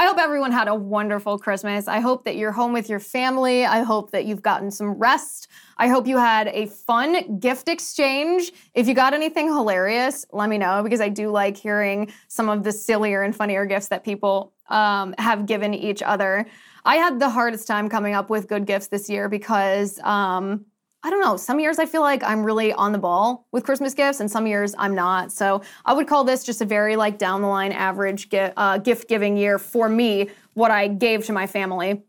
I 0.00 0.06
hope 0.06 0.16
everyone 0.16 0.50
had 0.50 0.66
a 0.66 0.74
wonderful 0.74 1.38
Christmas. 1.38 1.86
I 1.86 2.00
hope 2.00 2.24
that 2.24 2.36
you're 2.36 2.52
home 2.52 2.72
with 2.72 2.88
your 2.88 3.00
family. 3.00 3.66
I 3.66 3.82
hope 3.82 4.12
that 4.12 4.24
you've 4.24 4.40
gotten 4.40 4.70
some 4.70 4.92
rest. 4.92 5.48
I 5.76 5.88
hope 5.88 6.06
you 6.06 6.16
had 6.16 6.48
a 6.48 6.68
fun 6.68 7.38
gift 7.38 7.68
exchange. 7.68 8.50
If 8.72 8.88
you 8.88 8.94
got 8.94 9.12
anything 9.12 9.48
hilarious, 9.48 10.24
let 10.32 10.48
me 10.48 10.56
know 10.56 10.82
because 10.82 11.02
I 11.02 11.10
do 11.10 11.28
like 11.28 11.54
hearing 11.54 12.10
some 12.28 12.48
of 12.48 12.64
the 12.64 12.72
sillier 12.72 13.20
and 13.20 13.36
funnier 13.36 13.66
gifts 13.66 13.88
that 13.88 14.02
people 14.02 14.54
um, 14.70 15.14
have 15.18 15.44
given 15.44 15.74
each 15.74 16.00
other. 16.00 16.46
I 16.86 16.96
had 16.96 17.20
the 17.20 17.28
hardest 17.28 17.66
time 17.66 17.90
coming 17.90 18.14
up 18.14 18.30
with 18.30 18.48
good 18.48 18.64
gifts 18.64 18.86
this 18.86 19.10
year 19.10 19.28
because 19.28 19.98
um, 19.98 20.64
I 21.02 21.08
don't 21.08 21.20
know. 21.20 21.36
Some 21.36 21.60
years 21.60 21.78
I 21.78 21.86
feel 21.86 22.02
like 22.02 22.22
I'm 22.22 22.44
really 22.44 22.72
on 22.74 22.92
the 22.92 22.98
ball 22.98 23.46
with 23.52 23.64
Christmas 23.64 23.94
gifts, 23.94 24.20
and 24.20 24.30
some 24.30 24.46
years 24.46 24.74
I'm 24.76 24.94
not. 24.94 25.32
So 25.32 25.62
I 25.86 25.94
would 25.94 26.06
call 26.06 26.24
this 26.24 26.44
just 26.44 26.60
a 26.60 26.66
very 26.66 26.96
like 26.96 27.16
down 27.16 27.40
the 27.40 27.48
line 27.48 27.72
average 27.72 28.28
gift, 28.28 28.52
uh, 28.56 28.76
gift 28.78 29.08
giving 29.08 29.36
year 29.36 29.58
for 29.58 29.88
me. 29.88 30.28
What 30.54 30.70
I 30.70 30.88
gave 30.88 31.24
to 31.26 31.32
my 31.32 31.46
family. 31.46 32.02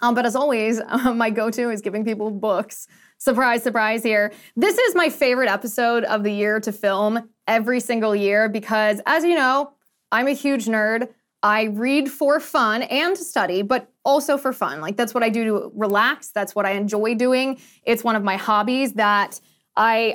Um, 0.00 0.14
but 0.14 0.26
as 0.26 0.36
always, 0.36 0.78
uh, 0.80 1.14
my 1.16 1.30
go 1.30 1.50
to 1.50 1.70
is 1.70 1.80
giving 1.80 2.04
people 2.04 2.30
books. 2.30 2.86
Surprise, 3.16 3.62
surprise 3.62 4.02
here. 4.02 4.32
This 4.56 4.78
is 4.78 4.94
my 4.94 5.08
favorite 5.08 5.48
episode 5.48 6.04
of 6.04 6.22
the 6.22 6.32
year 6.32 6.60
to 6.60 6.70
film 6.70 7.30
every 7.46 7.80
single 7.80 8.14
year 8.14 8.48
because, 8.48 9.00
as 9.06 9.24
you 9.24 9.34
know, 9.34 9.72
I'm 10.12 10.28
a 10.28 10.32
huge 10.32 10.66
nerd. 10.66 11.08
I 11.42 11.64
read 11.64 12.10
for 12.10 12.40
fun 12.40 12.82
and 12.82 13.16
to 13.16 13.22
study, 13.22 13.62
but 13.62 13.90
also 14.04 14.36
for 14.36 14.52
fun. 14.52 14.80
Like 14.80 14.96
that's 14.96 15.14
what 15.14 15.22
I 15.22 15.28
do 15.28 15.44
to 15.44 15.72
relax. 15.74 16.30
That's 16.30 16.54
what 16.54 16.66
I 16.66 16.72
enjoy 16.72 17.14
doing. 17.14 17.60
It's 17.84 18.02
one 18.02 18.16
of 18.16 18.24
my 18.24 18.36
hobbies 18.36 18.94
that 18.94 19.40
I, 19.76 20.14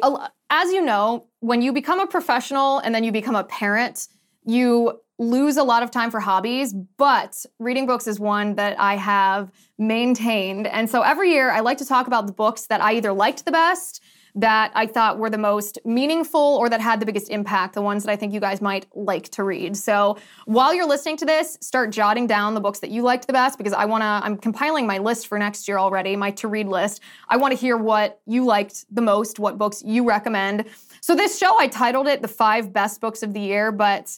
as 0.50 0.72
you 0.72 0.81
know, 0.84 1.28
when 1.39 1.62
you 1.62 1.72
become 1.72 2.00
a 2.00 2.08
professional 2.08 2.80
and 2.80 2.94
then 2.94 3.03
you 3.03 3.12
become 3.12 3.36
a 3.36 3.45
parent, 3.45 4.08
you 4.44 5.00
lose 5.20 5.58
a 5.58 5.64
lot 5.64 5.84
of 5.84 5.92
time 5.92 6.12
for 6.12 6.20
hobbies, 6.20 6.73
but 6.73 7.45
reading 7.59 7.86
books 7.86 8.08
is 8.08 8.19
one 8.19 8.56
that 8.56 8.78
I 8.80 8.95
have 8.95 9.52
maintained. 9.78 10.67
And 10.67 10.90
so 10.90 11.02
every 11.02 11.31
year 11.31 11.52
I 11.52 11.62
like 11.62 11.78
to 11.78 11.86
talk 11.86 12.08
about 12.08 12.28
the 12.28 12.34
books 12.34 12.67
that 12.67 12.81
I 12.81 12.95
either 12.95 13.14
liked 13.14 13.45
the 13.45 13.52
best 13.52 14.03
that 14.36 14.72
I 14.73 14.88
thought 14.88 15.20
were 15.20 15.30
the 15.30 15.38
most 15.38 15.78
meaningful 15.86 16.39
or 16.39 16.70
that 16.70 16.81
had 16.81 17.00
the 17.00 17.06
biggest 17.06 17.30
impact, 17.30 17.76
the 17.76 17.81
ones 17.81 18.03
that 18.03 18.12
I 18.12 18.16
think 18.16 18.34
you 18.34 18.40
guys 18.40 18.62
might 18.62 18.88
like 18.95 19.30
to 19.30 19.44
read. 19.44 19.78
So 19.78 20.17
while 20.45 20.73
you're 20.73 20.88
listening 20.88 21.17
to 21.17 21.25
this, 21.25 21.58
start 21.62 21.92
jotting 21.92 22.25
down 22.25 22.56
the 22.56 22.62
books 22.62 22.80
that 22.80 22.90
you 22.90 23.03
liked 23.03 23.28
the 23.28 23.34
best 23.34 23.58
because 23.58 23.73
I 23.73 23.86
want 23.86 24.02
to, 24.02 24.06
I'm 24.06 24.38
compiling 24.38 24.88
my 24.88 24.98
list 24.98 25.28
for 25.28 25.38
next 25.38 25.67
year 25.67 25.78
already, 25.78 26.16
my 26.16 26.31
to 26.31 26.48
read 26.48 26.67
list. 26.67 27.02
I 27.30 27.38
want 27.38 27.53
to 27.53 27.59
hear 27.59 27.78
what 27.78 28.22
you 28.25 28.44
liked 28.44 28.86
the 28.90 29.02
most, 29.02 29.38
what 29.38 29.58
books 29.58 29.84
you 29.86 30.08
recommend. 30.08 30.66
So 31.02 31.16
this 31.16 31.38
show, 31.38 31.59
I 31.59 31.68
titled 31.68 32.08
it 32.08 32.22
The 32.22 32.28
Five 32.28 32.73
Best 32.73 33.02
Books 33.02 33.22
of 33.22 33.34
the 33.34 33.40
Year, 33.40 33.72
but 33.72 34.18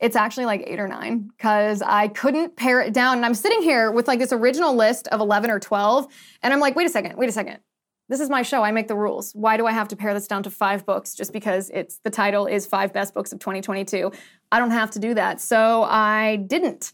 it's 0.00 0.16
actually 0.16 0.46
like 0.46 0.64
eight 0.66 0.80
or 0.80 0.88
nine 0.88 1.30
because 1.36 1.80
I 1.80 2.08
couldn't 2.08 2.56
pare 2.56 2.80
it 2.80 2.92
down. 2.92 3.18
And 3.18 3.24
I'm 3.24 3.34
sitting 3.34 3.62
here 3.62 3.92
with 3.92 4.08
like 4.08 4.18
this 4.18 4.32
original 4.32 4.74
list 4.74 5.06
of 5.08 5.20
11 5.20 5.50
or 5.50 5.60
12. 5.60 6.08
And 6.42 6.52
I'm 6.52 6.58
like, 6.58 6.74
wait 6.74 6.86
a 6.86 6.90
second, 6.90 7.16
wait 7.16 7.28
a 7.28 7.32
second 7.32 7.60
this 8.08 8.20
is 8.20 8.28
my 8.28 8.42
show. 8.42 8.62
I 8.62 8.70
make 8.70 8.88
the 8.88 8.96
rules. 8.96 9.32
Why 9.34 9.56
do 9.56 9.66
I 9.66 9.72
have 9.72 9.88
to 9.88 9.96
pare 9.96 10.12
this 10.14 10.26
down 10.26 10.42
to 10.42 10.50
five 10.50 10.84
books 10.84 11.14
just 11.14 11.32
because 11.32 11.70
it's 11.70 11.98
the 11.98 12.10
title 12.10 12.46
is 12.46 12.66
Five 12.66 12.92
Best 12.92 13.14
Books 13.14 13.32
of 13.32 13.38
2022? 13.38 14.12
I 14.52 14.58
don't 14.58 14.70
have 14.70 14.90
to 14.92 14.98
do 14.98 15.14
that. 15.14 15.40
So 15.40 15.84
I 15.84 16.36
didn't. 16.46 16.92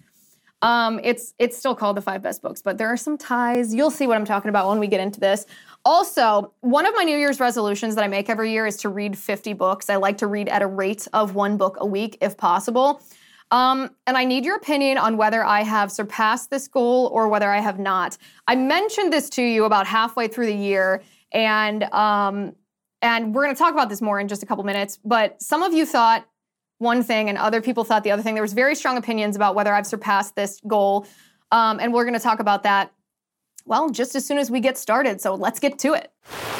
Um, 0.63 1.01
it's 1.03 1.35
it's 1.39 1.57
still 1.57 1.75
called 1.75 1.97
the 1.97 2.03
five 2.03 2.23
best 2.23 2.43
books, 2.43 2.61
but 2.61 2.77
there 2.77 2.89
are 2.89 2.97
some 2.97 3.17
ties. 3.17 3.75
You'll 3.75 3.91
see 3.91 4.07
what 4.07 4.17
I'm 4.17 4.27
talking 4.27 4.51
about 4.51 4.69
when 4.69 4.79
we 4.79 4.89
get 4.89 5.01
into 5.01 5.19
this. 5.19 5.47
Also, 5.85 6.53
one 6.61 6.85
of 6.85 6.95
my 6.95 7.03
New 7.03 7.17
Year's 7.17 7.41
resolutions 7.41 7.95
that 7.95 8.05
I 8.05 8.09
make 8.09 8.29
every 8.29 8.53
year 8.53 8.67
is 8.67 8.77
to 8.79 8.91
read 8.91 9.17
50 9.17 9.55
books. 9.55 9.89
I 9.89 9.97
like 9.97 10.19
to 10.19 10.27
read 10.27 10.49
at 10.49 10.61
a 10.61 10.67
rate 10.67 11.09
of 11.15 11.35
one 11.35 11.57
book 11.57 11.79
a 11.81 11.87
week 11.87 12.19
if 12.21 12.37
possible. 12.37 13.03
Um, 13.51 13.91
and 14.07 14.17
I 14.17 14.25
need 14.25 14.45
your 14.45 14.57
opinion 14.57 14.99
on 14.99 15.17
whether 15.17 15.45
I 15.45 15.63
have 15.63 15.91
surpassed 15.91 16.51
this 16.51 16.69
goal 16.69 17.11
or 17.13 17.29
whether 17.29 17.51
I 17.51 17.59
have 17.59 17.79
not. 17.79 18.17
I 18.47 18.55
mentioned 18.55 19.13
this 19.13 19.29
to 19.31 19.43
you 19.43 19.65
about 19.65 19.87
halfway 19.87 20.29
through 20.29 20.47
the 20.47 20.55
year, 20.55 21.03
and 21.33 21.85
um, 21.93 22.55
and 23.03 23.35
we're 23.35 23.43
going 23.45 23.55
to 23.55 23.59
talk 23.59 23.73
about 23.73 23.89
this 23.89 24.01
more 24.01 24.21
in 24.21 24.29
just 24.29 24.43
a 24.43 24.47
couple 24.47 24.63
minutes. 24.63 24.99
But 25.05 25.43
some 25.43 25.63
of 25.63 25.73
you 25.73 25.85
thought 25.85 26.27
one 26.79 27.03
thing, 27.03 27.29
and 27.29 27.37
other 27.37 27.61
people 27.61 27.83
thought 27.85 28.05
the 28.05 28.11
other 28.11 28.23
thing. 28.23 28.35
There 28.35 28.43
was 28.43 28.53
very 28.53 28.75
strong 28.75 28.97
opinions 28.97 29.37
about 29.37 29.55
whether 29.55 29.75
I've 29.75 29.87
surpassed 29.87 30.37
this 30.37 30.61
goal, 30.67 31.07
um, 31.51 31.81
and 31.81 31.93
we're 31.93 32.05
going 32.05 32.15
to 32.15 32.21
talk 32.21 32.41
about 32.41 32.63
that. 32.63 32.93
Well, 33.67 33.91
just 33.91 34.15
as 34.15 34.25
soon 34.25 34.39
as 34.39 34.51
we 34.51 34.61
get 34.61 34.79
started. 34.79 35.21
So 35.21 35.35
let's 35.35 35.61
get 35.61 35.79
to 35.81 35.95
it. 35.95 36.60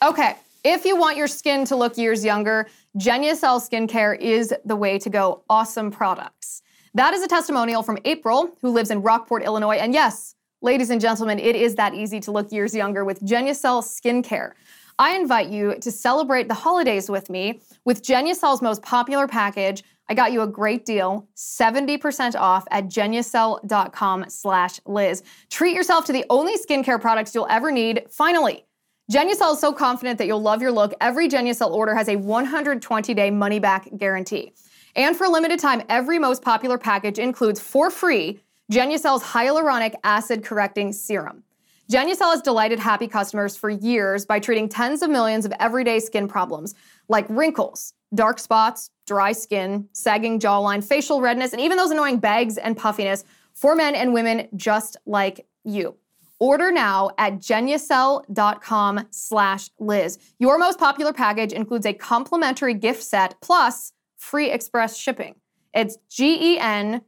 Okay, 0.00 0.36
if 0.62 0.84
you 0.84 0.96
want 0.96 1.16
your 1.16 1.26
skin 1.26 1.64
to 1.64 1.74
look 1.74 1.98
years 1.98 2.24
younger, 2.24 2.68
Genucel 2.96 3.60
Skincare 3.60 4.16
is 4.18 4.54
the 4.64 4.76
way 4.76 4.96
to 4.96 5.10
go. 5.10 5.42
Awesome 5.50 5.90
products. 5.90 6.62
That 6.94 7.14
is 7.14 7.22
a 7.22 7.26
testimonial 7.26 7.82
from 7.82 7.98
April, 8.04 8.56
who 8.62 8.70
lives 8.70 8.90
in 8.90 9.02
Rockport, 9.02 9.42
Illinois. 9.42 9.76
And 9.76 9.92
yes, 9.92 10.36
ladies 10.62 10.90
and 10.90 11.00
gentlemen, 11.00 11.40
it 11.40 11.56
is 11.56 11.74
that 11.74 11.94
easy 11.94 12.20
to 12.20 12.30
look 12.30 12.52
years 12.52 12.74
younger 12.74 13.04
with 13.04 13.20
Genucel 13.22 13.82
Skincare. 13.82 14.52
I 15.00 15.16
invite 15.16 15.48
you 15.48 15.74
to 15.80 15.90
celebrate 15.90 16.46
the 16.46 16.54
holidays 16.54 17.10
with 17.10 17.28
me 17.28 17.60
with 17.84 18.02
Genucel's 18.02 18.62
most 18.62 18.82
popular 18.82 19.26
package. 19.26 19.82
I 20.08 20.14
got 20.14 20.32
you 20.32 20.42
a 20.42 20.46
great 20.46 20.84
deal, 20.86 21.28
70% 21.36 22.36
off 22.36 22.66
at 22.70 22.86
genucel.com 22.86 24.26
slash 24.28 24.80
Liz. 24.86 25.22
Treat 25.50 25.74
yourself 25.74 26.04
to 26.06 26.12
the 26.12 26.24
only 26.30 26.54
skincare 26.56 27.00
products 27.00 27.34
you'll 27.34 27.48
ever 27.50 27.70
need. 27.72 28.06
Finally, 28.10 28.64
Genucel 29.10 29.54
is 29.54 29.58
so 29.58 29.72
confident 29.72 30.18
that 30.18 30.26
you'll 30.26 30.42
love 30.42 30.60
your 30.60 30.70
look. 30.70 30.92
Every 31.00 31.30
Genucel 31.30 31.70
order 31.70 31.94
has 31.94 32.10
a 32.10 32.16
120 32.16 33.14
day 33.14 33.30
money 33.30 33.58
back 33.58 33.88
guarantee. 33.96 34.52
And 34.96 35.16
for 35.16 35.24
a 35.24 35.30
limited 35.30 35.58
time, 35.58 35.82
every 35.88 36.18
most 36.18 36.42
popular 36.42 36.76
package 36.76 37.18
includes 37.18 37.58
for 37.58 37.90
free 37.90 38.40
Genucel's 38.70 39.22
hyaluronic 39.22 39.94
acid 40.04 40.44
correcting 40.44 40.92
serum. 40.92 41.42
Genucel 41.90 42.32
has 42.32 42.42
delighted 42.42 42.78
happy 42.78 43.08
customers 43.08 43.56
for 43.56 43.70
years 43.70 44.26
by 44.26 44.38
treating 44.38 44.68
tens 44.68 45.00
of 45.00 45.08
millions 45.08 45.46
of 45.46 45.54
everyday 45.58 46.00
skin 46.00 46.28
problems 46.28 46.74
like 47.08 47.24
wrinkles, 47.30 47.94
dark 48.14 48.38
spots, 48.38 48.90
dry 49.06 49.32
skin, 49.32 49.88
sagging 49.92 50.38
jawline, 50.38 50.84
facial 50.84 51.22
redness, 51.22 51.52
and 51.52 51.62
even 51.62 51.78
those 51.78 51.90
annoying 51.90 52.18
bags 52.18 52.58
and 52.58 52.76
puffiness 52.76 53.24
for 53.54 53.74
men 53.74 53.94
and 53.94 54.12
women 54.12 54.48
just 54.54 54.98
like 55.06 55.46
you. 55.64 55.96
Order 56.40 56.70
now 56.70 57.10
at 57.18 57.34
genucel.com 57.34 59.06
slash 59.10 59.70
Liz. 59.78 60.18
Your 60.38 60.58
most 60.58 60.78
popular 60.78 61.12
package 61.12 61.52
includes 61.52 61.86
a 61.86 61.92
complimentary 61.92 62.74
gift 62.74 63.02
set 63.02 63.40
plus 63.40 63.92
free 64.16 64.50
express 64.50 64.96
shipping. 64.96 65.34
It's 65.74 65.98
G-E-N-U-C-E-L 66.10 67.04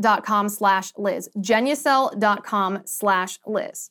dot 0.00 0.24
com 0.24 0.48
slash 0.48 0.92
Liz. 0.96 1.28
Genucel.com 1.38 2.80
slash 2.84 3.38
Liz. 3.46 3.90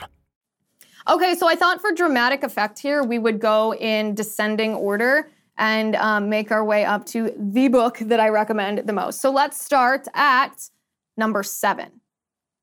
Okay, 1.09 1.35
so 1.35 1.47
I 1.47 1.55
thought 1.55 1.81
for 1.81 1.91
dramatic 1.91 2.43
effect 2.43 2.79
here, 2.79 3.03
we 3.03 3.17
would 3.17 3.39
go 3.39 3.73
in 3.73 4.13
descending 4.13 4.73
order 4.75 5.29
and 5.57 5.95
um, 5.95 6.29
make 6.29 6.51
our 6.51 6.63
way 6.63 6.85
up 6.85 7.05
to 7.07 7.33
the 7.37 7.67
book 7.67 7.97
that 7.99 8.19
I 8.19 8.29
recommend 8.29 8.79
the 8.79 8.93
most. 8.93 9.19
So 9.19 9.31
let's 9.31 9.61
start 9.61 10.07
at 10.13 10.69
number 11.17 11.43
seven. 11.43 12.01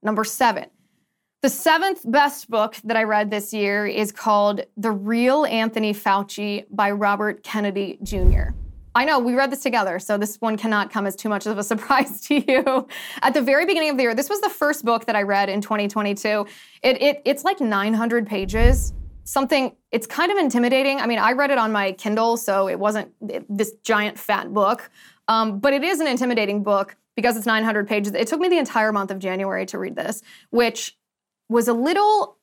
Number 0.03 0.25
seven. 0.25 0.67
The 1.43 1.49
seventh 1.49 2.01
best 2.05 2.51
book 2.51 2.77
that 2.83 2.97
I 2.97 3.05
read 3.05 3.31
this 3.31 3.53
year 3.53 3.87
is 3.87 4.11
called 4.11 4.63
The 4.77 4.91
Real 4.91 5.45
Anthony 5.47 5.95
Fauci 5.95 6.65
by 6.71 6.91
Robert 6.91 7.45
Kennedy 7.45 7.99
Jr. 8.03 8.51
I 8.99 9.05
know 9.05 9.21
we 9.21 9.37
read 9.37 9.53
this 9.53 9.61
together, 9.61 10.01
so 10.01 10.19
this 10.19 10.39
one 10.41 10.57
cannot 10.57 10.91
come 10.91 11.07
as 11.07 11.15
too 11.15 11.29
much 11.29 11.47
of 11.47 11.57
a 11.57 11.63
surprise 11.73 12.21
to 12.23 12.35
you. 12.35 12.89
At 13.23 13.33
the 13.33 13.41
very 13.41 13.65
beginning 13.65 13.91
of 13.91 13.97
the 13.97 14.03
year, 14.03 14.13
this 14.13 14.29
was 14.29 14.41
the 14.41 14.49
first 14.49 14.85
book 14.85 15.07
that 15.07 15.15
I 15.15 15.23
read 15.23 15.49
in 15.49 15.61
2022. 15.61 16.45
It, 16.83 17.01
it 17.01 17.23
it's 17.25 17.45
like 17.45 17.61
900 17.61 18.27
pages. 18.27 18.93
Something 19.23 19.77
it's 19.93 20.09
kind 20.09 20.33
of 20.33 20.39
intimidating. 20.39 20.99
I 20.99 21.07
mean, 21.07 21.21
I 21.21 21.31
read 21.31 21.53
it 21.53 21.59
on 21.59 21.71
my 21.71 21.93
Kindle, 21.93 22.37
so 22.37 22.69
it 22.69 22.81
wasn't 22.81 23.13
this 23.49 23.73
giant 23.85 24.19
fat 24.19 24.53
book, 24.53 24.91
um, 25.29 25.61
but 25.61 25.73
it 25.73 25.85
is 25.85 26.01
an 26.01 26.09
intimidating 26.09 26.65
book 26.65 26.97
because 27.15 27.37
it's 27.37 27.47
900 27.47 27.87
pages. 27.87 28.15
It 28.15 28.27
took 28.27 28.41
me 28.41 28.49
the 28.49 28.59
entire 28.59 28.91
month 28.91 29.13
of 29.13 29.21
January 29.21 29.65
to 29.67 29.79
read 29.79 29.95
this, 29.95 30.23
which 30.51 30.97
was 31.49 31.69
a 31.69 31.73
little 31.73 32.38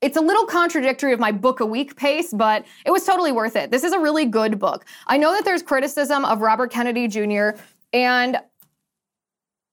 it's 0.00 0.16
a 0.16 0.20
little 0.20 0.46
contradictory 0.46 1.12
of 1.12 1.20
my 1.20 1.32
book 1.32 1.60
a 1.60 1.66
week 1.66 1.96
pace, 1.96 2.32
but 2.32 2.64
it 2.84 2.90
was 2.90 3.04
totally 3.04 3.32
worth 3.32 3.56
it. 3.56 3.70
This 3.70 3.84
is 3.84 3.92
a 3.92 3.98
really 3.98 4.26
good 4.26 4.58
book. 4.58 4.84
I 5.06 5.16
know 5.16 5.32
that 5.34 5.44
there's 5.44 5.62
criticism 5.62 6.24
of 6.24 6.40
Robert 6.40 6.70
Kennedy 6.70 7.08
Jr., 7.08 7.50
and 7.92 8.38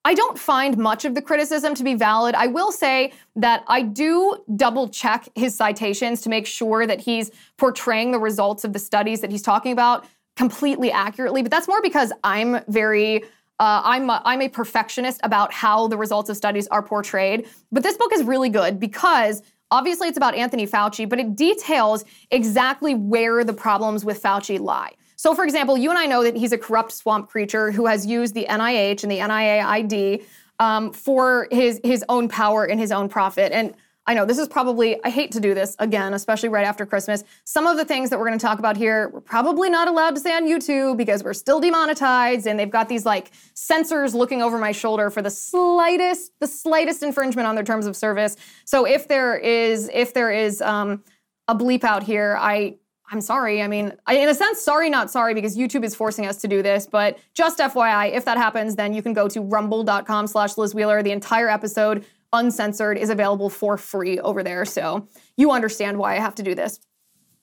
I 0.05 0.13
don't 0.13 0.37
find 0.37 0.77
much 0.77 1.03
of 1.03 1.15
the 1.15 1.21
criticism 1.21 1.73
to 1.75 1.83
be 1.83 1.95
valid. 1.95 2.35
I 2.35 2.45
will 2.45 2.71
say 2.71 3.11
that 3.35 3.63
I 3.67 3.81
do 3.81 4.37
double 4.55 4.87
check 4.87 5.27
his 5.33 5.55
citations 5.55 6.21
to 6.21 6.29
make 6.29 6.45
sure 6.45 6.85
that 6.85 7.01
he's 7.01 7.31
portraying 7.57 8.11
the 8.11 8.19
results 8.19 8.63
of 8.63 8.73
the 8.73 8.79
studies 8.79 9.21
that 9.21 9.31
he's 9.31 9.41
talking 9.41 9.71
about 9.71 10.05
completely 10.35 10.91
accurately, 10.91 11.41
but 11.41 11.49
that's 11.49 11.67
more 11.67 11.81
because 11.81 12.11
I'm 12.23 12.59
very 12.67 13.23
uh, 13.57 13.81
I'm, 13.85 14.09
a, 14.09 14.21
I'm 14.25 14.41
a 14.41 14.49
perfectionist 14.49 15.21
about 15.23 15.53
how 15.53 15.87
the 15.87 15.95
results 15.95 16.29
of 16.29 16.35
studies 16.35 16.67
are 16.67 16.83
portrayed. 16.83 17.47
But 17.71 17.83
this 17.83 17.95
book 17.95 18.11
is 18.11 18.21
really 18.23 18.49
good 18.49 18.81
because 18.81 19.41
Obviously, 19.75 20.07
it's 20.07 20.15
about 20.15 20.35
Anthony 20.35 20.65
Fauci, 20.65 21.07
but 21.07 21.19
it 21.19 21.35
details 21.35 22.05
exactly 22.31 22.95
where 22.95 23.43
the 23.43 23.51
problems 23.51 24.05
with 24.05 24.23
Fauci 24.23 24.57
lie. 24.57 24.93
So, 25.17 25.35
for 25.35 25.43
example, 25.43 25.77
you 25.77 25.89
and 25.89 25.99
I 25.99 26.05
know 26.05 26.23
that 26.23 26.37
he's 26.37 26.53
a 26.53 26.57
corrupt 26.57 26.93
swamp 26.93 27.29
creature 27.29 27.71
who 27.71 27.85
has 27.85 28.05
used 28.05 28.35
the 28.35 28.45
NIH 28.45 29.03
and 29.03 29.11
the 29.11 29.19
NIAID 29.19 30.23
um, 30.59 30.93
for 30.93 31.49
his 31.51 31.81
his 31.83 32.05
own 32.07 32.29
power 32.29 32.63
and 32.63 32.79
his 32.79 32.93
own 32.93 33.09
profit. 33.09 33.51
And 33.51 33.73
I 34.07 34.13
know 34.13 34.25
this 34.25 34.37
is 34.37 34.47
probably, 34.47 35.03
I 35.03 35.09
hate 35.09 35.31
to 35.31 35.39
do 35.39 35.55
this 35.55 35.75
again, 35.79 36.13
especially 36.13 36.49
right 36.49 36.65
after 36.65 36.85
Christmas. 36.85 37.23
Some 37.43 37.65
of 37.65 37.77
the 37.77 37.85
things 37.85 38.11
that 38.11 38.19
we're 38.19 38.27
going 38.27 38.37
to 38.37 38.45
talk 38.45 38.59
about 38.59 38.77
here, 38.77 39.09
we're 39.09 39.21
probably 39.21 39.69
not 39.69 39.87
allowed 39.87 40.13
to 40.15 40.21
say 40.21 40.35
on 40.35 40.45
YouTube 40.45 40.97
because 40.97 41.23
we're 41.23 41.33
still 41.33 41.59
demonetized 41.59 42.45
and 42.45 42.59
they've 42.59 42.69
got 42.69 42.87
these 42.87 43.05
like 43.05 43.31
censors 43.55 44.13
looking 44.13 44.43
over 44.43 44.59
my 44.59 44.71
shoulder 44.71 45.09
for 45.09 45.23
the 45.23 45.31
slightest, 45.31 46.31
the 46.39 46.47
slightest 46.47 47.01
infringement 47.01 47.47
on 47.47 47.55
their 47.55 47.63
terms 47.63 47.87
of 47.87 47.95
service. 47.95 48.37
So 48.63 48.85
if 48.85 49.07
there 49.07 49.35
is, 49.37 49.89
if 49.91 50.13
there 50.13 50.31
is 50.31 50.61
um, 50.61 51.03
a 51.47 51.55
bleep 51.55 51.83
out 51.83 52.03
here, 52.03 52.37
I, 52.39 52.75
I'm 53.11 53.21
sorry. 53.21 53.61
I 53.61 53.67
mean, 53.67 53.93
I, 54.07 54.17
in 54.17 54.29
a 54.29 54.33
sense, 54.33 54.61
sorry, 54.61 54.89
not 54.89 55.11
sorry, 55.11 55.33
because 55.33 55.55
YouTube 55.55 55.83
is 55.83 55.93
forcing 55.93 56.25
us 56.25 56.37
to 56.37 56.47
do 56.47 56.63
this. 56.63 56.87
But 56.87 57.19
just 57.33 57.59
FYI, 57.59 58.13
if 58.13 58.25
that 58.25 58.37
happens, 58.37 58.75
then 58.75 58.93
you 58.93 59.03
can 59.03 59.13
go 59.13 59.27
to 59.27 59.41
rumble.com 59.41 60.27
slash 60.27 60.57
Liz 60.57 60.73
Wheeler. 60.73 61.03
The 61.03 61.11
entire 61.11 61.47
episode 61.47 62.05
uncensored 62.35 62.97
is 62.97 63.09
available 63.09 63.49
for 63.49 63.77
free 63.77 64.19
over 64.19 64.43
there. 64.43 64.65
So 64.65 65.07
you 65.37 65.51
understand 65.51 65.97
why 65.97 66.15
I 66.15 66.19
have 66.19 66.35
to 66.35 66.43
do 66.43 66.55
this. 66.55 66.79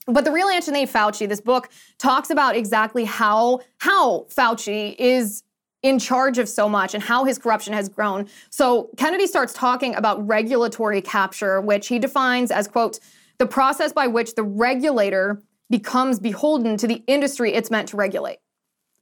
But 0.07 0.25
the 0.25 0.33
real 0.33 0.49
Anthony 0.49 0.87
Fauci, 0.87 1.29
this 1.29 1.41
book 1.41 1.69
talks 1.99 2.31
about 2.31 2.57
exactly 2.57 3.05
how 3.05 3.61
how 3.79 4.27
Fauci 4.31 4.97
is 4.99 5.45
in 5.83 5.99
charge 5.99 6.39
of 6.39 6.49
so 6.49 6.69
much 6.69 6.95
and 6.95 7.03
how 7.03 7.25
his 7.25 7.39
corruption 7.39 7.73
has 7.73 7.89
grown. 7.89 8.29
So 8.51 8.91
Kennedy 8.97 9.27
starts 9.27 9.53
talking 9.53 9.95
about 9.95 10.27
regulatory 10.27 11.03
capture, 11.03 11.61
which 11.61 11.89
he 11.89 11.99
defines 11.99 12.51
as 12.51 12.69
quote 12.69 13.01
the 13.39 13.47
process 13.47 13.93
by 13.93 14.07
which 14.07 14.35
the 14.35 14.45
regulator 14.45 15.43
becomes 15.71 16.21
beholden 16.21 16.77
to 16.77 16.87
the 16.87 17.03
industry 17.07 17.55
it's 17.55 17.71
meant 17.71 17.89
to 17.89 17.97
regulate. 17.97 18.39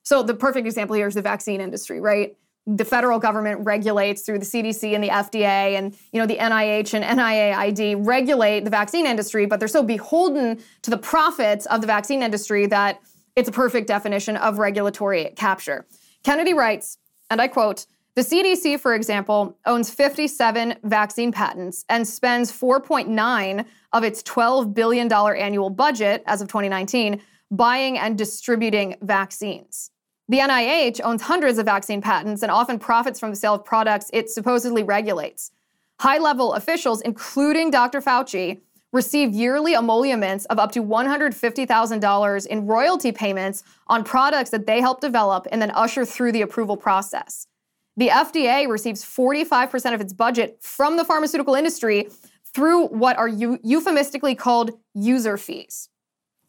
So 0.03 0.23
the 0.23 0.35
perfect 0.35 0.67
example 0.67 0.97
here 0.97 1.09
is 1.09 1.15
the 1.15 1.23
vaccine 1.23 1.61
industry, 1.61 2.01
right? 2.01 2.37
The 2.67 2.85
federal 2.85 3.19
government 3.19 3.65
regulates 3.65 4.23
through 4.23 4.39
the 4.39 4.45
CDC 4.45 4.95
and 4.95 5.03
the 5.03 5.09
FDA 5.09 5.77
and 5.79 5.97
you 6.13 6.21
know 6.21 6.27
the 6.27 6.37
NIH 6.37 6.95
and 6.95 7.19
NIAID 7.19 8.07
regulate 8.07 8.65
the 8.65 8.71
vaccine 8.71 9.07
industry, 9.07 9.47
but 9.47 9.59
they're 9.59 9.69
so 9.69 9.83
beholden 9.83 10.61
to 10.83 10.91
the 10.91 10.99
profits 10.99 11.67
of 11.67 11.81
the 11.81 11.87
vaccine 11.87 12.23
industry 12.23 12.67
that 12.67 13.01
it's 13.37 13.49
a 13.49 13.53
perfect 13.53 13.87
definition 13.87 14.37
of 14.37 14.59
regulatory 14.59 15.33
capture. 15.37 15.87
Kennedy 16.23 16.53
writes, 16.53 16.99
and 17.31 17.41
I 17.41 17.49
quote, 17.49 17.87
the 18.17 18.23
CDC, 18.23 18.81
for 18.81 18.95
example, 18.95 19.57
owns 19.67 19.89
57 19.89 20.75
vaccine 20.83 21.33
patents 21.33 21.85
and 21.89 22.07
spends 22.07 22.53
4.9 22.53 23.65
of 23.93 24.05
its 24.05 24.23
$12 24.25 24.75
billion 24.75 25.11
annual 25.11 25.71
budget 25.71 26.23
as 26.27 26.43
of 26.43 26.49
2019 26.49 27.23
buying 27.53 27.99
and 27.99 28.19
distributing 28.19 28.97
vaccines. 29.01 29.91
The 30.31 30.39
NIH 30.39 31.01
owns 31.03 31.23
hundreds 31.23 31.59
of 31.59 31.67
vaccine 31.67 32.01
patents 32.01 32.43
and 32.43 32.53
often 32.53 32.79
profits 32.79 33.19
from 33.19 33.31
the 33.31 33.37
sale 33.37 33.55
of 33.55 33.65
products 33.65 34.11
it 34.13 34.31
supposedly 34.31 34.85
regulates. 34.85 35.51
High 35.99 36.19
level 36.19 36.55
officials, 36.55 37.01
including 37.01 37.73
Dr. 37.73 38.01
Fauci, 38.01 38.61
receive 38.93 39.35
yearly 39.35 39.75
emoluments 39.75 40.45
of 40.45 40.61
up 40.61 40.71
to 40.71 40.85
$150,000 40.85 42.47
in 42.47 42.67
royalty 42.69 43.11
payments 43.11 43.65
on 43.89 44.05
products 44.05 44.51
that 44.51 44.69
they 44.69 44.81
help 44.81 45.01
develop 45.01 45.49
and 45.51 45.61
then 45.61 45.73
usher 45.73 46.05
through 46.05 46.31
the 46.31 46.43
approval 46.43 46.77
process. 46.77 47.49
The 47.97 48.11
FDA 48.11 48.69
receives 48.69 49.05
45% 49.05 49.95
of 49.95 50.01
its 50.01 50.13
budget 50.13 50.59
from 50.61 50.97
the 50.97 51.05
pharmaceutical 51.05 51.57
industry 51.57 52.09
through 52.45 52.87
what 52.87 53.19
are 53.19 53.27
eu- 53.27 53.59
euphemistically 53.65 54.37
called 54.37 54.79
user 54.95 55.37
fees. 55.37 55.89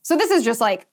So 0.04 0.16
this 0.16 0.30
is 0.30 0.44
just 0.44 0.62
like 0.62 0.86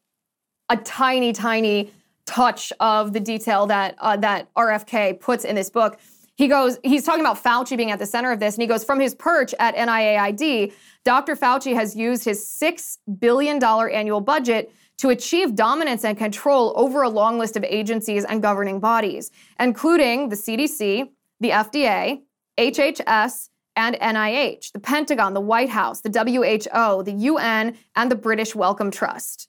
a 0.71 0.79
tiny, 0.79 1.35
tiny 1.35 1.93
touch 2.29 2.73
of 2.79 3.13
the 3.13 3.21
detail 3.21 3.67
that 3.67 3.97
uh, 3.99 4.17
that 4.19 4.53
RFK 4.55 5.19
puts 5.19 5.45
in 5.45 5.57
this 5.57 5.71
book. 5.71 5.99
He 6.37 6.47
goes, 6.47 6.79
he's 6.85 7.05
talking 7.05 7.21
about 7.21 7.43
Fauci 7.43 7.77
being 7.77 7.91
at 7.91 7.99
the 7.99 8.07
center 8.07 8.31
of 8.31 8.39
this, 8.39 8.55
and 8.55 8.63
he 8.63 8.69
goes, 8.69 8.85
from 8.85 9.01
his 9.01 9.13
perch 9.13 9.55
at 9.59 9.75
NIAID, 9.75 10.73
Dr. 11.05 11.35
Fauci 11.35 11.75
has 11.75 11.97
used 11.97 12.25
his 12.25 12.45
$6 12.63 12.99
billion 13.19 13.61
annual 13.65 14.21
budget 14.21 14.73
to 14.99 15.09
achieve 15.09 15.57
dominance 15.57 16.05
and 16.05 16.17
control 16.17 16.73
over 16.77 17.03
a 17.03 17.09
long 17.09 17.41
list 17.41 17.57
of 17.57 17.65
agencies 17.65 18.25
and 18.25 18.41
governing 18.41 18.79
bodies, 18.79 19.33
including 19.59 20.29
the 20.29 20.37
CDC, 20.37 21.09
the 21.41 21.51
FDA, 21.51 22.21
HHS, 22.57 23.49
and 23.75 23.97
NIH, 23.97 24.73
the 24.73 24.81
Pentagon, 24.81 25.35
the 25.35 25.41
White 25.41 25.71
House, 25.71 26.03
the 26.03 26.11
WHO, 26.11 27.03
the 27.05 27.13
UN, 27.13 27.77
and 27.97 28.11
the 28.11 28.17
British 28.17 28.55
Wellcome 28.55 28.91
Trust. 28.91 29.49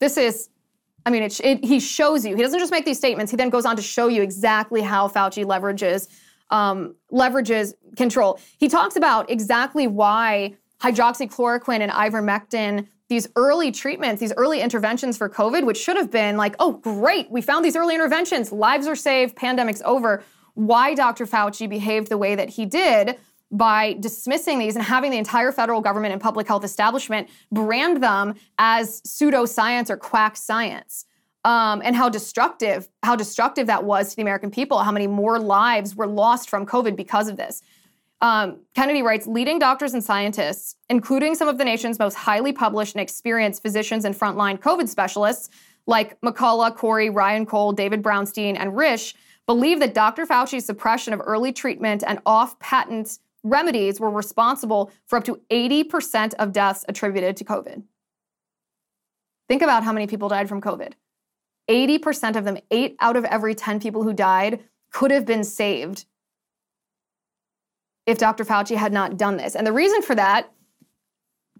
This 0.00 0.16
is 0.16 0.48
I 1.06 1.10
mean, 1.10 1.22
it, 1.22 1.40
it, 1.40 1.64
he 1.64 1.80
shows 1.80 2.24
you. 2.24 2.34
He 2.34 2.42
doesn't 2.42 2.58
just 2.58 2.72
make 2.72 2.84
these 2.84 2.98
statements. 2.98 3.30
He 3.30 3.36
then 3.36 3.50
goes 3.50 3.66
on 3.66 3.76
to 3.76 3.82
show 3.82 4.08
you 4.08 4.22
exactly 4.22 4.80
how 4.80 5.08
Fauci 5.08 5.44
leverages 5.44 6.08
um, 6.50 6.94
leverages 7.12 7.74
control. 7.96 8.38
He 8.58 8.68
talks 8.68 8.96
about 8.96 9.30
exactly 9.30 9.86
why 9.86 10.54
hydroxychloroquine 10.80 11.80
and 11.80 11.90
ivermectin, 11.90 12.86
these 13.08 13.28
early 13.36 13.72
treatments, 13.72 14.20
these 14.20 14.32
early 14.36 14.60
interventions 14.60 15.16
for 15.16 15.28
COVID, 15.28 15.64
which 15.64 15.78
should 15.78 15.96
have 15.96 16.10
been 16.10 16.36
like, 16.36 16.54
oh, 16.58 16.72
great, 16.72 17.30
we 17.30 17.40
found 17.40 17.64
these 17.64 17.76
early 17.76 17.94
interventions, 17.94 18.52
lives 18.52 18.86
are 18.86 18.96
saved, 18.96 19.36
pandemic's 19.36 19.82
over. 19.84 20.22
Why 20.54 20.94
Dr. 20.94 21.26
Fauci 21.26 21.68
behaved 21.68 22.08
the 22.08 22.18
way 22.18 22.34
that 22.34 22.50
he 22.50 22.66
did 22.66 23.16
by 23.54 23.92
dismissing 24.00 24.58
these 24.58 24.74
and 24.74 24.84
having 24.84 25.12
the 25.12 25.16
entire 25.16 25.52
federal 25.52 25.80
government 25.80 26.12
and 26.12 26.20
public 26.20 26.48
health 26.48 26.64
establishment 26.64 27.28
brand 27.52 28.02
them 28.02 28.34
as 28.58 29.00
pseudoscience 29.02 29.88
or 29.88 29.96
quack 29.96 30.36
science. 30.36 31.06
Um, 31.44 31.82
and 31.84 31.94
how 31.94 32.08
destructive 32.08 32.88
how 33.02 33.16
destructive 33.16 33.66
that 33.66 33.84
was 33.84 34.10
to 34.10 34.16
the 34.16 34.22
American 34.22 34.50
people. 34.50 34.78
How 34.78 34.90
many 34.90 35.06
more 35.06 35.38
lives 35.38 35.94
were 35.94 36.06
lost 36.06 36.48
from 36.48 36.64
COVID 36.64 36.96
because 36.96 37.28
of 37.28 37.36
this? 37.36 37.62
Um, 38.22 38.60
Kennedy 38.74 39.02
writes, 39.02 39.26
leading 39.26 39.58
doctors 39.58 39.92
and 39.92 40.02
scientists, 40.02 40.76
including 40.88 41.34
some 41.34 41.46
of 41.46 41.58
the 41.58 41.64
nation's 41.64 41.98
most 41.98 42.14
highly 42.14 42.52
published 42.54 42.94
and 42.94 43.02
experienced 43.02 43.60
physicians 43.60 44.06
and 44.06 44.14
frontline 44.14 44.58
COVID 44.58 44.88
specialists, 44.88 45.50
like 45.86 46.18
McCullough, 46.22 46.74
Kory, 46.74 47.10
Ryan 47.10 47.44
Cole, 47.44 47.72
David 47.72 48.02
Brownstein, 48.02 48.56
and 48.58 48.72
Risch, 48.72 49.12
believe 49.46 49.80
that 49.80 49.92
Dr. 49.92 50.24
Fauci's 50.24 50.64
suppression 50.64 51.12
of 51.12 51.20
early 51.22 51.52
treatment 51.52 52.02
and 52.06 52.18
off-patent 52.24 53.18
remedies 53.44 54.00
were 54.00 54.10
responsible 54.10 54.90
for 55.06 55.16
up 55.16 55.24
to 55.24 55.40
80% 55.50 56.34
of 56.34 56.52
deaths 56.52 56.84
attributed 56.88 57.36
to 57.36 57.44
COVID. 57.44 57.84
Think 59.48 59.62
about 59.62 59.84
how 59.84 59.92
many 59.92 60.06
people 60.06 60.28
died 60.28 60.48
from 60.48 60.60
COVID. 60.60 60.94
80% 61.70 62.36
of 62.36 62.44
them, 62.44 62.58
eight 62.70 62.96
out 63.00 63.16
of 63.16 63.24
every 63.26 63.54
10 63.54 63.78
people 63.80 64.02
who 64.02 64.12
died, 64.12 64.64
could 64.90 65.10
have 65.10 65.26
been 65.26 65.44
saved 65.44 66.06
if 68.06 68.18
Dr. 68.18 68.44
Fauci 68.44 68.76
had 68.76 68.92
not 68.92 69.16
done 69.16 69.36
this. 69.36 69.54
And 69.54 69.66
the 69.66 69.72
reason 69.72 70.02
for 70.02 70.14
that, 70.14 70.50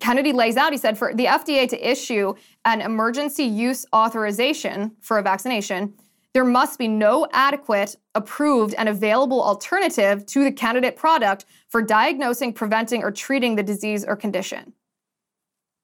Kennedy 0.00 0.32
lays 0.32 0.56
out, 0.56 0.72
he 0.72 0.78
said, 0.78 0.98
for 0.98 1.14
the 1.14 1.26
FDA 1.26 1.68
to 1.68 1.90
issue 1.90 2.34
an 2.64 2.80
emergency 2.80 3.44
use 3.44 3.86
authorization 3.94 4.92
for 5.00 5.18
a 5.18 5.22
vaccination, 5.22 5.94
there 6.34 6.44
must 6.44 6.78
be 6.80 6.88
no 6.88 7.28
adequate, 7.32 7.96
approved, 8.16 8.74
and 8.74 8.88
available 8.88 9.40
alternative 9.40 10.26
to 10.26 10.42
the 10.42 10.52
candidate 10.52 10.96
product 10.96 11.44
for 11.68 11.80
diagnosing, 11.80 12.52
preventing, 12.52 13.02
or 13.04 13.12
treating 13.12 13.54
the 13.54 13.62
disease 13.62 14.04
or 14.04 14.16
condition. 14.16 14.74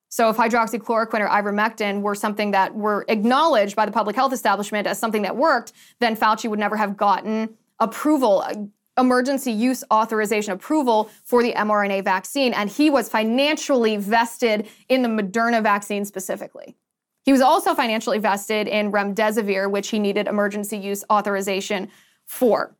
So 0.09 0.29
if 0.29 0.37
hydroxychloroquine 0.37 1.21
or 1.21 1.29
ivermectin 1.29 2.03
were 2.03 2.17
something 2.17 2.51
that 2.51 2.75
were 2.75 3.05
acknowledged 3.09 3.77
by 3.77 3.87
the 3.87 3.93
public 3.93 4.17
health 4.17 4.33
establishment 4.33 4.89
as 4.89 4.99
something 4.99 5.23
that 5.23 5.37
worked, 5.37 5.73
then 6.01 6.17
Fauci 6.17 6.51
would 6.51 6.59
never 6.59 6.77
have 6.77 6.97
gotten 6.97 7.57
approval, 7.79 8.45
emergency 8.99 9.53
use 9.53 9.85
authorization 9.93 10.53
approval 10.53 11.09
for 11.23 11.45
the 11.45 11.53
mRNA 11.53 12.03
vaccine. 12.03 12.53
And 12.55 12.69
he 12.69 12.91
was 12.91 13.09
financially 13.09 13.97
vested 13.99 14.69
in 14.89 15.03
the 15.03 15.09
Moderna 15.09 15.63
vaccine 15.63 16.05
specifically. 16.05 16.77
He 17.31 17.33
was 17.33 17.43
also 17.43 17.77
financially 17.77 18.19
vested 18.19 18.67
in 18.67 18.91
remdesivir, 18.91 19.71
which 19.71 19.91
he 19.91 20.01
needed 20.01 20.27
emergency 20.27 20.77
use 20.77 21.05
authorization 21.09 21.89
for. 22.27 22.75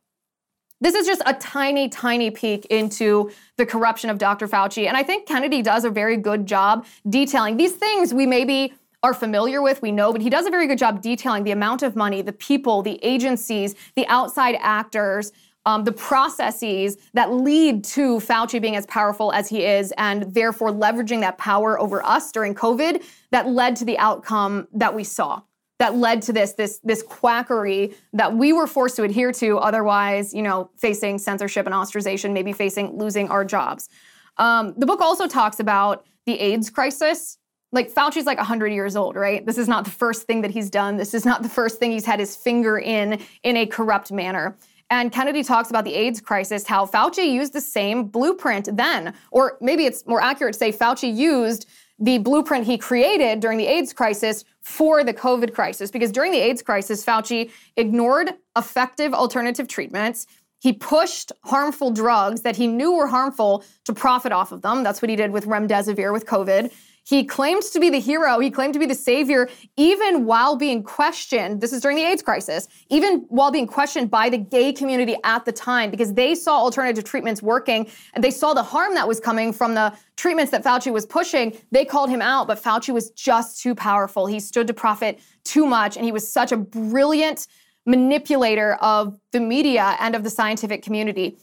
This 0.81 0.93
is 0.93 1.07
just 1.07 1.21
a 1.25 1.33
tiny, 1.35 1.87
tiny 1.87 2.31
peek 2.31 2.65
into 2.65 3.31
the 3.55 3.65
corruption 3.65 4.09
of 4.09 4.17
Dr. 4.17 4.49
Fauci. 4.49 4.89
And 4.89 4.97
I 4.97 5.03
think 5.03 5.25
Kennedy 5.25 5.61
does 5.61 5.85
a 5.85 5.89
very 5.89 6.17
good 6.17 6.45
job 6.45 6.85
detailing 7.07 7.55
these 7.55 7.71
things 7.71 8.13
we 8.13 8.25
maybe 8.25 8.73
are 9.01 9.13
familiar 9.13 9.61
with, 9.61 9.81
we 9.81 9.93
know, 9.93 10.11
but 10.11 10.21
he 10.21 10.29
does 10.29 10.45
a 10.45 10.49
very 10.49 10.67
good 10.67 10.77
job 10.77 11.01
detailing 11.01 11.45
the 11.45 11.51
amount 11.51 11.81
of 11.81 11.95
money, 11.95 12.21
the 12.21 12.33
people, 12.33 12.81
the 12.81 12.99
agencies, 13.03 13.75
the 13.95 14.05
outside 14.07 14.57
actors, 14.59 15.31
um, 15.65 15.83
the 15.83 15.91
processes 15.91 16.97
that 17.13 17.31
lead 17.31 17.83
to 17.83 18.17
Fauci 18.17 18.61
being 18.61 18.75
as 18.75 18.85
powerful 18.87 19.31
as 19.31 19.47
he 19.47 19.63
is, 19.63 19.93
and 19.97 20.23
therefore 20.33 20.71
leveraging 20.71 21.19
that 21.21 21.37
power 21.37 21.79
over 21.79 22.03
us 22.03 22.31
during 22.31 22.55
COVID 22.55 23.03
that 23.31 23.47
led 23.47 23.75
to 23.77 23.85
the 23.85 23.97
outcome 23.97 24.67
that 24.73 24.93
we 24.93 25.03
saw 25.03 25.41
that 25.81 25.95
led 25.95 26.21
to 26.21 26.31
this 26.31 26.53
this 26.53 26.79
this 26.83 27.01
quackery 27.01 27.95
that 28.13 28.35
we 28.35 28.53
were 28.53 28.67
forced 28.67 28.95
to 28.95 29.01
adhere 29.01 29.31
to 29.31 29.57
otherwise 29.57 30.31
you 30.31 30.43
know 30.43 30.69
facing 30.77 31.17
censorship 31.17 31.65
and 31.65 31.73
ostracization 31.73 32.33
maybe 32.33 32.53
facing 32.53 32.95
losing 32.99 33.27
our 33.29 33.43
jobs. 33.43 33.89
Um, 34.37 34.75
the 34.77 34.85
book 34.85 35.01
also 35.01 35.27
talks 35.27 35.59
about 35.59 36.05
the 36.27 36.39
aids 36.39 36.69
crisis. 36.69 37.39
Like 37.71 37.91
fauci's 37.91 38.27
like 38.27 38.37
100 38.37 38.67
years 38.67 38.95
old 38.95 39.15
right? 39.15 39.43
This 39.43 39.57
is 39.57 39.67
not 39.67 39.83
the 39.83 39.89
first 39.89 40.27
thing 40.27 40.41
that 40.41 40.51
he's 40.51 40.69
done. 40.69 40.97
This 40.97 41.15
is 41.15 41.25
not 41.25 41.41
the 41.41 41.49
first 41.49 41.79
thing 41.79 41.91
he's 41.91 42.05
had 42.05 42.19
his 42.19 42.35
finger 42.35 42.77
in 42.77 43.19
in 43.41 43.57
a 43.57 43.65
corrupt 43.65 44.11
manner 44.11 44.55
and 44.91 45.09
Kennedy 45.09 45.41
talks 45.41 45.69
about 45.69 45.85
the 45.85 45.95
AIDS 45.95 46.19
crisis, 46.19 46.67
how 46.67 46.85
Fauci 46.85 47.31
used 47.31 47.53
the 47.53 47.61
same 47.61 48.03
blueprint 48.03 48.75
then. 48.75 49.13
Or 49.31 49.57
maybe 49.61 49.85
it's 49.85 50.05
more 50.05 50.21
accurate 50.21 50.53
to 50.53 50.59
say 50.59 50.71
Fauci 50.73 51.15
used 51.15 51.67
the 51.97 52.17
blueprint 52.17 52.65
he 52.65 52.77
created 52.77 53.39
during 53.39 53.57
the 53.57 53.67
AIDS 53.67 53.93
crisis 53.93 54.43
for 54.61 55.05
the 55.05 55.13
COVID 55.13 55.53
crisis. 55.53 55.91
Because 55.91 56.11
during 56.11 56.33
the 56.33 56.39
AIDS 56.39 56.61
crisis, 56.61 57.05
Fauci 57.05 57.51
ignored 57.77 58.31
effective 58.57 59.13
alternative 59.13 59.69
treatments. 59.69 60.27
He 60.59 60.73
pushed 60.73 61.31
harmful 61.45 61.91
drugs 61.91 62.41
that 62.41 62.57
he 62.57 62.67
knew 62.67 62.91
were 62.91 63.07
harmful 63.07 63.63
to 63.85 63.93
profit 63.93 64.33
off 64.33 64.51
of 64.51 64.61
them. 64.61 64.83
That's 64.83 65.01
what 65.01 65.09
he 65.09 65.15
did 65.15 65.31
with 65.31 65.45
remdesivir 65.45 66.11
with 66.11 66.25
COVID. 66.25 66.71
He 67.03 67.23
claimed 67.23 67.63
to 67.63 67.79
be 67.79 67.89
the 67.89 67.99
hero. 67.99 68.39
He 68.39 68.51
claimed 68.51 68.73
to 68.73 68.79
be 68.79 68.85
the 68.85 68.95
savior, 68.95 69.49
even 69.75 70.25
while 70.25 70.55
being 70.55 70.83
questioned. 70.83 71.59
This 71.59 71.73
is 71.73 71.81
during 71.81 71.97
the 71.97 72.03
AIDS 72.03 72.21
crisis, 72.21 72.67
even 72.89 73.25
while 73.29 73.51
being 73.51 73.67
questioned 73.67 74.11
by 74.11 74.29
the 74.29 74.37
gay 74.37 74.71
community 74.71 75.15
at 75.23 75.43
the 75.45 75.51
time, 75.51 75.89
because 75.89 76.13
they 76.13 76.35
saw 76.35 76.57
alternative 76.57 77.03
treatments 77.03 77.41
working 77.41 77.89
and 78.13 78.23
they 78.23 78.31
saw 78.31 78.53
the 78.53 78.63
harm 78.63 78.93
that 78.93 79.07
was 79.07 79.19
coming 79.19 79.51
from 79.51 79.73
the 79.73 79.93
treatments 80.15 80.51
that 80.51 80.63
Fauci 80.63 80.93
was 80.93 81.05
pushing. 81.05 81.57
They 81.71 81.85
called 81.85 82.09
him 82.09 82.21
out, 82.21 82.47
but 82.47 82.61
Fauci 82.61 82.93
was 82.93 83.09
just 83.11 83.61
too 83.61 83.73
powerful. 83.73 84.27
He 84.27 84.39
stood 84.39 84.67
to 84.67 84.73
profit 84.73 85.19
too 85.43 85.65
much, 85.65 85.97
and 85.97 86.05
he 86.05 86.11
was 86.11 86.31
such 86.31 86.51
a 86.51 86.57
brilliant 86.57 87.47
manipulator 87.87 88.75
of 88.75 89.19
the 89.31 89.39
media 89.39 89.97
and 89.99 90.15
of 90.15 90.23
the 90.23 90.29
scientific 90.29 90.83
community. 90.83 91.37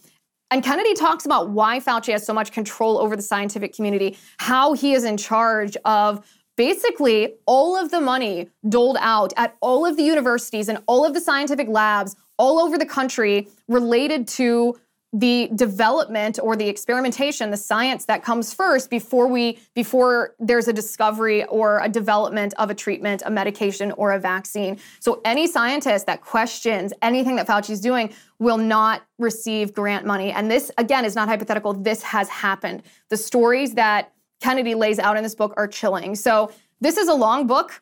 And 0.51 0.65
Kennedy 0.65 0.95
talks 0.95 1.27
about 1.27 1.51
why 1.51 1.79
Fauci 1.79 2.13
has 2.13 2.25
so 2.25 2.33
much 2.33 2.53
control 2.53 2.99
over 2.99 3.17
the 3.17 3.23
scientific 3.23 3.75
community, 3.75 4.17
how 4.39 4.73
he 4.73 4.95
is 4.95 5.05
in 5.05 5.17
charge 5.17 5.77
of 5.85 6.27
basically 6.57 7.35
all 7.47 7.77
of 7.77 7.91
the 7.91 8.01
money 8.01 8.49
doled 8.69 8.97
out 9.01 9.33
at 9.37 9.57
all 9.61 9.87
of 9.87 9.97
the 9.97 10.03
universities 10.03 10.69
and 10.69 10.83
all 10.87 11.05
of 11.05 11.15
the 11.15 11.21
scientific 11.21 11.69
labs 11.69 12.17
all 12.39 12.59
over 12.59 12.79
the 12.79 12.87
country 12.87 13.49
related 13.69 14.27
to 14.27 14.75
the 15.13 15.51
development 15.55 16.39
or 16.43 16.55
the 16.55 16.69
experimentation 16.69 17.51
the 17.51 17.57
science 17.57 18.05
that 18.05 18.23
comes 18.23 18.53
first 18.53 18.91
before 18.91 19.27
we 19.27 19.59
before 19.75 20.35
there's 20.39 20.69
a 20.69 20.73
discovery 20.73 21.45
or 21.47 21.81
a 21.83 21.89
development 21.89 22.53
of 22.59 22.69
a 22.69 22.75
treatment 22.75 23.23
a 23.25 23.31
medication 23.31 23.91
or 23.93 24.13
a 24.13 24.19
vaccine. 24.19 24.79
So 25.01 25.23
any 25.25 25.47
scientist 25.47 26.05
that 26.07 26.21
questions 26.21 26.93
anything 27.01 27.37
that 27.37 27.47
fauci's 27.47 27.81
doing 27.81 28.13
will 28.39 28.59
not 28.59 29.03
receive 29.19 29.73
grant 29.73 30.05
money. 30.05 30.31
And 30.31 30.51
this 30.51 30.71
again 30.77 31.07
is 31.07 31.15
not 31.15 31.27
hypothetical. 31.27 31.73
This 31.73 32.03
has 32.03 32.29
happened. 32.29 32.83
The 33.09 33.17
stories 33.17 33.75
that 33.75 34.13
kennedy 34.43 34.75
lays 34.75 34.99
out 34.99 35.17
in 35.17 35.23
this 35.23 35.35
book 35.35 35.55
are 35.57 35.67
chilling. 35.67 36.17
So 36.17 36.53
this 36.83 36.99
is 36.99 37.09
a 37.09 37.15
long 37.15 37.47
book. 37.47 37.81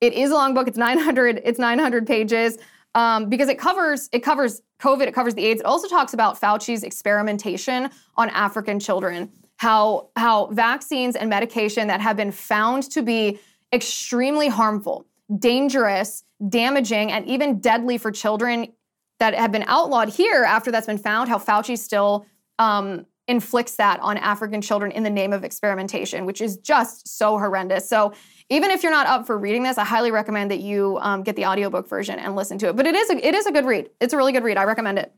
It 0.00 0.14
is 0.14 0.30
a 0.30 0.34
long 0.34 0.54
book. 0.54 0.68
It's 0.68 0.78
900 0.78 1.42
it's 1.44 1.58
900 1.58 2.06
pages 2.06 2.56
um, 2.94 3.28
because 3.28 3.48
it 3.48 3.58
covers 3.58 4.08
it 4.12 4.20
covers 4.20 4.62
COVID, 4.80 5.06
it 5.06 5.14
covers 5.14 5.34
the 5.34 5.44
AIDS. 5.44 5.60
It 5.60 5.66
also 5.66 5.88
talks 5.88 6.14
about 6.14 6.40
Fauci's 6.40 6.82
experimentation 6.82 7.90
on 8.16 8.30
African 8.30 8.80
children, 8.80 9.30
how 9.56 10.08
how 10.16 10.46
vaccines 10.46 11.16
and 11.16 11.30
medication 11.30 11.88
that 11.88 12.00
have 12.00 12.16
been 12.16 12.32
found 12.32 12.90
to 12.90 13.02
be 13.02 13.38
extremely 13.72 14.48
harmful, 14.48 15.06
dangerous, 15.38 16.24
damaging, 16.48 17.12
and 17.12 17.26
even 17.26 17.60
deadly 17.60 17.98
for 17.98 18.10
children 18.10 18.72
that 19.20 19.34
have 19.34 19.52
been 19.52 19.64
outlawed 19.66 20.08
here 20.08 20.44
after 20.44 20.70
that's 20.72 20.86
been 20.86 20.98
found. 20.98 21.28
How 21.28 21.38
Fauci 21.38 21.78
still 21.78 22.26
um, 22.58 23.06
inflicts 23.28 23.76
that 23.76 24.00
on 24.00 24.16
African 24.16 24.60
children 24.60 24.90
in 24.90 25.04
the 25.04 25.10
name 25.10 25.32
of 25.32 25.44
experimentation, 25.44 26.26
which 26.26 26.40
is 26.40 26.56
just 26.56 27.06
so 27.06 27.38
horrendous. 27.38 27.88
So 27.88 28.12
even 28.50 28.72
if 28.72 28.82
you're 28.82 28.92
not 28.92 29.06
up 29.06 29.26
for 29.26 29.38
reading 29.38 29.62
this, 29.62 29.78
I 29.78 29.84
highly 29.84 30.10
recommend 30.10 30.50
that 30.50 30.60
you 30.60 30.98
um, 31.00 31.22
get 31.22 31.36
the 31.36 31.46
audiobook 31.46 31.88
version 31.88 32.18
and 32.18 32.34
listen 32.34 32.58
to 32.58 32.68
it. 32.68 32.76
But 32.76 32.86
it 32.86 32.96
is 32.96 33.08
a, 33.08 33.26
it 33.26 33.34
is 33.34 33.46
a 33.46 33.52
good 33.52 33.64
read. 33.64 33.90
It's 34.00 34.12
a 34.12 34.16
really 34.16 34.32
good 34.32 34.42
read. 34.42 34.58
I 34.58 34.64
recommend 34.64 34.98
it. 34.98 35.12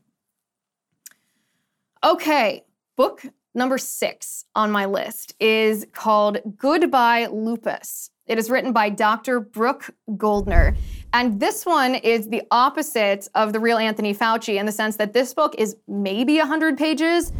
Okay, 2.03 2.63
book 2.95 3.23
number 3.55 3.77
six 3.77 4.45
on 4.55 4.71
my 4.71 4.85
list 4.85 5.35
is 5.39 5.87
called 5.93 6.37
Goodbye 6.57 7.27
Lupus. 7.27 8.11
It 8.27 8.37
is 8.37 8.49
written 8.49 8.71
by 8.71 8.89
Dr. 8.89 9.39
Brooke 9.39 9.89
Goldner. 10.15 10.75
And 11.11 11.39
this 11.39 11.65
one 11.65 11.95
is 11.95 12.29
the 12.29 12.43
opposite 12.51 13.27
of 13.35 13.51
the 13.51 13.59
real 13.59 13.77
Anthony 13.77 14.13
Fauci 14.13 14.59
in 14.59 14.65
the 14.65 14.71
sense 14.71 14.95
that 14.97 15.13
this 15.13 15.33
book 15.33 15.55
is 15.57 15.75
maybe 15.87 16.37
100 16.37 16.77
pages 16.77 17.33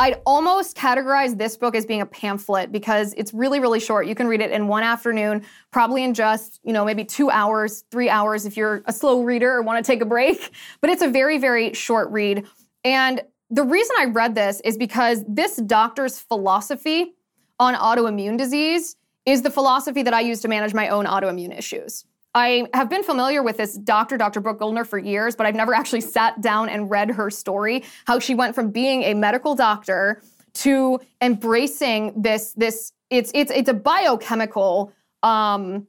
I'd 0.00 0.22
almost 0.24 0.78
categorize 0.78 1.36
this 1.36 1.58
book 1.58 1.74
as 1.74 1.84
being 1.84 2.00
a 2.00 2.06
pamphlet 2.06 2.72
because 2.72 3.12
it's 3.18 3.34
really, 3.34 3.60
really 3.60 3.78
short. 3.78 4.06
You 4.06 4.14
can 4.14 4.28
read 4.28 4.40
it 4.40 4.50
in 4.50 4.66
one 4.66 4.82
afternoon, 4.82 5.44
probably 5.72 6.04
in 6.04 6.14
just, 6.14 6.58
you 6.64 6.72
know, 6.72 6.86
maybe 6.86 7.04
two 7.04 7.30
hours, 7.30 7.84
three 7.90 8.08
hours 8.08 8.46
if 8.46 8.56
you're 8.56 8.82
a 8.86 8.94
slow 8.94 9.22
reader 9.22 9.52
or 9.52 9.60
want 9.60 9.84
to 9.84 9.86
take 9.86 10.00
a 10.00 10.06
break. 10.06 10.52
But 10.80 10.88
it's 10.88 11.02
a 11.02 11.08
very, 11.08 11.36
very 11.36 11.74
short 11.74 12.10
read. 12.10 12.46
And 12.82 13.20
the 13.50 13.62
reason 13.62 13.94
I 13.98 14.06
read 14.06 14.34
this 14.34 14.60
is 14.60 14.78
because 14.78 15.22
this 15.28 15.56
doctor's 15.56 16.18
philosophy 16.18 17.12
on 17.58 17.74
autoimmune 17.74 18.38
disease 18.38 18.96
is 19.26 19.42
the 19.42 19.50
philosophy 19.50 20.02
that 20.02 20.14
I 20.14 20.20
use 20.20 20.40
to 20.40 20.48
manage 20.48 20.72
my 20.72 20.88
own 20.88 21.04
autoimmune 21.04 21.56
issues. 21.56 22.06
I 22.34 22.68
have 22.74 22.88
been 22.88 23.02
familiar 23.02 23.42
with 23.42 23.56
this 23.56 23.74
doctor, 23.74 24.16
Dr. 24.16 24.40
Brooke 24.40 24.60
Goldner, 24.60 24.84
for 24.84 24.98
years, 24.98 25.34
but 25.34 25.46
I've 25.46 25.54
never 25.54 25.74
actually 25.74 26.02
sat 26.02 26.40
down 26.40 26.68
and 26.68 26.90
read 26.90 27.10
her 27.10 27.28
story, 27.30 27.84
how 28.06 28.18
she 28.18 28.34
went 28.34 28.54
from 28.54 28.70
being 28.70 29.02
a 29.02 29.14
medical 29.14 29.54
doctor 29.54 30.22
to 30.52 31.00
embracing 31.20 32.20
this, 32.20 32.52
this, 32.52 32.92
it's 33.10 33.32
it's 33.34 33.50
it's 33.50 33.68
a 33.68 33.74
biochemical 33.74 34.92
um, 35.24 35.88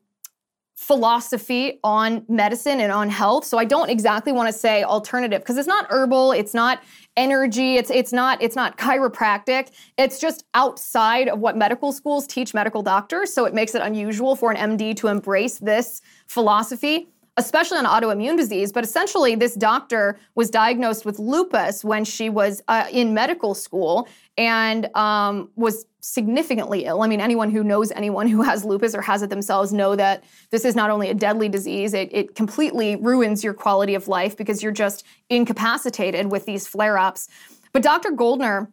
philosophy 0.75 1.79
on 1.83 2.25
medicine 2.27 2.79
and 2.79 2.91
on 2.91 3.07
health. 3.07 3.45
So 3.45 3.59
I 3.59 3.65
don't 3.65 3.91
exactly 3.91 4.33
want 4.33 4.51
to 4.51 4.53
say 4.53 4.83
alternative 4.83 5.41
because 5.41 5.57
it's 5.57 5.67
not 5.67 5.85
herbal, 5.91 6.31
it's 6.31 6.55
not 6.55 6.81
energy, 7.17 7.75
it's 7.75 7.89
it's 7.89 8.13
not 8.13 8.41
it's 8.41 8.55
not 8.55 8.77
chiropractic. 8.77 9.71
It's 9.97 10.19
just 10.19 10.45
outside 10.53 11.27
of 11.27 11.39
what 11.39 11.57
medical 11.57 11.91
schools 11.91 12.27
teach 12.27 12.53
medical 12.53 12.81
doctors, 12.81 13.33
so 13.33 13.45
it 13.45 13.53
makes 13.53 13.75
it 13.75 13.81
unusual 13.81 14.35
for 14.35 14.51
an 14.51 14.77
MD 14.77 14.95
to 14.97 15.07
embrace 15.07 15.59
this 15.59 16.01
philosophy 16.27 17.09
especially 17.37 17.77
on 17.77 17.85
autoimmune 17.85 18.37
disease. 18.37 18.71
But 18.71 18.83
essentially, 18.83 19.35
this 19.35 19.55
doctor 19.55 20.19
was 20.35 20.49
diagnosed 20.49 21.05
with 21.05 21.17
lupus 21.17 21.83
when 21.83 22.03
she 22.03 22.29
was 22.29 22.61
uh, 22.67 22.87
in 22.91 23.13
medical 23.13 23.53
school 23.55 24.07
and 24.37 24.93
um, 24.95 25.49
was 25.55 25.85
significantly 26.01 26.85
ill. 26.85 27.03
I 27.03 27.07
mean, 27.07 27.21
anyone 27.21 27.51
who 27.51 27.63
knows 27.63 27.91
anyone 27.91 28.27
who 28.27 28.41
has 28.41 28.65
lupus 28.65 28.93
or 28.93 29.01
has 29.01 29.21
it 29.21 29.29
themselves 29.29 29.71
know 29.71 29.95
that 29.95 30.23
this 30.49 30.65
is 30.65 30.75
not 30.75 30.89
only 30.89 31.09
a 31.09 31.13
deadly 31.13 31.47
disease, 31.47 31.93
it, 31.93 32.09
it 32.11 32.35
completely 32.35 32.95
ruins 32.95 33.43
your 33.43 33.53
quality 33.53 33.95
of 33.95 34.07
life 34.07 34.35
because 34.35 34.61
you're 34.61 34.71
just 34.71 35.05
incapacitated 35.29 36.31
with 36.31 36.45
these 36.45 36.67
flare 36.67 36.97
ups. 36.97 37.29
But 37.71 37.83
Dr. 37.83 38.11
Goldner 38.11 38.71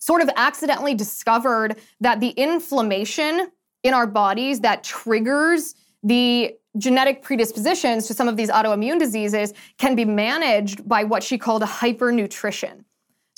sort 0.00 0.20
of 0.20 0.30
accidentally 0.36 0.94
discovered 0.94 1.76
that 2.00 2.20
the 2.20 2.30
inflammation 2.30 3.48
in 3.82 3.94
our 3.94 4.06
bodies 4.06 4.60
that 4.60 4.84
triggers 4.84 5.74
the 6.02 6.54
genetic 6.76 7.22
predispositions 7.22 8.06
to 8.06 8.14
some 8.14 8.28
of 8.28 8.36
these 8.36 8.50
autoimmune 8.50 8.98
diseases 8.98 9.52
can 9.78 9.96
be 9.96 10.04
managed 10.04 10.88
by 10.88 11.04
what 11.04 11.22
she 11.22 11.38
called 11.38 11.62
a 11.62 11.66
hypernutrition. 11.66 12.84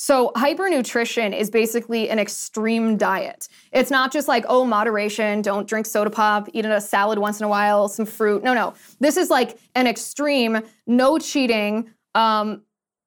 So, 0.02 0.32
hypernutrition 0.34 1.38
is 1.38 1.50
basically 1.50 2.08
an 2.08 2.18
extreme 2.18 2.96
diet. 2.96 3.48
It's 3.70 3.90
not 3.90 4.10
just 4.10 4.28
like, 4.28 4.46
oh, 4.48 4.64
moderation, 4.64 5.42
don't 5.42 5.68
drink 5.68 5.84
soda 5.84 6.08
pop, 6.08 6.48
eat 6.54 6.64
a 6.64 6.80
salad 6.80 7.18
once 7.18 7.38
in 7.38 7.44
a 7.44 7.50
while, 7.50 7.86
some 7.86 8.06
fruit. 8.06 8.42
No, 8.42 8.54
no. 8.54 8.72
This 9.00 9.18
is 9.18 9.28
like 9.28 9.58
an 9.74 9.86
extreme, 9.86 10.62
no 10.86 11.18
cheating, 11.18 11.90
um, 12.14 12.62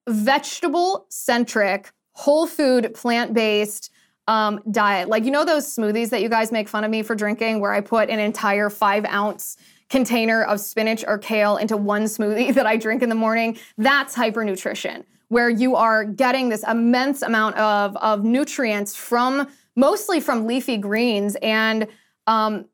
vegetable 0.07 1.07
centric, 1.09 1.91
whole 2.11 2.45
food, 2.45 2.93
plant 2.93 3.33
based 3.33 3.89
um, 4.27 4.61
diet. 4.69 5.09
Like, 5.09 5.25
you 5.25 5.31
know, 5.31 5.45
those 5.45 5.65
smoothies 5.65 6.11
that 6.11 6.21
you 6.21 6.29
guys 6.29 6.51
make 6.51 6.69
fun 6.69 6.83
of 6.83 6.91
me 6.91 7.01
for 7.01 7.15
drinking, 7.15 7.59
where 7.59 7.73
I 7.73 7.81
put 7.81 8.11
an 8.11 8.19
entire 8.19 8.69
five 8.69 9.03
ounce 9.05 9.57
container 9.89 10.43
of 10.43 10.59
spinach 10.59 11.03
or 11.07 11.17
kale 11.17 11.57
into 11.57 11.75
one 11.75 12.03
smoothie 12.03 12.53
that 12.53 12.67
I 12.67 12.77
drink 12.77 13.01
in 13.01 13.09
the 13.09 13.15
morning? 13.15 13.57
That's 13.79 14.15
hypernutrition 14.15 15.05
where 15.33 15.49
you 15.49 15.75
are 15.75 16.05
getting 16.05 16.49
this 16.49 16.63
immense 16.67 17.21
amount 17.21 17.57
of, 17.57 17.97
of 17.97 18.23
nutrients 18.23 18.95
from 18.95 19.47
mostly 19.75 20.19
from 20.19 20.45
leafy 20.45 20.77
greens 20.77 21.35
and 21.41 21.87
um, 22.27 22.65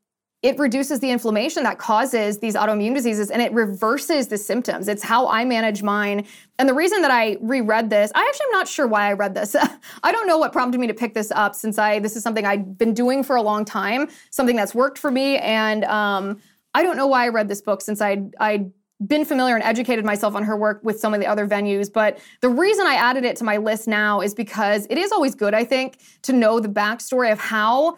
it 0.42 0.58
reduces 0.58 1.02
the 1.02 1.12
inflammation 1.12 1.64
that 1.64 1.80
causes 1.80 2.40
these 2.40 2.56
autoimmune 2.56 2.94
diseases 2.94 3.30
and 3.30 3.42
it 3.42 3.52
reverses 3.52 4.28
the 4.28 4.38
symptoms. 4.38 4.88
It's 4.88 5.04
how 5.04 5.28
I 5.28 5.44
manage 5.44 5.84
mine. 5.84 6.26
And 6.58 6.70
the 6.70 6.74
reason 6.74 7.02
that 7.02 7.12
I 7.12 7.38
reread 7.42 7.90
this, 7.90 8.10
I 8.16 8.26
actually 8.26 8.46
am 8.46 8.52
not 8.52 8.68
sure 8.68 8.88
why 8.88 9.10
I 9.10 9.14
read 9.14 9.34
this. 9.34 9.54
I 10.04 10.12
don't 10.14 10.28
know 10.28 10.38
what 10.38 10.54
prompted 10.54 10.80
me 10.80 10.88
to 10.88 10.94
pick 10.94 11.14
this 11.14 11.32
up 11.32 11.56
since 11.56 11.78
I 11.78 12.00
this 12.00 12.16
is 12.16 12.24
something 12.24 12.46
I've 12.46 12.78
been 12.78 12.94
doing 12.94 13.22
for 13.22 13.36
a 13.36 13.42
long 13.42 13.66
time, 13.66 14.08
something 14.30 14.56
that's 14.56 14.74
worked 14.74 14.98
for 14.98 15.12
me. 15.12 15.38
And 15.40 15.84
um, 15.86 16.40
I 16.74 16.84
don't 16.84 16.96
know 16.96 17.08
why 17.08 17.26
I 17.26 17.30
read 17.30 17.50
this 17.50 17.62
book 17.62 17.82
since 17.82 18.00
I 18.00 18.24
I 18.40 18.68
been 19.06 19.24
familiar 19.24 19.56
and 19.56 19.64
educated 19.64 20.04
myself 20.04 20.36
on 20.36 20.44
her 20.44 20.58
work 20.58 20.82
with 20.84 21.00
some 21.00 21.14
of 21.14 21.20
the 21.20 21.28
other 21.28 21.48
venues. 21.48 21.92
But 21.92 22.20
the 22.42 22.50
reason 22.50 22.86
I 22.86 22.96
added 22.96 23.24
it 23.24 23.38
to 23.38 23.44
my 23.44 23.58
list 23.58 23.88
now 23.88 24.22
is 24.22 24.34
because 24.34 24.86
it 24.90 24.98
is 24.98 25.12
always 25.12 25.36
good, 25.36 25.54
I 25.54 25.64
think, 25.64 26.00
to 26.24 26.34
know 26.34 26.60
the 26.60 26.68
backstory 26.68 27.32
of 27.32 27.40
how 27.40 27.98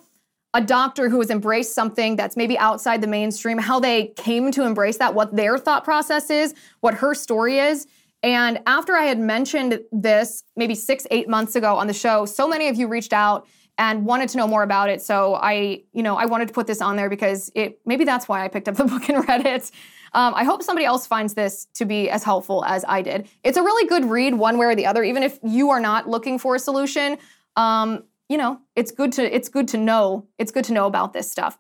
a 0.54 0.62
doctor 0.62 1.10
who 1.10 1.20
has 1.20 1.30
embraced 1.30 1.74
something 1.74 2.16
that's 2.16 2.36
maybe 2.36 2.58
outside 2.58 3.02
the 3.02 3.08
mainstream, 3.08 3.58
how 3.58 3.80
they 3.80 4.08
came 4.18 4.52
to 4.52 4.64
embrace 4.64 4.98
that, 4.98 5.14
what 5.14 5.36
their 5.36 5.58
thought 5.58 5.84
process 5.84 6.30
is, 6.30 6.54
what 6.82 6.94
her 6.96 7.14
story 7.14 7.58
is. 7.58 7.88
And 8.22 8.60
after 8.68 8.96
I 8.96 9.04
had 9.04 9.18
mentioned 9.18 9.80
this 9.92 10.44
maybe 10.56 10.76
six, 10.76 11.08
eight 11.10 11.28
months 11.28 11.56
ago 11.56 11.76
on 11.78 11.88
the 11.88 11.94
show, 11.94 12.26
so 12.26 12.48
many 12.48 12.68
of 12.68 12.76
you 12.76 12.88
reached 12.88 13.14
out 13.14 13.48
and 13.78 14.06
wanted 14.06 14.30
to 14.30 14.38
know 14.38 14.48
more 14.48 14.62
about 14.62 14.90
it. 14.90 15.02
So 15.02 15.36
I, 15.36 15.84
you 15.94 16.04
know, 16.04 16.18
I 16.18 16.26
wanted 16.26 16.50
to 16.50 16.54
put 16.54 16.68
this 16.68 16.82
on 16.82 16.98
there 16.98 17.10
because 17.10 17.50
it 17.56 17.80
maybe 17.86 18.04
that's 18.04 18.28
why 18.28 18.44
I 18.44 18.48
picked 18.48 18.68
up 18.68 18.76
the 18.76 18.84
book 18.86 19.10
and 19.10 19.28
read 19.28 19.46
it. 19.46 19.72
Um, 20.14 20.34
I 20.36 20.44
hope 20.44 20.62
somebody 20.62 20.86
else 20.86 21.08
finds 21.08 21.34
this 21.34 21.68
to 21.76 21.86
be 21.86 22.10
as 22.10 22.24
helpful 22.24 22.66
as 22.66 22.84
I 22.88 23.02
did. 23.02 23.30
It's 23.44 23.58
a 23.58 23.64
really 23.64 23.88
good 23.88 24.06
read, 24.06 24.36
one 24.36 24.58
way 24.58 24.66
or 24.66 24.76
the 24.76 24.86
other. 24.86 25.04
Even 25.04 25.24
if 25.24 25.40
you 25.44 25.70
are 25.70 25.80
not 25.80 26.10
looking 26.10 26.38
for 26.38 26.56
a 26.56 26.60
solution, 26.60 27.18
um, 27.56 28.04
you 28.28 28.38
know, 28.38 28.60
it's 28.76 28.92
good 28.92 29.12
to 29.14 29.36
it's 29.36 29.50
good 29.50 29.68
to 29.70 29.78
know. 29.78 30.28
It's 30.38 30.52
good 30.52 30.66
to 30.66 30.74
know 30.74 30.86
about 30.86 31.14
this 31.14 31.32
stuff. 31.32 31.58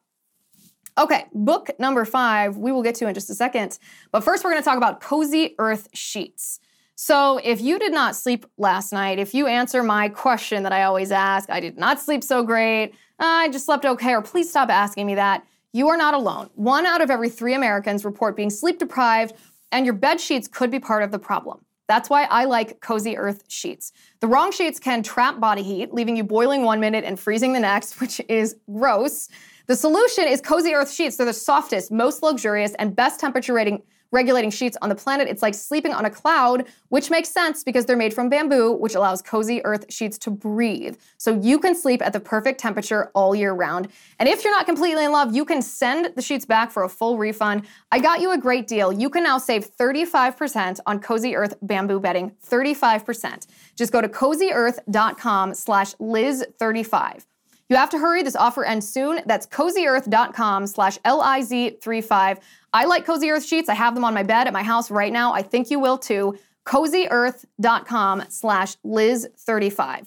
Okay, 0.97 1.25
book 1.33 1.69
number 1.79 2.03
five, 2.03 2.57
we 2.57 2.71
will 2.71 2.83
get 2.83 2.95
to 2.95 3.07
in 3.07 3.13
just 3.13 3.29
a 3.29 3.35
second. 3.35 3.79
But 4.11 4.23
first, 4.23 4.43
we're 4.43 4.51
going 4.51 4.61
to 4.61 4.65
talk 4.65 4.77
about 4.77 4.99
Cozy 4.99 5.55
Earth 5.57 5.87
Sheets. 5.93 6.59
So, 6.95 7.39
if 7.43 7.61
you 7.61 7.79
did 7.79 7.93
not 7.93 8.15
sleep 8.15 8.45
last 8.57 8.91
night, 8.91 9.17
if 9.17 9.33
you 9.33 9.47
answer 9.47 9.83
my 9.83 10.09
question 10.09 10.63
that 10.63 10.73
I 10.73 10.83
always 10.83 11.11
ask, 11.11 11.49
I 11.49 11.59
did 11.59 11.77
not 11.77 11.99
sleep 11.99 12.23
so 12.23 12.43
great, 12.43 12.93
I 13.17 13.49
just 13.49 13.65
slept 13.65 13.85
okay, 13.85 14.13
or 14.13 14.21
please 14.21 14.49
stop 14.49 14.69
asking 14.69 15.07
me 15.07 15.15
that. 15.15 15.45
You 15.73 15.87
are 15.87 15.97
not 15.97 16.13
alone. 16.13 16.49
One 16.55 16.85
out 16.85 17.01
of 17.01 17.09
every 17.09 17.29
three 17.29 17.53
Americans 17.53 18.03
report 18.03 18.35
being 18.35 18.49
sleep 18.49 18.77
deprived, 18.77 19.35
and 19.71 19.85
your 19.85 19.95
bed 19.95 20.19
sheets 20.19 20.47
could 20.47 20.69
be 20.69 20.79
part 20.79 21.01
of 21.01 21.11
the 21.11 21.19
problem. 21.19 21.63
That's 21.87 22.09
why 22.09 22.23
I 22.25 22.45
like 22.45 22.79
Cozy 22.81 23.17
Earth 23.17 23.43
sheets. 23.47 23.91
The 24.19 24.27
wrong 24.27 24.51
sheets 24.51 24.79
can 24.79 25.03
trap 25.03 25.39
body 25.39 25.63
heat, 25.63 25.93
leaving 25.93 26.15
you 26.15 26.23
boiling 26.23 26.63
one 26.63 26.79
minute 26.79 27.03
and 27.03 27.19
freezing 27.19 27.53
the 27.53 27.59
next, 27.59 27.99
which 28.01 28.21
is 28.27 28.55
gross. 28.71 29.29
The 29.67 29.75
solution 29.75 30.27
is 30.27 30.41
Cozy 30.41 30.73
Earth 30.73 30.91
sheets. 30.91 31.15
They're 31.15 31.25
the 31.25 31.33
softest, 31.33 31.91
most 31.91 32.23
luxurious, 32.23 32.73
and 32.75 32.95
best 32.95 33.19
temperature 33.19 33.53
rating 33.53 33.81
regulating 34.11 34.49
sheets 34.51 34.77
on 34.81 34.89
the 34.89 34.95
planet. 34.95 35.27
It's 35.27 35.41
like 35.41 35.53
sleeping 35.53 35.93
on 35.93 36.05
a 36.05 36.09
cloud, 36.09 36.65
which 36.89 37.09
makes 37.09 37.29
sense 37.29 37.63
because 37.63 37.85
they're 37.85 37.97
made 37.97 38.13
from 38.13 38.29
bamboo, 38.29 38.73
which 38.73 38.95
allows 38.95 39.21
cozy 39.21 39.63
earth 39.65 39.91
sheets 39.91 40.17
to 40.19 40.31
breathe. 40.31 40.97
So 41.17 41.39
you 41.39 41.59
can 41.59 41.75
sleep 41.75 42.01
at 42.01 42.13
the 42.13 42.19
perfect 42.19 42.59
temperature 42.59 43.11
all 43.13 43.33
year 43.33 43.53
round. 43.53 43.87
And 44.19 44.27
if 44.27 44.43
you're 44.43 44.53
not 44.53 44.65
completely 44.65 45.05
in 45.05 45.11
love, 45.11 45.35
you 45.35 45.45
can 45.45 45.61
send 45.61 46.13
the 46.15 46.21
sheets 46.21 46.45
back 46.45 46.71
for 46.71 46.83
a 46.83 46.89
full 46.89 47.17
refund. 47.17 47.63
I 47.91 47.99
got 47.99 48.21
you 48.21 48.31
a 48.31 48.37
great 48.37 48.67
deal. 48.67 48.91
You 48.91 49.09
can 49.09 49.23
now 49.23 49.37
save 49.37 49.75
35% 49.75 50.79
on 50.85 50.99
Cozy 50.99 51.35
Earth 51.35 51.55
bamboo 51.61 51.99
bedding, 51.99 52.31
35%. 52.47 53.47
Just 53.75 53.91
go 53.91 54.01
to 54.01 54.09
cozyearth.com 54.09 55.53
slash 55.53 55.93
Liz35. 55.95 57.25
You 57.71 57.77
have 57.77 57.89
to 57.91 57.97
hurry. 57.97 58.21
This 58.21 58.35
offer 58.35 58.65
ends 58.65 58.85
soon. 58.85 59.21
That's 59.25 59.47
cozyearth.com 59.47 60.67
slash 60.67 60.97
L-I-Z35. 61.05 62.37
I 62.73 62.83
like 62.83 63.05
Cozy 63.05 63.31
Earth 63.31 63.45
sheets. 63.45 63.69
I 63.69 63.75
have 63.75 63.95
them 63.95 64.03
on 64.03 64.13
my 64.13 64.23
bed 64.23 64.45
at 64.47 64.51
my 64.51 64.61
house 64.61 64.91
right 64.91 65.13
now. 65.13 65.31
I 65.31 65.41
think 65.41 65.71
you 65.71 65.79
will 65.79 65.97
too. 65.97 66.37
CozyEarth.com 66.65 68.25
slash 68.27 68.75
Liz35. 68.85 70.05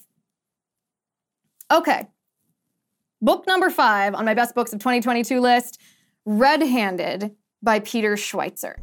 Okay. 1.73 2.07
Book 3.23 3.47
number 3.47 3.71
five 3.71 4.15
on 4.15 4.27
my 4.27 4.35
best 4.35 4.55
books 4.55 4.75
of 4.75 4.81
2022 4.81 5.41
list 5.41 5.81
Red 6.27 6.61
Handed 6.61 7.35
by 7.63 7.81
Peter 7.81 8.17
Schweizer. 8.17 8.75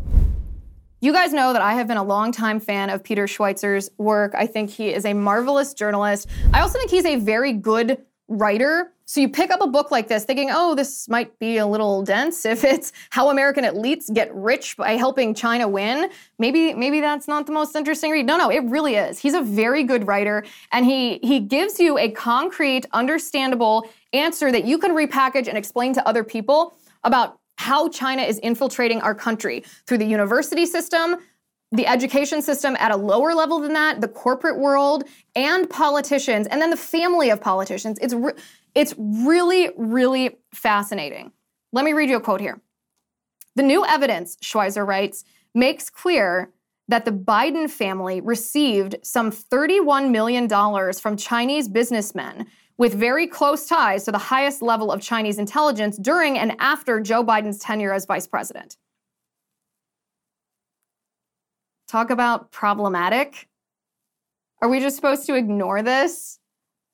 You 1.01 1.13
guys 1.13 1.33
know 1.33 1.53
that 1.53 1.61
I 1.61 1.75
have 1.75 1.87
been 1.87 1.97
a 1.97 2.03
longtime 2.03 2.59
fan 2.59 2.89
of 2.89 3.03
Peter 3.03 3.25
Schweizer's 3.25 3.91
work. 3.99 4.33
I 4.35 4.47
think 4.47 4.71
he 4.71 4.91
is 4.91 5.05
a 5.05 5.13
marvelous 5.13 5.75
journalist. 5.75 6.27
I 6.51 6.61
also 6.61 6.79
think 6.79 6.89
he's 6.89 7.05
a 7.05 7.17
very 7.17 7.53
good 7.53 7.99
writer. 8.31 8.93
So 9.05 9.19
you 9.19 9.27
pick 9.27 9.51
up 9.51 9.59
a 9.61 9.67
book 9.67 9.91
like 9.91 10.07
this 10.07 10.23
thinking, 10.23 10.49
oh, 10.53 10.73
this 10.73 11.09
might 11.09 11.37
be 11.37 11.57
a 11.57 11.67
little 11.67 12.01
dense 12.01 12.45
if 12.55 12.63
it's 12.63 12.93
how 13.09 13.29
American 13.29 13.65
elites 13.65 14.11
get 14.13 14.33
rich 14.33 14.77
by 14.77 14.91
helping 14.91 15.33
China 15.33 15.67
win. 15.67 16.09
Maybe 16.39 16.73
maybe 16.73 17.01
that's 17.01 17.27
not 17.27 17.45
the 17.45 17.51
most 17.51 17.75
interesting 17.75 18.11
read. 18.11 18.25
No, 18.25 18.37
no, 18.37 18.49
it 18.49 18.63
really 18.63 18.95
is. 18.95 19.19
He's 19.19 19.33
a 19.33 19.41
very 19.41 19.83
good 19.83 20.07
writer 20.07 20.45
and 20.71 20.85
he 20.85 21.19
he 21.19 21.39
gives 21.39 21.79
you 21.79 21.97
a 21.97 22.09
concrete, 22.09 22.85
understandable 22.93 23.89
answer 24.13 24.51
that 24.51 24.63
you 24.65 24.77
can 24.77 24.91
repackage 24.91 25.47
and 25.47 25.57
explain 25.57 25.93
to 25.93 26.07
other 26.07 26.23
people 26.23 26.77
about 27.03 27.39
how 27.57 27.87
China 27.89 28.23
is 28.23 28.39
infiltrating 28.39 29.01
our 29.01 29.13
country 29.13 29.63
through 29.85 29.99
the 29.99 30.05
university 30.05 30.65
system, 30.65 31.17
the 31.71 31.87
education 31.87 32.41
system 32.41 32.75
at 32.79 32.91
a 32.91 32.97
lower 32.97 33.33
level 33.33 33.59
than 33.59 33.73
that, 33.73 34.01
the 34.01 34.07
corporate 34.07 34.59
world, 34.59 35.05
and 35.35 35.69
politicians, 35.69 36.47
and 36.47 36.61
then 36.61 36.69
the 36.69 36.77
family 36.77 37.29
of 37.29 37.39
politicians. 37.39 37.97
It's, 38.01 38.13
re- 38.13 38.33
it's 38.75 38.93
really, 38.97 39.69
really 39.77 40.37
fascinating. 40.53 41.31
Let 41.71 41.85
me 41.85 41.93
read 41.93 42.09
you 42.09 42.17
a 42.17 42.21
quote 42.21 42.41
here. 42.41 42.61
The 43.55 43.63
new 43.63 43.85
evidence, 43.85 44.37
Schweizer 44.43 44.85
writes, 44.85 45.23
makes 45.53 45.89
clear 45.89 46.51
that 46.87 47.05
the 47.05 47.11
Biden 47.11 47.69
family 47.69 48.19
received 48.19 48.95
some 49.01 49.31
$31 49.31 50.11
million 50.11 50.49
from 50.93 51.15
Chinese 51.15 51.69
businessmen 51.69 52.47
with 52.77 52.93
very 52.93 53.27
close 53.27 53.65
ties 53.65 54.03
to 54.05 54.11
the 54.11 54.17
highest 54.17 54.61
level 54.61 54.91
of 54.91 55.01
Chinese 55.01 55.37
intelligence 55.37 55.97
during 55.97 56.37
and 56.37 56.55
after 56.59 56.99
Joe 56.99 57.23
Biden's 57.23 57.59
tenure 57.59 57.93
as 57.93 58.05
vice 58.05 58.27
president. 58.27 58.77
Talk 61.91 62.09
about 62.09 62.53
problematic. 62.53 63.49
Are 64.61 64.69
we 64.69 64.79
just 64.79 64.95
supposed 64.95 65.25
to 65.25 65.35
ignore 65.35 65.81
this? 65.81 66.39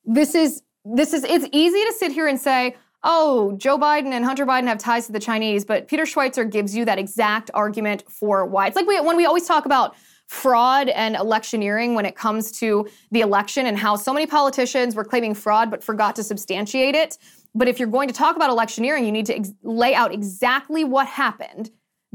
This 0.06 0.34
is 0.34 0.64
this 0.84 1.14
is 1.14 1.24
it's 1.24 1.46
easy 1.52 1.86
to 1.86 1.94
sit 1.94 2.12
here 2.12 2.26
and 2.26 2.40
say, 2.40 2.76
"Oh, 3.04 3.54
Joe 3.58 3.78
Biden 3.78 4.08
and 4.08 4.26
Hunter 4.26 4.44
Biden 4.44 4.66
have 4.66 4.80
ties 4.80 5.06
to 5.06 5.12
the 5.12 5.20
Chinese," 5.20 5.66
but 5.66 5.88
Peter 5.88 6.02
Schweizer 6.02 6.50
gives 6.50 6.76
you 6.76 6.84
that 6.86 6.98
exact 6.98 7.52
argument 7.54 8.06
for 8.10 8.44
why. 8.44 8.66
It's 8.66 8.76
like 8.76 8.88
we, 8.88 9.00
when 9.00 9.18
we 9.18 9.28
always 9.28 9.46
talk 9.46 9.68
about 9.68 9.96
fraud 10.26 10.90
and 10.90 11.16
electioneering 11.16 11.94
when 11.94 12.08
it 12.08 12.16
comes 12.16 12.52
to 12.54 12.88
the 13.12 13.22
election 13.22 13.68
and 13.68 13.78
how 13.78 13.96
so 13.98 14.12
many 14.12 14.26
politicians 14.26 14.96
were 14.96 15.06
claiming 15.06 15.36
fraud 15.36 15.70
but 15.70 15.84
forgot 15.84 16.16
to 16.16 16.24
substantiate 16.24 16.96
it. 16.96 17.20
But 17.54 17.68
if 17.68 17.78
you're 17.78 17.88
going 17.88 18.08
to 18.08 18.16
talk 18.16 18.36
about 18.36 18.50
electioneering, 18.50 19.06
you 19.06 19.12
need 19.12 19.28
to 19.28 19.36
ex- 19.36 19.54
lay 19.62 19.94
out 19.94 20.12
exactly 20.12 20.84
what 20.84 21.06
happened 21.06 21.70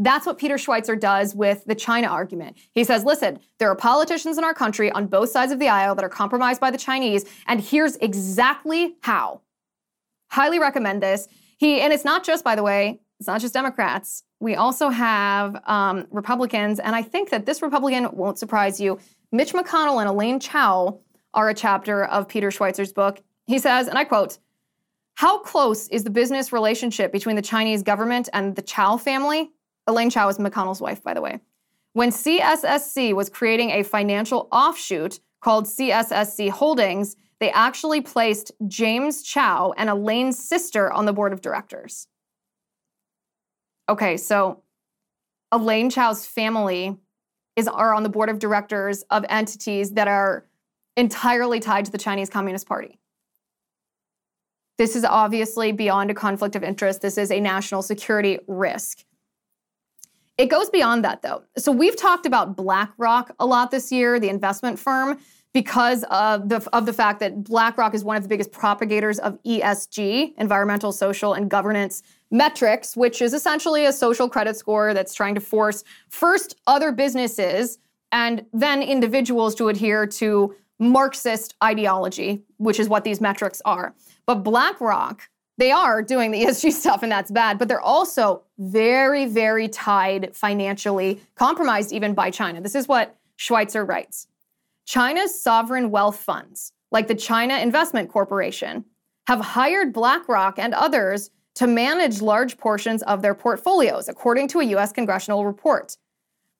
that's 0.04 0.26
what 0.26 0.38
Peter 0.38 0.56
Schweizer 0.56 0.98
does 0.98 1.34
with 1.34 1.64
the 1.64 1.74
China 1.74 2.08
argument. 2.08 2.56
He 2.72 2.84
says, 2.84 3.04
listen, 3.04 3.38
there 3.58 3.68
are 3.70 3.76
politicians 3.76 4.38
in 4.38 4.44
our 4.44 4.54
country 4.54 4.90
on 4.90 5.06
both 5.06 5.30
sides 5.30 5.52
of 5.52 5.58
the 5.58 5.68
aisle 5.68 5.94
that 5.94 6.04
are 6.04 6.08
compromised 6.08 6.60
by 6.60 6.70
the 6.70 6.78
Chinese, 6.78 7.24
and 7.46 7.60
here's 7.60 7.96
exactly 7.96 8.96
how. 9.02 9.42
Highly 10.30 10.58
recommend 10.58 11.02
this. 11.02 11.28
He, 11.58 11.80
and 11.80 11.92
it's 11.92 12.04
not 12.04 12.24
just, 12.24 12.42
by 12.44 12.54
the 12.54 12.62
way, 12.62 13.00
it's 13.20 13.28
not 13.28 13.40
just 13.40 13.54
Democrats. 13.54 14.24
We 14.40 14.56
also 14.56 14.88
have 14.88 15.62
um, 15.66 16.06
Republicans, 16.10 16.80
and 16.80 16.96
I 16.96 17.02
think 17.02 17.30
that 17.30 17.46
this 17.46 17.62
Republican 17.62 18.08
won't 18.12 18.38
surprise 18.38 18.80
you. 18.80 18.98
Mitch 19.30 19.52
McConnell 19.52 20.00
and 20.00 20.08
Elaine 20.08 20.40
Chao 20.40 20.98
are 21.32 21.48
a 21.48 21.54
chapter 21.54 22.04
of 22.04 22.28
Peter 22.28 22.48
Schweizer's 22.48 22.92
book. 22.92 23.22
He 23.46 23.58
says, 23.58 23.86
and 23.88 23.96
I 23.96 24.04
quote, 24.04 24.38
how 25.14 25.38
close 25.38 25.88
is 25.88 26.04
the 26.04 26.10
business 26.10 26.52
relationship 26.52 27.12
between 27.12 27.36
the 27.36 27.42
Chinese 27.42 27.82
government 27.82 28.28
and 28.32 28.56
the 28.56 28.62
Chao 28.62 28.96
family? 28.96 29.52
Elaine 29.86 30.10
Chao 30.10 30.28
is 30.28 30.38
McConnell's 30.38 30.80
wife, 30.80 31.02
by 31.02 31.14
the 31.14 31.20
way. 31.20 31.40
When 31.92 32.10
CSSC 32.10 33.14
was 33.14 33.28
creating 33.28 33.70
a 33.70 33.82
financial 33.82 34.48
offshoot, 34.50 35.20
called 35.42 35.66
CSSC 35.66 36.50
Holdings, 36.50 37.16
they 37.40 37.50
actually 37.50 38.00
placed 38.00 38.52
James 38.66 39.22
Chao 39.22 39.74
and 39.76 39.90
Elaine's 39.90 40.38
sister 40.38 40.90
on 40.90 41.04
the 41.04 41.12
board 41.12 41.32
of 41.32 41.42
directors. 41.42 42.06
Okay, 43.88 44.16
so 44.16 44.62
Elaine 45.50 45.90
Chao's 45.90 46.24
family 46.24 46.96
is 47.56 47.68
are 47.68 47.92
on 47.92 48.04
the 48.04 48.08
board 48.08 48.30
of 48.30 48.38
directors 48.38 49.02
of 49.10 49.26
entities 49.28 49.92
that 49.92 50.08
are 50.08 50.46
entirely 50.96 51.60
tied 51.60 51.84
to 51.84 51.92
the 51.92 51.98
Chinese 51.98 52.30
Communist 52.30 52.66
Party. 52.66 52.98
This 54.78 54.96
is 54.96 55.04
obviously 55.04 55.72
beyond 55.72 56.10
a 56.10 56.14
conflict 56.14 56.56
of 56.56 56.62
interest. 56.62 57.02
This 57.02 57.18
is 57.18 57.30
a 57.30 57.40
national 57.40 57.82
security 57.82 58.38
risk. 58.46 59.04
It 60.38 60.46
goes 60.46 60.70
beyond 60.70 61.04
that, 61.04 61.22
though. 61.22 61.42
So, 61.58 61.72
we've 61.72 61.96
talked 61.96 62.26
about 62.26 62.56
BlackRock 62.56 63.34
a 63.38 63.46
lot 63.46 63.70
this 63.70 63.92
year, 63.92 64.18
the 64.18 64.28
investment 64.28 64.78
firm, 64.78 65.18
because 65.52 66.04
of 66.04 66.48
the, 66.48 66.66
of 66.72 66.86
the 66.86 66.92
fact 66.92 67.20
that 67.20 67.44
BlackRock 67.44 67.94
is 67.94 68.04
one 68.04 68.16
of 68.16 68.22
the 68.22 68.28
biggest 68.28 68.52
propagators 68.52 69.18
of 69.18 69.38
ESG, 69.42 70.32
environmental, 70.38 70.92
social, 70.92 71.34
and 71.34 71.50
governance 71.50 72.02
metrics, 72.30 72.96
which 72.96 73.20
is 73.20 73.34
essentially 73.34 73.84
a 73.84 73.92
social 73.92 74.28
credit 74.28 74.56
score 74.56 74.94
that's 74.94 75.14
trying 75.14 75.34
to 75.34 75.40
force 75.40 75.84
first 76.08 76.56
other 76.66 76.90
businesses 76.90 77.78
and 78.10 78.44
then 78.52 78.82
individuals 78.82 79.54
to 79.56 79.68
adhere 79.68 80.06
to 80.06 80.54
Marxist 80.78 81.54
ideology, 81.62 82.42
which 82.56 82.80
is 82.80 82.88
what 82.88 83.04
these 83.04 83.20
metrics 83.20 83.60
are. 83.64 83.94
But 84.26 84.36
BlackRock, 84.36 85.28
they 85.62 85.70
are 85.70 86.02
doing 86.02 86.32
the 86.32 86.42
ESG 86.44 86.72
stuff, 86.72 87.04
and 87.04 87.12
that's 87.12 87.30
bad, 87.30 87.56
but 87.56 87.68
they're 87.68 87.80
also 87.80 88.42
very, 88.58 89.26
very 89.26 89.68
tied 89.68 90.34
financially, 90.34 91.20
compromised 91.36 91.92
even 91.92 92.14
by 92.14 92.32
China. 92.32 92.60
This 92.60 92.74
is 92.74 92.88
what 92.88 93.16
Schweizer 93.38 93.86
writes 93.86 94.26
China's 94.86 95.40
sovereign 95.40 95.92
wealth 95.92 96.16
funds, 96.16 96.72
like 96.90 97.06
the 97.06 97.14
China 97.14 97.58
Investment 97.58 98.10
Corporation, 98.10 98.84
have 99.28 99.38
hired 99.38 99.92
BlackRock 99.92 100.58
and 100.58 100.74
others 100.74 101.30
to 101.54 101.68
manage 101.68 102.20
large 102.20 102.58
portions 102.58 103.04
of 103.04 103.22
their 103.22 103.34
portfolios, 103.34 104.08
according 104.08 104.48
to 104.48 104.58
a 104.58 104.64
US 104.64 104.90
congressional 104.90 105.46
report. 105.46 105.96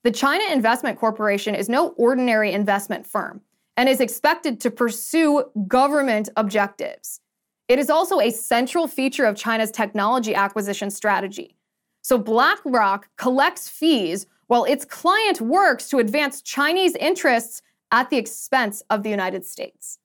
The 0.05 0.13
China 0.13 0.45
Investment 0.53 0.97
Corporation 0.97 1.57
is 1.57 1.69
no 1.69 1.89
ordinary 1.97 2.53
investment 2.53 3.05
firm 3.05 3.41
and 3.77 3.89
is 3.89 4.01
expected 4.01 4.61
to 4.61 4.71
pursue 4.71 5.45
government 5.67 6.29
objectives. 6.37 7.22
It 7.73 7.79
is 7.79 7.89
also 7.89 8.21
a 8.21 8.31
central 8.31 8.87
feature 8.87 9.25
of 9.25 9.35
China's 9.35 9.71
technology 9.71 10.35
acquisition 10.35 10.91
strategy. 10.91 11.57
So 12.03 12.19
BlackRock 12.19 13.09
collects 13.17 13.67
fees 13.67 14.27
while 14.47 14.65
its 14.65 14.85
client 14.85 15.41
works 15.41 15.89
to 15.89 15.99
advance 15.99 16.43
Chinese 16.43 16.95
interests 16.97 17.63
at 17.91 18.11
the 18.11 18.19
expense 18.19 18.83
of 18.91 19.03
the 19.03 19.09
United 19.09 19.47
States. 19.47 19.99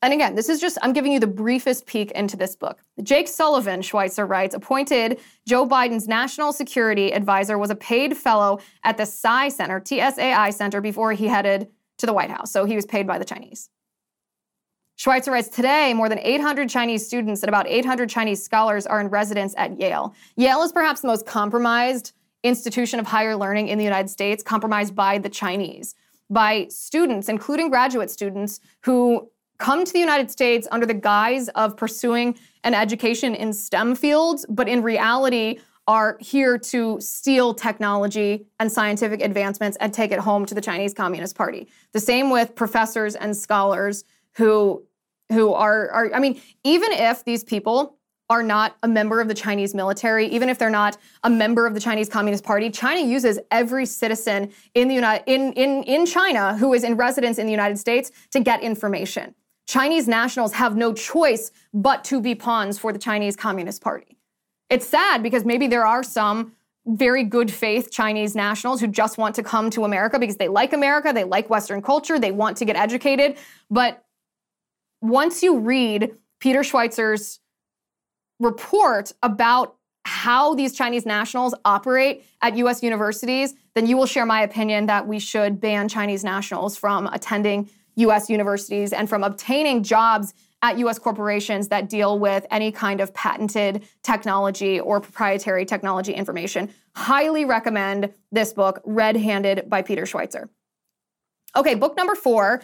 And 0.00 0.14
again, 0.14 0.36
this 0.36 0.48
is 0.48 0.58
just, 0.58 0.78
I'm 0.80 0.94
giving 0.94 1.12
you 1.12 1.20
the 1.20 1.26
briefest 1.26 1.84
peek 1.84 2.10
into 2.12 2.38
this 2.38 2.56
book. 2.56 2.78
Jake 3.02 3.28
Sullivan, 3.28 3.82
Schweizer 3.82 4.26
writes, 4.26 4.54
appointed 4.54 5.20
Joe 5.46 5.68
Biden's 5.68 6.08
national 6.08 6.54
security 6.54 7.12
advisor, 7.12 7.58
was 7.58 7.68
a 7.68 7.76
paid 7.76 8.16
fellow 8.16 8.58
at 8.84 8.96
the 8.96 9.04
PSI 9.04 9.50
Center, 9.50 9.82
TSAI 9.82 10.54
Center, 10.54 10.80
before 10.80 11.12
he 11.12 11.26
headed 11.26 11.68
to 11.98 12.06
the 12.06 12.14
White 12.14 12.30
House. 12.30 12.50
So 12.50 12.64
he 12.64 12.74
was 12.74 12.86
paid 12.86 13.06
by 13.06 13.18
the 13.18 13.26
Chinese. 13.26 13.68
Schweizer 14.98 15.30
writes 15.30 15.48
Today, 15.48 15.94
more 15.94 16.08
than 16.08 16.18
800 16.18 16.68
Chinese 16.68 17.06
students 17.06 17.42
and 17.42 17.48
about 17.48 17.68
800 17.68 18.10
Chinese 18.10 18.42
scholars 18.42 18.84
are 18.84 19.00
in 19.00 19.06
residence 19.08 19.54
at 19.56 19.78
Yale. 19.78 20.12
Yale 20.36 20.62
is 20.62 20.72
perhaps 20.72 21.02
the 21.02 21.06
most 21.06 21.24
compromised 21.24 22.12
institution 22.42 22.98
of 22.98 23.06
higher 23.06 23.36
learning 23.36 23.68
in 23.68 23.78
the 23.78 23.84
United 23.84 24.10
States, 24.10 24.42
compromised 24.42 24.96
by 24.96 25.18
the 25.18 25.28
Chinese, 25.28 25.94
by 26.28 26.66
students, 26.68 27.28
including 27.28 27.70
graduate 27.70 28.10
students, 28.10 28.58
who 28.82 29.30
come 29.58 29.84
to 29.84 29.92
the 29.92 30.00
United 30.00 30.32
States 30.32 30.66
under 30.72 30.86
the 30.86 30.94
guise 30.94 31.48
of 31.50 31.76
pursuing 31.76 32.36
an 32.64 32.74
education 32.74 33.36
in 33.36 33.52
STEM 33.52 33.94
fields, 33.94 34.46
but 34.48 34.68
in 34.68 34.82
reality 34.82 35.60
are 35.86 36.18
here 36.20 36.58
to 36.58 37.00
steal 37.00 37.54
technology 37.54 38.46
and 38.60 38.70
scientific 38.70 39.22
advancements 39.22 39.76
and 39.80 39.94
take 39.94 40.12
it 40.12 40.18
home 40.18 40.44
to 40.44 40.54
the 40.54 40.60
Chinese 40.60 40.92
Communist 40.92 41.34
Party. 41.34 41.66
The 41.92 42.00
same 42.00 42.30
with 42.30 42.54
professors 42.54 43.14
and 43.14 43.34
scholars 43.34 44.04
who 44.36 44.84
who 45.30 45.52
are, 45.52 45.90
are 45.90 46.14
I 46.14 46.20
mean, 46.20 46.40
even 46.64 46.90
if 46.92 47.24
these 47.24 47.44
people 47.44 47.98
are 48.30 48.42
not 48.42 48.76
a 48.82 48.88
member 48.88 49.20
of 49.20 49.28
the 49.28 49.34
Chinese 49.34 49.74
military, 49.74 50.26
even 50.26 50.48
if 50.48 50.58
they're 50.58 50.70
not 50.70 50.98
a 51.22 51.30
member 51.30 51.66
of 51.66 51.74
the 51.74 51.80
Chinese 51.80 52.08
Communist 52.08 52.44
Party, 52.44 52.70
China 52.70 53.00
uses 53.00 53.38
every 53.50 53.86
citizen 53.86 54.50
in 54.74 54.88
the 54.88 54.94
United 54.94 55.24
in, 55.26 55.52
in, 55.54 55.82
in 55.84 56.06
China 56.06 56.56
who 56.56 56.74
is 56.74 56.84
in 56.84 56.96
residence 56.96 57.38
in 57.38 57.46
the 57.46 57.52
United 57.52 57.78
States 57.78 58.10
to 58.30 58.40
get 58.40 58.62
information. 58.62 59.34
Chinese 59.66 60.08
nationals 60.08 60.54
have 60.54 60.76
no 60.76 60.92
choice 60.92 61.50
but 61.74 62.04
to 62.04 62.20
be 62.20 62.34
pawns 62.34 62.78
for 62.78 62.92
the 62.92 62.98
Chinese 62.98 63.36
Communist 63.36 63.82
Party. 63.82 64.18
It's 64.70 64.86
sad 64.86 65.22
because 65.22 65.44
maybe 65.44 65.66
there 65.66 65.86
are 65.86 66.02
some 66.02 66.52
very 66.86 67.22
good 67.22 67.50
faith 67.50 67.90
Chinese 67.90 68.34
nationals 68.34 68.80
who 68.80 68.86
just 68.86 69.18
want 69.18 69.34
to 69.34 69.42
come 69.42 69.68
to 69.70 69.84
America 69.84 70.18
because 70.18 70.36
they 70.36 70.48
like 70.48 70.72
America, 70.72 71.12
they 71.14 71.24
like 71.24 71.50
Western 71.50 71.82
culture, 71.82 72.18
they 72.18 72.32
want 72.32 72.56
to 72.58 72.64
get 72.64 72.76
educated. 72.76 73.36
But 73.70 74.04
once 75.00 75.42
you 75.42 75.58
read 75.58 76.12
Peter 76.40 76.60
Schweizer's 76.60 77.40
report 78.40 79.12
about 79.22 79.76
how 80.04 80.54
these 80.54 80.74
Chinese 80.74 81.04
nationals 81.04 81.54
operate 81.64 82.24
at 82.40 82.56
US 82.56 82.82
universities, 82.82 83.54
then 83.74 83.86
you 83.86 83.96
will 83.96 84.06
share 84.06 84.24
my 84.24 84.42
opinion 84.42 84.86
that 84.86 85.06
we 85.06 85.18
should 85.18 85.60
ban 85.60 85.88
Chinese 85.88 86.24
nationals 86.24 86.76
from 86.76 87.06
attending 87.08 87.68
US 87.96 88.30
universities 88.30 88.92
and 88.92 89.08
from 89.08 89.22
obtaining 89.22 89.82
jobs 89.82 90.32
at 90.62 90.78
US 90.78 90.98
corporations 90.98 91.68
that 91.68 91.88
deal 91.88 92.18
with 92.18 92.46
any 92.50 92.72
kind 92.72 93.00
of 93.00 93.12
patented 93.12 93.84
technology 94.02 94.80
or 94.80 95.00
proprietary 95.00 95.64
technology 95.64 96.12
information. 96.12 96.72
Highly 96.96 97.44
recommend 97.44 98.12
this 98.32 98.52
book, 98.52 98.80
Red 98.84 99.16
Handed 99.16 99.68
by 99.68 99.82
Peter 99.82 100.02
Schweizer. 100.02 100.48
Okay, 101.56 101.74
book 101.74 101.96
number 101.96 102.14
four. 102.14 102.62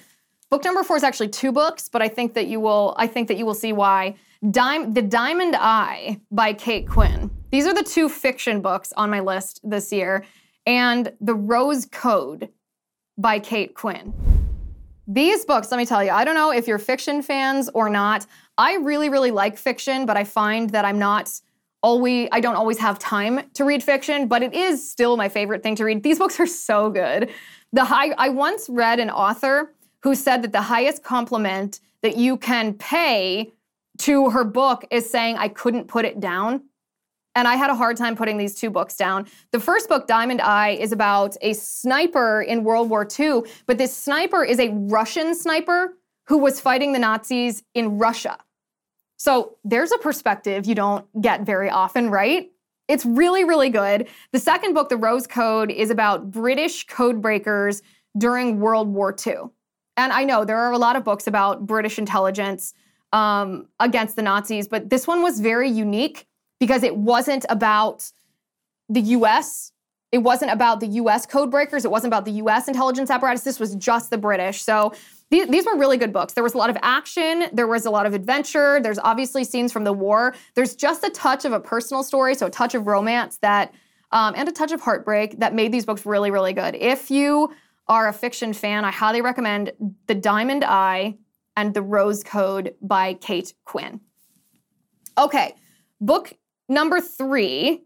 Book 0.54 0.62
number 0.62 0.84
four 0.84 0.96
is 0.96 1.02
actually 1.02 1.30
two 1.30 1.50
books, 1.50 1.88
but 1.88 2.00
I 2.00 2.06
think 2.06 2.34
that 2.34 2.46
you 2.46 2.60
will 2.60 2.94
I 2.96 3.08
think 3.08 3.26
that 3.26 3.36
you 3.36 3.44
will 3.44 3.54
see 3.54 3.72
why. 3.72 4.14
The 4.40 5.04
Diamond 5.08 5.56
Eye 5.58 6.20
by 6.30 6.52
Kate 6.52 6.88
Quinn. 6.88 7.28
These 7.50 7.66
are 7.66 7.74
the 7.74 7.82
two 7.82 8.08
fiction 8.08 8.60
books 8.60 8.92
on 8.96 9.10
my 9.10 9.18
list 9.18 9.58
this 9.64 9.90
year, 9.92 10.24
and 10.64 11.12
The 11.20 11.34
Rose 11.34 11.86
Code 11.86 12.50
by 13.18 13.40
Kate 13.40 13.74
Quinn. 13.74 14.14
These 15.08 15.44
books, 15.44 15.72
let 15.72 15.78
me 15.78 15.86
tell 15.86 16.04
you, 16.04 16.12
I 16.12 16.24
don't 16.24 16.36
know 16.36 16.52
if 16.52 16.68
you're 16.68 16.78
fiction 16.78 17.20
fans 17.20 17.68
or 17.74 17.90
not. 17.90 18.24
I 18.56 18.76
really, 18.76 19.08
really 19.08 19.32
like 19.32 19.56
fiction, 19.56 20.06
but 20.06 20.16
I 20.16 20.22
find 20.22 20.70
that 20.70 20.84
I'm 20.84 21.00
not 21.00 21.32
always, 21.82 22.28
I 22.30 22.38
don't 22.38 22.54
always 22.54 22.78
have 22.78 23.00
time 23.00 23.50
to 23.54 23.64
read 23.64 23.82
fiction, 23.82 24.28
but 24.28 24.44
it 24.44 24.54
is 24.54 24.88
still 24.88 25.16
my 25.16 25.28
favorite 25.28 25.64
thing 25.64 25.74
to 25.74 25.84
read. 25.84 26.04
These 26.04 26.20
books 26.20 26.38
are 26.38 26.46
so 26.46 26.90
good. 26.90 27.32
The 27.72 27.84
high, 27.84 28.12
I 28.12 28.28
once 28.28 28.68
read 28.68 29.00
an 29.00 29.10
author 29.10 29.73
who 30.04 30.14
said 30.14 30.42
that 30.42 30.52
the 30.52 30.60
highest 30.60 31.02
compliment 31.02 31.80
that 32.02 32.16
you 32.18 32.36
can 32.36 32.74
pay 32.74 33.50
to 33.96 34.28
her 34.28 34.44
book 34.44 34.84
is 34.90 35.08
saying, 35.08 35.36
I 35.36 35.48
couldn't 35.48 35.88
put 35.88 36.04
it 36.04 36.20
down. 36.20 36.62
And 37.34 37.48
I 37.48 37.56
had 37.56 37.70
a 37.70 37.74
hard 37.74 37.96
time 37.96 38.14
putting 38.14 38.36
these 38.36 38.54
two 38.54 38.68
books 38.68 38.96
down. 38.96 39.26
The 39.50 39.58
first 39.58 39.88
book, 39.88 40.06
Diamond 40.06 40.42
Eye, 40.42 40.72
is 40.72 40.92
about 40.92 41.36
a 41.40 41.54
sniper 41.54 42.42
in 42.42 42.64
World 42.64 42.90
War 42.90 43.08
II, 43.18 43.42
but 43.66 43.78
this 43.78 43.96
sniper 43.96 44.44
is 44.44 44.60
a 44.60 44.68
Russian 44.68 45.34
sniper 45.34 45.96
who 46.26 46.36
was 46.36 46.60
fighting 46.60 46.92
the 46.92 46.98
Nazis 46.98 47.62
in 47.72 47.98
Russia. 47.98 48.36
So 49.16 49.56
there's 49.64 49.90
a 49.90 49.98
perspective 49.98 50.66
you 50.66 50.74
don't 50.74 51.06
get 51.22 51.46
very 51.46 51.70
often, 51.70 52.10
right? 52.10 52.50
It's 52.88 53.06
really, 53.06 53.44
really 53.44 53.70
good. 53.70 54.08
The 54.32 54.38
second 54.38 54.74
book, 54.74 54.90
The 54.90 54.98
Rose 54.98 55.26
Code, 55.26 55.70
is 55.70 55.88
about 55.88 56.30
British 56.30 56.86
code 56.86 57.22
breakers 57.22 57.80
during 58.18 58.60
World 58.60 58.88
War 58.88 59.16
II. 59.26 59.48
And 59.96 60.12
I 60.12 60.24
know 60.24 60.44
there 60.44 60.58
are 60.58 60.72
a 60.72 60.78
lot 60.78 60.96
of 60.96 61.04
books 61.04 61.26
about 61.26 61.66
British 61.66 61.98
intelligence 61.98 62.74
um, 63.12 63.68
against 63.78 64.16
the 64.16 64.22
Nazis, 64.22 64.66
but 64.66 64.90
this 64.90 65.06
one 65.06 65.22
was 65.22 65.40
very 65.40 65.70
unique 65.70 66.26
because 66.58 66.82
it 66.82 66.96
wasn't 66.96 67.44
about 67.48 68.10
the 68.88 69.00
US. 69.00 69.72
It 70.10 70.18
wasn't 70.18 70.52
about 70.52 70.80
the 70.80 70.86
US 70.86 71.26
code 71.26 71.50
breakers. 71.50 71.84
It 71.84 71.90
wasn't 71.90 72.12
about 72.12 72.24
the 72.24 72.32
US 72.32 72.68
intelligence 72.68 73.10
apparatus. 73.10 73.42
This 73.42 73.60
was 73.60 73.74
just 73.76 74.10
the 74.10 74.18
British. 74.18 74.62
So 74.62 74.92
these, 75.30 75.46
these 75.48 75.64
were 75.64 75.76
really 75.76 75.96
good 75.96 76.12
books. 76.12 76.34
There 76.34 76.44
was 76.44 76.54
a 76.54 76.58
lot 76.58 76.70
of 76.70 76.76
action. 76.82 77.46
There 77.52 77.66
was 77.66 77.86
a 77.86 77.90
lot 77.90 78.06
of 78.06 78.14
adventure. 78.14 78.80
There's 78.80 78.98
obviously 78.98 79.44
scenes 79.44 79.72
from 79.72 79.84
the 79.84 79.92
war. 79.92 80.34
There's 80.54 80.76
just 80.76 81.04
a 81.04 81.10
touch 81.10 81.44
of 81.44 81.52
a 81.52 81.60
personal 81.60 82.02
story, 82.02 82.34
so 82.34 82.46
a 82.46 82.50
touch 82.50 82.74
of 82.74 82.86
romance 82.86 83.38
that, 83.38 83.74
um, 84.12 84.34
and 84.36 84.48
a 84.48 84.52
touch 84.52 84.72
of 84.72 84.80
heartbreak 84.80 85.38
that 85.38 85.54
made 85.54 85.72
these 85.72 85.84
books 85.84 86.04
really, 86.06 86.30
really 86.30 86.52
good. 86.52 86.74
If 86.76 87.10
you 87.10 87.52
are 87.86 88.08
a 88.08 88.12
fiction 88.12 88.52
fan, 88.52 88.84
I 88.84 88.90
highly 88.90 89.20
recommend 89.20 89.72
The 90.06 90.14
Diamond 90.14 90.64
Eye 90.64 91.16
and 91.56 91.74
The 91.74 91.82
Rose 91.82 92.22
Code 92.22 92.74
by 92.80 93.14
Kate 93.14 93.54
Quinn. 93.64 94.00
Okay, 95.18 95.54
book 96.00 96.34
Number 96.68 97.00
three 97.00 97.84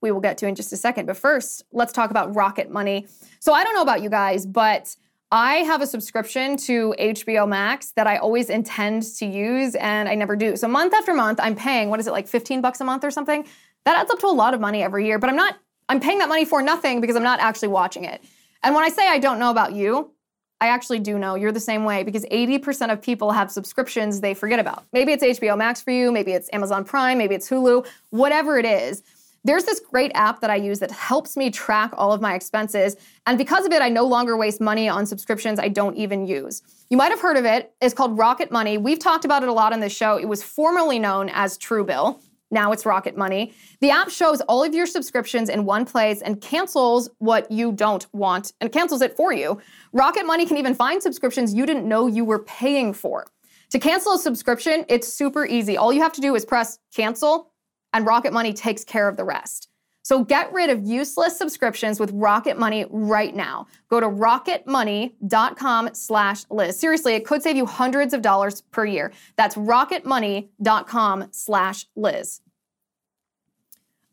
we 0.00 0.12
will 0.12 0.20
get 0.20 0.38
to 0.38 0.46
in 0.46 0.54
just 0.54 0.72
a 0.72 0.76
second. 0.76 1.06
But 1.06 1.16
first, 1.16 1.64
let's 1.72 1.92
talk 1.92 2.10
about 2.10 2.34
Rocket 2.36 2.70
Money. 2.70 3.08
So 3.40 3.52
I 3.52 3.64
don't 3.64 3.74
know 3.74 3.82
about 3.82 4.00
you 4.00 4.08
guys, 4.08 4.46
but 4.46 4.94
I 5.32 5.56
have 5.56 5.82
a 5.82 5.88
subscription 5.88 6.56
to 6.58 6.94
HBO 6.98 7.48
Max 7.48 7.90
that 7.96 8.06
I 8.06 8.16
always 8.18 8.48
intend 8.48 9.02
to 9.16 9.26
use 9.26 9.74
and 9.74 10.08
I 10.08 10.14
never 10.14 10.36
do. 10.36 10.56
So 10.56 10.68
month 10.68 10.94
after 10.94 11.12
month, 11.12 11.40
I'm 11.42 11.56
paying, 11.56 11.90
what 11.90 11.98
is 11.98 12.06
it, 12.06 12.12
like 12.12 12.28
15 12.28 12.60
bucks 12.60 12.80
a 12.80 12.84
month 12.84 13.02
or 13.02 13.10
something? 13.10 13.44
That 13.84 13.98
adds 13.98 14.10
up 14.10 14.20
to 14.20 14.26
a 14.26 14.28
lot 14.28 14.54
of 14.54 14.60
money 14.60 14.84
every 14.84 15.04
year, 15.04 15.18
but 15.18 15.28
I'm 15.28 15.36
not, 15.36 15.56
I'm 15.88 15.98
paying 15.98 16.18
that 16.18 16.28
money 16.28 16.44
for 16.44 16.62
nothing 16.62 17.00
because 17.00 17.16
I'm 17.16 17.24
not 17.24 17.40
actually 17.40 17.68
watching 17.68 18.04
it. 18.04 18.22
And 18.62 18.74
when 18.74 18.84
I 18.84 18.88
say 18.88 19.08
I 19.08 19.18
don't 19.18 19.38
know 19.38 19.50
about 19.50 19.72
you, 19.72 20.12
I 20.60 20.68
actually 20.68 20.98
do 20.98 21.18
know 21.18 21.36
you're 21.36 21.52
the 21.52 21.60
same 21.60 21.84
way 21.84 22.02
because 22.02 22.24
80% 22.26 22.92
of 22.92 23.00
people 23.00 23.30
have 23.30 23.50
subscriptions 23.50 24.20
they 24.20 24.34
forget 24.34 24.58
about. 24.58 24.84
Maybe 24.92 25.12
it's 25.12 25.22
HBO 25.22 25.56
Max 25.56 25.80
for 25.80 25.92
you, 25.92 26.10
maybe 26.10 26.32
it's 26.32 26.48
Amazon 26.52 26.84
Prime, 26.84 27.16
maybe 27.18 27.34
it's 27.34 27.48
Hulu, 27.48 27.86
whatever 28.10 28.58
it 28.58 28.66
is. 28.66 29.02
There's 29.44 29.64
this 29.64 29.78
great 29.78 30.10
app 30.14 30.40
that 30.40 30.50
I 30.50 30.56
use 30.56 30.80
that 30.80 30.90
helps 30.90 31.36
me 31.36 31.50
track 31.50 31.92
all 31.96 32.12
of 32.12 32.20
my 32.20 32.34
expenses. 32.34 32.96
And 33.26 33.38
because 33.38 33.64
of 33.64 33.72
it, 33.72 33.80
I 33.80 33.88
no 33.88 34.04
longer 34.04 34.36
waste 34.36 34.60
money 34.60 34.88
on 34.88 35.06
subscriptions 35.06 35.60
I 35.60 35.68
don't 35.68 35.96
even 35.96 36.26
use. 36.26 36.60
You 36.90 36.96
might 36.96 37.10
have 37.10 37.20
heard 37.20 37.36
of 37.36 37.44
it. 37.44 37.72
It's 37.80 37.94
called 37.94 38.18
Rocket 38.18 38.50
Money. 38.50 38.78
We've 38.78 38.98
talked 38.98 39.24
about 39.24 39.44
it 39.44 39.48
a 39.48 39.52
lot 39.52 39.72
on 39.72 39.78
this 39.78 39.94
show. 39.94 40.16
It 40.16 40.26
was 40.26 40.42
formerly 40.42 40.98
known 40.98 41.30
as 41.32 41.56
Truebill. 41.56 42.20
Now 42.50 42.72
it's 42.72 42.86
Rocket 42.86 43.16
Money. 43.16 43.52
The 43.80 43.90
app 43.90 44.08
shows 44.08 44.40
all 44.42 44.64
of 44.64 44.74
your 44.74 44.86
subscriptions 44.86 45.48
in 45.48 45.64
one 45.64 45.84
place 45.84 46.22
and 46.22 46.40
cancels 46.40 47.10
what 47.18 47.50
you 47.50 47.72
don't 47.72 48.06
want 48.12 48.52
and 48.60 48.72
cancels 48.72 49.02
it 49.02 49.16
for 49.16 49.32
you. 49.32 49.60
Rocket 49.92 50.24
Money 50.24 50.46
can 50.46 50.56
even 50.56 50.74
find 50.74 51.02
subscriptions 51.02 51.52
you 51.52 51.66
didn't 51.66 51.86
know 51.86 52.06
you 52.06 52.24
were 52.24 52.38
paying 52.40 52.92
for. 52.94 53.26
To 53.70 53.78
cancel 53.78 54.14
a 54.14 54.18
subscription, 54.18 54.86
it's 54.88 55.12
super 55.12 55.44
easy. 55.44 55.76
All 55.76 55.92
you 55.92 56.00
have 56.00 56.14
to 56.14 56.22
do 56.22 56.34
is 56.34 56.46
press 56.46 56.78
cancel, 56.94 57.52
and 57.92 58.06
Rocket 58.06 58.32
Money 58.32 58.54
takes 58.54 58.82
care 58.82 59.08
of 59.08 59.18
the 59.18 59.24
rest. 59.24 59.68
So 60.08 60.24
get 60.24 60.50
rid 60.54 60.70
of 60.70 60.86
useless 60.86 61.36
subscriptions 61.36 62.00
with 62.00 62.10
Rocket 62.12 62.58
Money 62.58 62.86
right 62.88 63.36
now. 63.36 63.66
Go 63.90 64.00
to 64.00 64.06
rocketmoney.com 64.06 65.90
slash 65.92 66.44
Liz. 66.48 66.80
Seriously, 66.80 67.12
it 67.12 67.26
could 67.26 67.42
save 67.42 67.56
you 67.56 67.66
hundreds 67.66 68.14
of 68.14 68.22
dollars 68.22 68.62
per 68.62 68.86
year. 68.86 69.12
That's 69.36 69.54
rocketmoney.com 69.56 71.28
slash 71.30 71.84
Liz. 71.94 72.40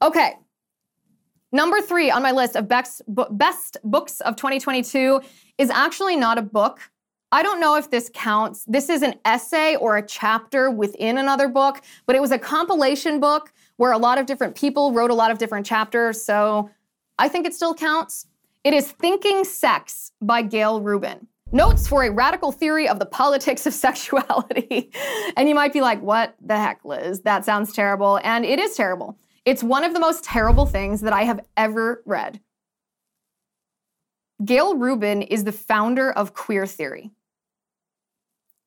Okay. 0.01 0.33
Number 1.53 1.79
three 1.79 2.11
on 2.11 2.21
my 2.21 2.33
list 2.33 2.57
of 2.57 2.67
best, 2.67 3.01
best 3.07 3.77
books 3.85 4.19
of 4.19 4.35
2022 4.35 5.21
is 5.57 5.69
actually 5.69 6.17
not 6.17 6.37
a 6.37 6.41
book. 6.41 6.81
I 7.31 7.41
don't 7.41 7.61
know 7.61 7.75
if 7.77 7.89
this 7.89 8.11
counts. 8.13 8.65
This 8.65 8.89
is 8.89 9.01
an 9.01 9.15
essay 9.23 9.77
or 9.77 9.95
a 9.95 10.05
chapter 10.05 10.69
within 10.69 11.17
another 11.17 11.47
book, 11.47 11.81
but 12.05 12.17
it 12.17 12.21
was 12.21 12.31
a 12.31 12.39
compilation 12.39 13.21
book 13.21 13.53
where 13.77 13.91
a 13.91 13.97
lot 13.97 14.17
of 14.17 14.25
different 14.25 14.55
people 14.55 14.93
wrote 14.93 15.11
a 15.11 15.15
lot 15.15 15.31
of 15.31 15.37
different 15.37 15.65
chapters. 15.65 16.23
So 16.23 16.69
I 17.17 17.27
think 17.27 17.45
it 17.45 17.53
still 17.53 17.73
counts. 17.73 18.27
It 18.63 18.73
is 18.73 18.91
Thinking 18.91 19.43
Sex 19.43 20.11
by 20.21 20.41
Gayle 20.41 20.81
Rubin. 20.81 21.27
Notes 21.51 21.87
for 21.87 22.03
a 22.03 22.09
radical 22.09 22.51
theory 22.51 22.87
of 22.89 22.99
the 22.99 23.05
politics 23.05 23.65
of 23.65 23.73
sexuality. 23.85 24.91
and 25.37 25.47
you 25.47 25.55
might 25.55 25.73
be 25.73 25.81
like, 25.81 26.01
what 26.01 26.35
the 26.41 26.57
heck, 26.57 26.83
Liz? 26.83 27.21
That 27.21 27.45
sounds 27.45 27.73
terrible. 27.73 28.19
And 28.23 28.45
it 28.45 28.59
is 28.59 28.75
terrible. 28.75 29.17
It's 29.45 29.63
one 29.63 29.83
of 29.83 29.93
the 29.93 29.99
most 29.99 30.23
terrible 30.23 30.65
things 30.65 31.01
that 31.01 31.13
I 31.13 31.23
have 31.23 31.39
ever 31.55 32.01
read. 32.05 32.39
Gayle 34.43 34.75
Rubin 34.75 35.21
is 35.21 35.43
the 35.43 35.51
founder 35.51 36.11
of 36.11 36.33
queer 36.33 36.65
theory. 36.65 37.11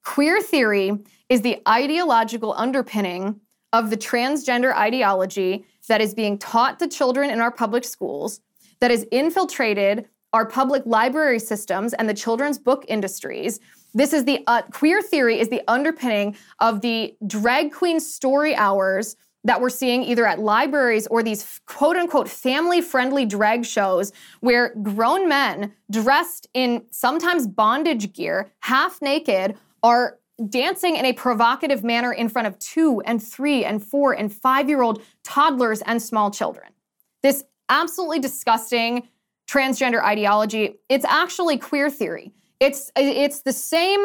Queer 0.05 0.41
theory 0.41 0.99
is 1.29 1.43
the 1.43 1.61
ideological 1.69 2.55
underpinning 2.55 3.41
of 3.73 3.91
the 3.91 3.97
transgender 3.97 4.75
ideology 4.75 5.65
that 5.89 6.01
is 6.01 6.15
being 6.15 6.39
taught 6.39 6.79
to 6.79 6.89
children 6.89 7.31
in 7.31 7.41
our 7.41 7.51
public 7.51 7.85
schools, 7.85 8.41
that 8.81 8.91
has 8.91 9.05
infiltrated 9.11 10.07
our 10.33 10.47
public 10.47 10.83
library 10.85 11.39
systems 11.39 11.95
and 11.95 12.09
the 12.09 12.15
children's 12.15 12.59
book 12.59 12.85
industries. 12.89 13.61
This 13.95 14.13
is 14.13 14.25
the 14.25 14.45
uh, 14.47 14.63
queer 14.63 15.01
theory 15.01 15.41
is 15.41 15.49
the 15.49 15.63
underpinning 15.67 16.37
of 16.61 16.83
the 16.83 17.17
drag 17.27 17.73
queen 17.73 17.99
story 18.01 18.55
hours 18.55 19.17
that 19.45 19.61
we're 19.61 19.71
seeing 19.71 20.03
either 20.03 20.27
at 20.27 20.39
libraries 20.39 21.07
or 21.07 21.23
these 21.23 21.61
quote 21.67 21.97
unquote 21.97 22.29
family 22.29 22.81
friendly 22.83 23.25
drag 23.25 23.65
shows 23.65 24.13
where 24.41 24.75
grown 24.83 25.29
men 25.29 25.73
dressed 25.91 26.47
in 26.55 26.85
sometimes 26.91 27.47
bondage 27.47 28.13
gear, 28.13 28.51
half 28.61 29.01
naked, 29.01 29.57
are 29.83 30.19
dancing 30.49 30.97
in 30.97 31.05
a 31.05 31.13
provocative 31.13 31.83
manner 31.83 32.13
in 32.13 32.29
front 32.29 32.47
of 32.47 32.59
two 32.59 33.03
and 33.05 33.23
three 33.23 33.65
and 33.65 33.85
four 33.85 34.13
and 34.13 34.33
five 34.33 34.69
year 34.69 34.83
old 34.83 35.03
toddlers 35.25 35.83
and 35.83 36.01
small 36.01 36.31
children. 36.31 36.69
This 37.23 37.45
absolutely 37.69 38.21
disgusting 38.21 39.09
transgender 39.49 40.03
ideology, 40.03 40.79
it's 40.89 41.05
actually 41.07 41.59
queer 41.59 41.91
theory. 41.91 42.33
It's, 42.61 42.91
it's 42.97 43.43
the 43.43 43.53
same 43.53 44.05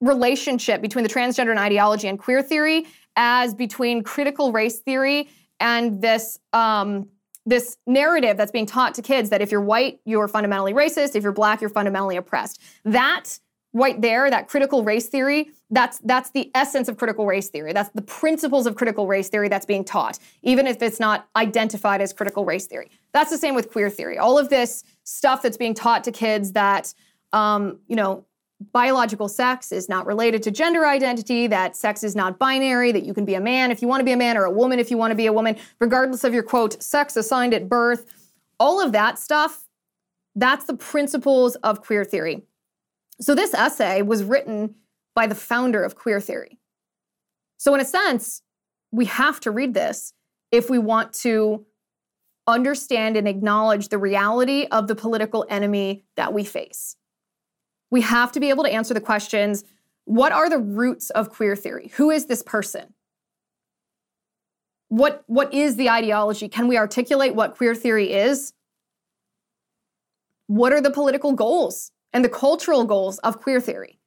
relationship 0.00 0.80
between 0.80 1.02
the 1.02 1.08
transgender 1.08 1.50
and 1.50 1.58
ideology 1.58 2.08
and 2.08 2.18
queer 2.18 2.42
theory 2.42 2.86
as 3.16 3.54
between 3.54 4.02
critical 4.02 4.52
race 4.52 4.78
theory 4.80 5.28
and 5.60 6.00
this 6.00 6.38
um, 6.52 7.08
this 7.46 7.76
narrative 7.86 8.36
that's 8.36 8.50
being 8.50 8.66
taught 8.66 8.94
to 8.94 9.02
kids 9.02 9.28
that 9.30 9.42
if 9.42 9.52
you're 9.52 9.60
white, 9.60 10.00
you're 10.06 10.28
fundamentally 10.28 10.72
racist. 10.72 11.14
If 11.14 11.22
you're 11.22 11.32
black, 11.32 11.60
you're 11.60 11.68
fundamentally 11.68 12.16
oppressed. 12.16 12.60
That 12.84 13.38
right 13.74 14.00
there, 14.00 14.30
that 14.30 14.48
critical 14.48 14.84
race 14.84 15.08
theory, 15.08 15.50
that's 15.70 15.98
that's 15.98 16.30
the 16.30 16.50
essence 16.54 16.88
of 16.88 16.96
critical 16.96 17.26
race 17.26 17.48
theory. 17.48 17.72
That's 17.72 17.90
the 17.90 18.02
principles 18.02 18.66
of 18.66 18.76
critical 18.76 19.06
race 19.06 19.28
theory 19.28 19.48
that's 19.48 19.66
being 19.66 19.84
taught, 19.84 20.18
even 20.42 20.66
if 20.66 20.80
it's 20.80 21.00
not 21.00 21.28
identified 21.36 22.00
as 22.00 22.12
critical 22.12 22.44
race 22.44 22.66
theory. 22.66 22.90
That's 23.12 23.30
the 23.30 23.38
same 23.38 23.54
with 23.54 23.70
queer 23.70 23.90
theory. 23.90 24.16
All 24.16 24.38
of 24.38 24.48
this 24.48 24.84
stuff 25.02 25.42
that's 25.42 25.56
being 25.56 25.74
taught 25.74 26.04
to 26.04 26.12
kids 26.12 26.52
that 26.52 26.94
um, 27.32 27.80
you 27.88 27.96
know 27.96 28.24
biological 28.72 29.28
sex 29.28 29.72
is 29.72 29.88
not 29.88 30.06
related 30.06 30.42
to 30.44 30.50
gender 30.52 30.86
identity, 30.86 31.48
that 31.48 31.76
sex 31.76 32.04
is 32.04 32.14
not 32.14 32.38
binary, 32.38 32.92
that 32.92 33.04
you 33.04 33.12
can 33.12 33.24
be 33.24 33.34
a 33.34 33.40
man 33.40 33.72
if 33.72 33.82
you 33.82 33.88
want 33.88 34.00
to 34.00 34.04
be 34.04 34.12
a 34.12 34.16
man 34.16 34.36
or 34.36 34.44
a 34.44 34.50
woman 34.50 34.78
if 34.78 34.90
you 34.90 34.96
want 34.96 35.10
to 35.10 35.16
be 35.16 35.26
a 35.26 35.32
woman, 35.32 35.56
regardless 35.80 36.22
of 36.22 36.32
your 36.32 36.44
quote, 36.44 36.80
sex 36.80 37.16
assigned 37.16 37.52
at 37.52 37.68
birth. 37.68 38.06
All 38.60 38.80
of 38.80 38.92
that 38.92 39.18
stuff, 39.18 39.64
that's 40.36 40.64
the 40.66 40.74
principles 40.74 41.56
of 41.56 41.82
queer 41.82 42.04
theory. 42.04 42.44
So 43.20 43.34
this 43.34 43.54
essay 43.54 44.02
was 44.02 44.24
written 44.24 44.74
by 45.14 45.26
the 45.26 45.34
founder 45.34 45.82
of 45.82 45.94
queer 45.94 46.20
theory. 46.20 46.58
So, 47.56 47.74
in 47.74 47.80
a 47.80 47.84
sense, 47.84 48.42
we 48.90 49.04
have 49.06 49.40
to 49.40 49.50
read 49.50 49.74
this 49.74 50.12
if 50.50 50.68
we 50.68 50.78
want 50.78 51.12
to 51.12 51.64
understand 52.46 53.16
and 53.16 53.26
acknowledge 53.26 53.88
the 53.88 53.98
reality 53.98 54.66
of 54.70 54.88
the 54.88 54.94
political 54.94 55.46
enemy 55.48 56.04
that 56.16 56.34
we 56.34 56.44
face 56.44 56.96
we 57.94 58.00
have 58.00 58.32
to 58.32 58.40
be 58.40 58.50
able 58.50 58.64
to 58.64 58.72
answer 58.72 58.92
the 58.92 59.00
questions 59.00 59.62
what 60.04 60.32
are 60.32 60.50
the 60.50 60.58
roots 60.58 61.10
of 61.10 61.30
queer 61.30 61.54
theory? 61.54 61.92
Who 61.94 62.10
is 62.10 62.26
this 62.26 62.42
person? 62.42 62.92
What, 64.88 65.22
what 65.28 65.54
is 65.54 65.76
the 65.76 65.88
ideology? 65.88 66.48
Can 66.48 66.66
we 66.66 66.76
articulate 66.76 67.36
what 67.36 67.56
queer 67.56 67.74
theory 67.74 68.12
is? 68.12 68.52
What 70.48 70.72
are 70.72 70.80
the 70.80 70.90
political 70.90 71.32
goals 71.32 71.92
and 72.14 72.24
the 72.24 72.30
cultural 72.30 72.84
goals 72.84 73.18
of 73.18 73.40
queer 73.42 73.60
theory? 73.60 73.98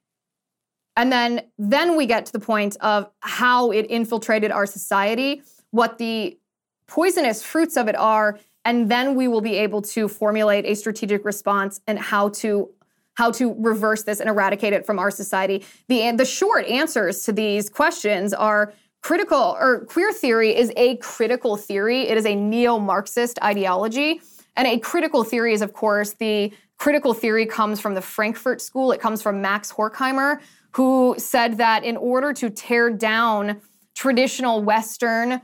And 0.96 1.12
then, 1.12 1.41
then 1.60 1.96
we 1.96 2.08
get 2.08 2.26
to 2.26 2.32
the 2.32 2.39
point 2.39 2.76
of 2.82 3.08
how 3.20 3.70
it 3.70 3.86
infiltrated 3.88 4.52
our 4.52 4.65
society, 4.65 5.43
what 5.70 6.00
the 6.00 6.39
poisonous 6.88 7.43
fruits 7.43 7.78
of 7.78 7.88
it 7.88 7.96
are, 7.96 8.39
and 8.65 8.89
then 8.89 9.13
we 9.13 9.28
will 9.28 9.41
be 9.41 9.56
able 9.56 9.84
to 9.84 10.08
formulate 10.08 10.65
a 10.65 10.74
strategic 10.74 11.24
response 11.24 11.80
and 11.86 12.00
how 12.00 12.30
to 12.30 12.70
how 13.13 13.32
to 13.32 13.56
reverse 13.58 14.04
this 14.04 14.20
and 14.20 14.30
eradicate 14.30 14.74
it 14.74 14.86
from 14.86 15.00
our 15.00 15.10
society. 15.10 15.65
The, 15.88 16.12
the 16.12 16.26
short 16.26 16.67
answers 16.67 17.24
to 17.24 17.32
these 17.32 17.67
questions 17.67 18.32
are 18.32 18.74
critical, 19.02 19.58
or 19.60 19.86
queer 19.86 20.13
theory 20.13 20.56
is 20.56 20.72
a 20.78 20.98
critical 20.98 21.58
theory. 21.58 22.02
It 22.02 22.15
is 22.15 22.28
a 22.28 22.36
neo 22.36 22.78
Marxist 22.78 23.39
ideology. 23.41 24.22
And 24.56 24.67
a 24.67 24.78
critical 24.78 25.24
theory 25.24 25.54
is, 25.54 25.63
of 25.63 25.74
course, 25.74 26.13
the 26.13 26.54
critical 26.77 27.13
theory 27.13 27.45
comes 27.45 27.79
from 27.79 27.93
the 27.93 28.01
Frankfurt 28.01 28.61
School. 28.61 28.91
It 28.91 28.99
comes 28.99 29.21
from 29.21 29.41
Max 29.41 29.71
Horkheimer, 29.71 30.39
who 30.71 31.15
said 31.17 31.57
that 31.57 31.83
in 31.83 31.97
order 31.97 32.33
to 32.33 32.49
tear 32.49 32.89
down 32.89 33.61
traditional 33.95 34.61
Western 34.61 35.41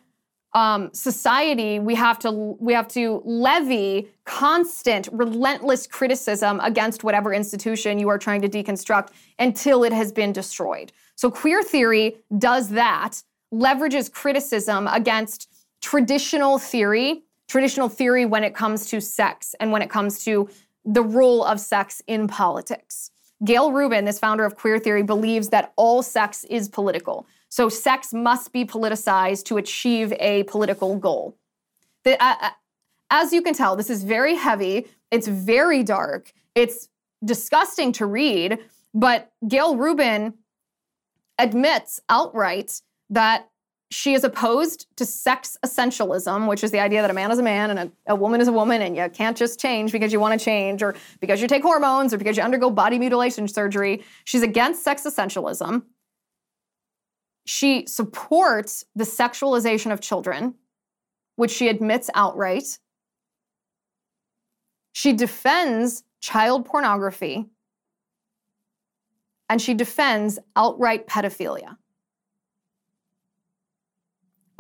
um, 0.54 0.94
society, 0.94 1.80
we 1.80 1.96
have 1.96 2.20
to 2.20 2.32
we 2.60 2.74
have 2.74 2.88
to 2.90 3.24
levy 3.26 4.08
constant, 4.26 5.10
relentless 5.12 5.88
criticism 5.88 6.60
against 6.62 7.04
whatever 7.04 7.34
institution 7.34 7.98
you 7.98 8.08
are 8.10 8.20
trying 8.20 8.42
to 8.42 8.50
deconstruct 8.50 9.10
until 9.40 9.84
it 9.84 9.92
has 9.92 10.12
been 10.12 10.32
destroyed. 10.32 10.92
So 11.16 11.32
queer 11.32 11.64
theory 11.64 12.18
does 12.38 12.70
that, 12.70 13.24
leverages 13.52 14.12
criticism 14.12 14.88
against 14.88 15.52
traditional 15.82 16.60
theory, 16.60 17.24
traditional 17.48 17.90
theory 17.90 18.26
when 18.26 18.44
it 18.44 18.54
comes 18.54 18.86
to 18.92 19.02
sex 19.02 19.56
and 19.60 19.72
when 19.72 19.82
it 19.82 19.90
comes 19.90 20.24
to 20.26 20.48
the 20.86 21.04
role 21.04 21.44
of 21.44 21.60
sex 21.60 22.02
in 22.08 22.28
politics. 22.28 23.12
Gayle 23.44 23.72
Rubin, 23.72 24.06
this 24.06 24.20
founder 24.20 24.46
of 24.46 24.56
queer 24.56 24.80
theory, 24.80 25.04
believes 25.04 25.50
that 25.50 25.74
all 25.76 26.02
sex 26.02 26.46
is 26.46 26.70
political. 26.70 27.28
So 27.50 27.70
sex 27.70 28.14
must 28.14 28.52
be 28.52 28.66
politicized 28.66 29.46
to 29.46 29.58
achieve 29.58 30.14
a 30.20 30.44
political 30.44 30.98
goal. 30.98 31.38
The, 32.04 32.22
uh, 32.24 32.50
as 33.10 33.32
you 33.32 33.42
can 33.42 33.54
tell, 33.54 33.76
this 33.76 33.90
is 33.90 34.04
very 34.04 34.36
heavy. 34.36 34.88
It's 35.12 35.28
very 35.28 35.84
dark. 35.84 36.34
It's 36.56 36.90
disgusting 37.24 37.92
to 37.94 38.06
read. 38.06 38.60
But 38.94 39.32
Gayle 39.48 39.76
Rubin 39.76 40.34
admits 41.38 42.00
outright 42.10 42.82
that 43.10 43.50
she 43.94 44.16
is 44.16 44.24
opposed 44.24 44.88
to 44.98 45.06
sex 45.06 45.56
essentialism, 45.64 46.48
which 46.48 46.64
is 46.64 46.72
the 46.72 46.80
idea 46.80 47.02
that 47.02 47.12
a 47.12 47.14
man 47.14 47.32
is 47.32 47.38
a 47.38 47.44
man 47.44 47.70
and 47.70 47.80
a, 47.80 47.92
a 48.08 48.16
woman 48.16 48.42
is 48.42 48.48
a 48.48 48.52
woman, 48.52 48.82
and 48.82 48.98
you 48.98 49.08
can't 49.10 49.38
just 49.38 49.60
change 49.60 49.92
because 49.92 50.12
you 50.12 50.20
want 50.20 50.38
to 50.38 50.44
change 50.44 50.82
or 50.82 50.96
because 51.20 51.40
you 51.40 51.48
take 51.48 51.62
hormones 51.62 52.12
or 52.12 52.18
because 52.18 52.36
you 52.36 52.42
undergo 52.42 52.72
body 52.72 52.98
mutilation 52.98 53.48
surgery. 53.48 54.04
She's 54.26 54.42
against 54.42 54.84
sex 54.84 55.04
essentialism. 55.04 55.84
She 57.46 57.86
supports 57.86 58.84
the 58.96 59.04
sexualization 59.04 59.92
of 59.92 60.02
children, 60.02 60.56
which 61.36 61.52
she 61.52 61.68
admits 61.68 62.10
outright. 62.16 62.80
She 64.94 65.14
defends 65.14 66.04
child 66.20 66.66
pornography 66.66 67.46
and 69.50 69.62
she 69.62 69.76
defends 69.76 70.40
outright 70.56 71.06
pedophilia. 71.06 71.78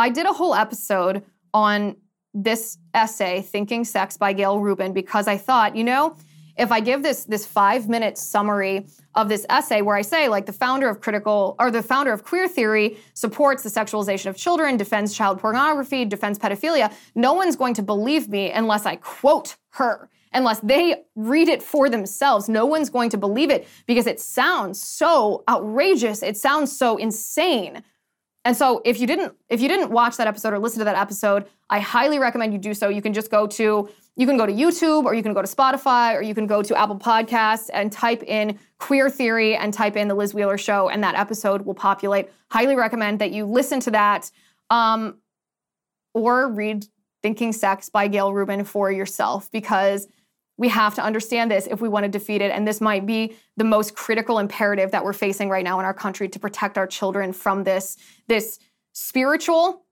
I 0.04 0.10
did 0.10 0.26
a 0.26 0.34
whole 0.34 0.54
episode 0.54 1.24
on 1.54 1.96
this 2.34 2.78
essay, 2.94 3.42
Thinking 3.42 3.86
Sex 3.86 4.18
by 4.18 4.34
Gayle 4.34 4.60
Rubin, 4.60 4.92
because 4.92 5.30
I 5.30 5.38
thought, 5.38 5.78
you 5.78 5.86
know, 5.86 6.18
if 6.58 6.74
I 6.74 6.82
give 6.82 7.04
this 7.04 7.24
this 7.24 7.46
five 7.46 7.88
minute 7.88 8.18
summary 8.18 8.86
of 9.16 9.30
this 9.30 9.46
essay 9.50 9.82
where 9.82 9.96
I 9.96 10.02
say 10.02 10.28
like 10.28 10.46
the 10.46 10.52
founder 10.52 10.90
of 10.90 11.00
critical 11.00 11.56
or 11.58 11.72
the 11.72 11.82
founder 11.82 12.12
of 12.12 12.26
queer 12.26 12.50
theory 12.50 12.98
supports 13.14 13.64
the 13.64 13.70
sexualization 13.70 14.26
of 14.26 14.36
children, 14.36 14.76
defends 14.76 15.16
child 15.16 15.40
pornography, 15.40 16.04
defends 16.04 16.38
pedophilia, 16.38 16.92
no 17.16 17.32
one's 17.32 17.56
going 17.56 17.76
to 17.76 17.82
believe 17.82 18.28
me 18.28 18.52
unless 18.52 18.86
I 18.86 18.98
quote 18.98 19.56
her. 19.70 20.10
Unless 20.34 20.60
they 20.62 21.04
read 21.16 21.48
it 21.48 21.64
for 21.64 21.90
themselves, 21.90 22.50
no 22.50 22.66
one's 22.66 22.90
going 22.90 23.12
to 23.12 23.18
believe 23.18 23.50
it 23.50 23.68
because 23.86 24.08
it 24.08 24.20
sounds 24.20 24.82
so 24.82 25.46
outrageous. 25.48 26.24
It 26.24 26.36
sounds 26.36 26.78
so 26.78 26.98
insane. 26.98 27.84
And 28.46 28.58
so 28.58 28.82
if 28.84 29.00
you 29.00 29.08
didn't 29.08 29.36
if 29.50 29.62
you 29.62 29.68
didn't 29.68 29.92
watch 29.92 30.18
that 30.18 30.28
episode 30.28 30.54
or 30.54 30.60
listen 30.60 30.80
to 30.80 30.86
that 30.86 30.98
episode, 30.98 31.46
I 31.70 31.80
highly 31.80 32.20
recommend 32.20 32.54
you 32.54 32.60
do 32.60 32.74
so. 32.74 32.90
You 32.90 33.02
can 33.02 33.14
just 33.14 33.32
go 33.32 33.48
to 33.48 33.90
you 34.16 34.28
can 34.28 34.38
go 34.38 34.46
to 34.46 34.54
YouTube 34.54 35.06
or 35.06 35.14
you 35.14 35.24
can 35.24 35.34
go 35.34 35.42
to 35.42 35.48
Spotify 35.48 36.16
or 36.16 36.22
you 36.22 36.36
can 36.36 36.46
go 36.46 36.62
to 36.62 36.78
Apple 36.78 37.00
Podcasts 37.00 37.70
and 37.74 37.92
type 37.92 38.22
in 38.24 38.60
queer 38.78 39.10
theory 39.10 39.56
and 39.56 39.74
type 39.74 39.96
in 39.96 40.08
the 40.08 40.14
Liz 40.14 40.34
Wheeler 40.34 40.58
show 40.58 40.90
and 40.90 41.04
that 41.04 41.16
episode 41.16 41.64
will 41.64 41.74
populate. 41.74 42.30
Highly 42.52 42.76
recommend 42.76 43.20
that 43.20 43.32
you 43.32 43.46
listen 43.46 43.80
to 43.82 43.92
that 43.92 44.30
um, 44.70 45.18
or 46.14 46.50
read 46.50 46.86
Thinking 47.24 47.54
Sex 47.54 47.90
by 47.90 48.08
Gayle 48.08 48.34
Rubin 48.34 48.66
for 48.66 48.92
yourself 48.92 49.50
because 49.52 50.08
we 50.64 50.70
have 50.70 50.96
to 50.96 51.04
understand 51.04 51.52
this 51.52 51.68
if 51.68 51.82
we 51.82 51.90
want 51.90 52.06
to 52.06 52.10
defeat 52.10 52.42
it. 52.42 52.50
And 52.50 52.66
this 52.66 52.80
might 52.80 53.06
be 53.06 53.36
the 53.58 53.66
most 53.66 53.96
critical 53.96 54.40
imperative 54.40 54.92
that 54.92 55.04
we're 55.04 55.12
facing 55.12 55.50
right 55.50 55.62
now 55.62 55.78
in 55.78 55.84
our 55.84 55.94
country 55.94 56.30
to 56.30 56.40
protect 56.40 56.78
our 56.78 56.88
children 56.88 57.34
from 57.34 57.66
this, 57.66 57.98
this 58.30 58.60
spiritual, 58.94 59.84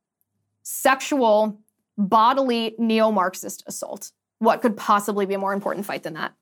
sexual, 0.63 1.59
bodily 1.97 2.73
neo 2.77 3.11
Marxist 3.11 3.65
assault. 3.67 4.13
What 4.39 4.61
could 4.61 4.77
possibly 4.77 5.25
be 5.25 5.33
a 5.33 5.37
more 5.37 5.51
important 5.51 5.85
fight 5.85 6.03
than 6.03 6.13
that? 6.13 6.35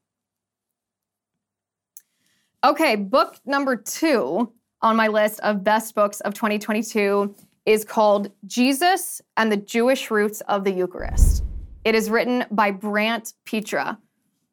Okay, 2.64 2.96
book 2.96 3.40
number 3.48 3.76
two 3.76 4.54
on 4.84 4.96
my 4.96 5.08
list 5.08 5.40
of 5.40 5.64
best 5.64 5.96
books 5.96 6.20
of 6.20 6.36
2022 6.36 7.34
is 7.66 7.84
called 7.84 8.30
Jesus 8.46 9.24
and 9.38 9.52
the 9.52 9.58
Jewish 9.58 10.12
Roots 10.12 10.42
of 10.42 10.66
the 10.66 10.72
Eucharist. 10.72 11.44
It 11.84 11.96
is 11.96 12.12
written 12.12 12.46
by 12.52 12.70
Brant 12.70 13.34
Pitre. 13.48 13.98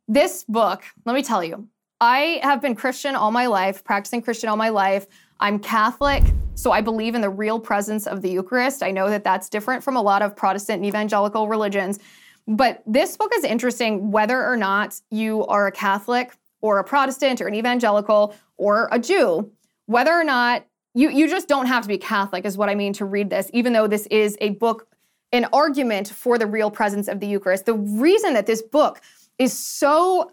This 0.08 0.44
book, 0.44 0.84
let 1.04 1.14
me 1.14 1.22
tell 1.22 1.42
you, 1.42 1.66
I 2.00 2.38
have 2.44 2.62
been 2.62 2.76
Christian 2.76 3.16
all 3.16 3.32
my 3.32 3.46
life, 3.46 3.82
practicing 3.82 4.22
Christian 4.22 4.48
all 4.48 4.56
my 4.56 4.68
life. 4.68 5.08
I'm 5.40 5.58
Catholic, 5.58 6.22
so 6.54 6.70
I 6.70 6.80
believe 6.80 7.16
in 7.16 7.22
the 7.22 7.28
real 7.28 7.58
presence 7.58 8.06
of 8.06 8.22
the 8.22 8.30
Eucharist. 8.30 8.84
I 8.84 8.92
know 8.92 9.10
that 9.10 9.24
that's 9.24 9.48
different 9.48 9.82
from 9.82 9.96
a 9.96 10.00
lot 10.00 10.22
of 10.22 10.36
Protestant 10.36 10.76
and 10.76 10.86
evangelical 10.86 11.48
religions. 11.48 11.98
But 12.46 12.84
this 12.86 13.16
book 13.16 13.32
is 13.34 13.42
interesting 13.42 14.12
whether 14.12 14.46
or 14.46 14.56
not 14.56 15.00
you 15.10 15.44
are 15.46 15.66
a 15.66 15.72
Catholic 15.72 16.36
or 16.60 16.78
a 16.78 16.84
Protestant 16.84 17.40
or 17.40 17.48
an 17.48 17.56
evangelical 17.56 18.32
or 18.58 18.88
a 18.92 19.00
Jew, 19.00 19.50
whether 19.86 20.12
or 20.12 20.22
not 20.22 20.66
you, 20.94 21.10
you 21.10 21.28
just 21.28 21.48
don't 21.48 21.66
have 21.66 21.82
to 21.82 21.88
be 21.88 21.98
Catholic, 21.98 22.44
is 22.44 22.56
what 22.56 22.68
I 22.68 22.76
mean 22.76 22.92
to 22.92 23.04
read 23.04 23.28
this, 23.28 23.50
even 23.52 23.72
though 23.72 23.88
this 23.88 24.06
is 24.06 24.38
a 24.40 24.50
book, 24.50 24.86
an 25.32 25.46
argument 25.52 26.06
for 26.06 26.38
the 26.38 26.46
real 26.46 26.70
presence 26.70 27.08
of 27.08 27.18
the 27.18 27.26
Eucharist. 27.26 27.66
The 27.66 27.74
reason 27.74 28.34
that 28.34 28.46
this 28.46 28.62
book 28.62 29.00
is 29.38 29.56
so 29.56 30.30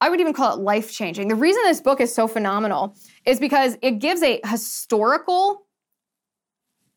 I 0.00 0.10
would 0.10 0.20
even 0.20 0.32
call 0.32 0.54
it 0.54 0.60
life 0.60 0.92
changing. 0.92 1.28
The 1.28 1.36
reason 1.36 1.62
this 1.64 1.80
book 1.80 2.00
is 2.00 2.12
so 2.12 2.26
phenomenal 2.26 2.96
is 3.24 3.38
because 3.38 3.78
it 3.82 4.00
gives 4.00 4.20
a 4.22 4.40
historical 4.44 5.64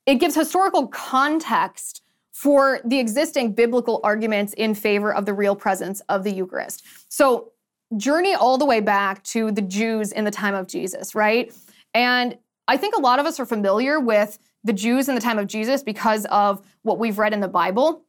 it 0.06 0.16
gives 0.16 0.36
historical 0.36 0.88
context 0.88 2.02
for 2.32 2.80
the 2.86 3.00
existing 3.00 3.54
biblical 3.54 4.02
arguments 4.04 4.54
in 4.54 4.76
favor 4.76 5.14
of 5.14 5.26
the 5.26 5.34
real 5.34 5.56
presence 5.56 6.02
of 6.10 6.24
the 6.24 6.32
Eucharist. 6.32 6.84
So, 7.10 7.52
journey 7.98 8.34
all 8.34 8.58
the 8.58 8.66
way 8.66 8.82
back 8.82 9.24
to 9.24 9.52
the 9.52 9.62
Jews 9.62 10.12
in 10.12 10.26
the 10.26 10.32
time 10.32 10.54
of 10.54 10.68
Jesus, 10.68 11.16
right? 11.16 11.54
And 11.94 12.38
I 12.68 12.78
think 12.78 12.96
a 12.96 13.00
lot 13.00 13.20
of 13.20 13.26
us 13.26 13.40
are 13.40 13.46
familiar 13.46 14.00
with 14.00 14.38
the 14.64 14.74
Jews 14.74 15.08
in 15.08 15.16
the 15.16 15.22
time 15.22 15.38
of 15.38 15.48
Jesus 15.48 15.84
because 15.84 16.26
of 16.26 16.66
what 16.82 16.98
we've 16.98 17.18
read 17.20 17.32
in 17.32 17.40
the 17.40 17.48
Bible, 17.48 18.04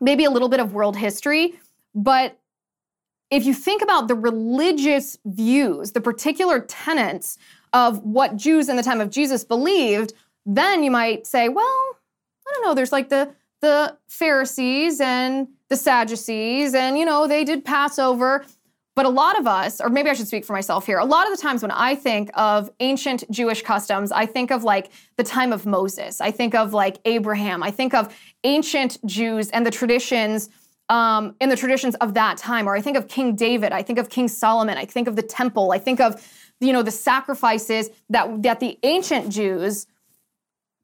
maybe 0.00 0.24
a 0.24 0.30
little 0.30 0.48
bit 0.48 0.60
of 0.60 0.74
world 0.74 0.96
history, 0.96 1.54
but 1.94 2.38
if 3.30 3.44
you 3.44 3.54
think 3.54 3.82
about 3.82 4.08
the 4.08 4.14
religious 4.14 5.18
views, 5.24 5.92
the 5.92 6.00
particular 6.00 6.60
tenets 6.60 7.38
of 7.72 8.02
what 8.04 8.36
Jews 8.36 8.68
in 8.68 8.76
the 8.76 8.82
time 8.82 9.00
of 9.00 9.10
Jesus 9.10 9.44
believed, 9.44 10.12
then 10.44 10.82
you 10.82 10.90
might 10.90 11.26
say, 11.26 11.48
well, 11.48 11.96
I 12.46 12.52
don't 12.54 12.64
know, 12.64 12.74
there's 12.74 12.92
like 12.92 13.08
the 13.08 13.34
the 13.62 13.96
Pharisees 14.08 15.00
and 15.00 15.48
the 15.70 15.76
Sadducees, 15.76 16.74
and 16.74 16.98
you 16.98 17.04
know, 17.04 17.26
they 17.26 17.42
did 17.42 17.64
Passover. 17.64 18.44
But 18.94 19.04
a 19.04 19.10
lot 19.10 19.38
of 19.38 19.46
us, 19.46 19.78
or 19.78 19.90
maybe 19.90 20.08
I 20.08 20.14
should 20.14 20.26
speak 20.26 20.46
for 20.46 20.54
myself 20.54 20.86
here, 20.86 20.98
a 20.98 21.04
lot 21.04 21.30
of 21.30 21.36
the 21.36 21.42
times 21.42 21.60
when 21.60 21.70
I 21.70 21.94
think 21.94 22.30
of 22.32 22.70
ancient 22.80 23.30
Jewish 23.30 23.60
customs, 23.60 24.10
I 24.10 24.24
think 24.24 24.50
of 24.50 24.64
like 24.64 24.90
the 25.16 25.22
time 25.22 25.52
of 25.52 25.66
Moses. 25.66 26.18
I 26.22 26.30
think 26.30 26.54
of 26.54 26.72
like 26.72 26.96
Abraham. 27.04 27.62
I 27.62 27.70
think 27.70 27.92
of 27.92 28.16
ancient 28.42 28.96
Jews 29.04 29.50
and 29.50 29.66
the 29.66 29.70
traditions 29.70 30.48
um, 30.88 31.34
in 31.40 31.48
the 31.48 31.56
traditions 31.56 31.94
of 31.96 32.14
that 32.14 32.36
time. 32.36 32.68
Or 32.68 32.76
I 32.76 32.80
think 32.80 32.96
of 32.96 33.08
King 33.08 33.34
David, 33.34 33.72
I 33.72 33.82
think 33.82 33.98
of 33.98 34.08
King 34.08 34.28
Solomon, 34.28 34.78
I 34.78 34.84
think 34.84 35.08
of 35.08 35.16
the 35.16 35.22
temple, 35.22 35.72
I 35.72 35.78
think 35.78 36.00
of 36.00 36.24
you 36.60 36.72
know 36.72 36.82
the 36.82 36.90
sacrifices 36.90 37.90
that 38.10 38.42
that 38.42 38.60
the 38.60 38.78
ancient 38.82 39.30
Jews 39.30 39.86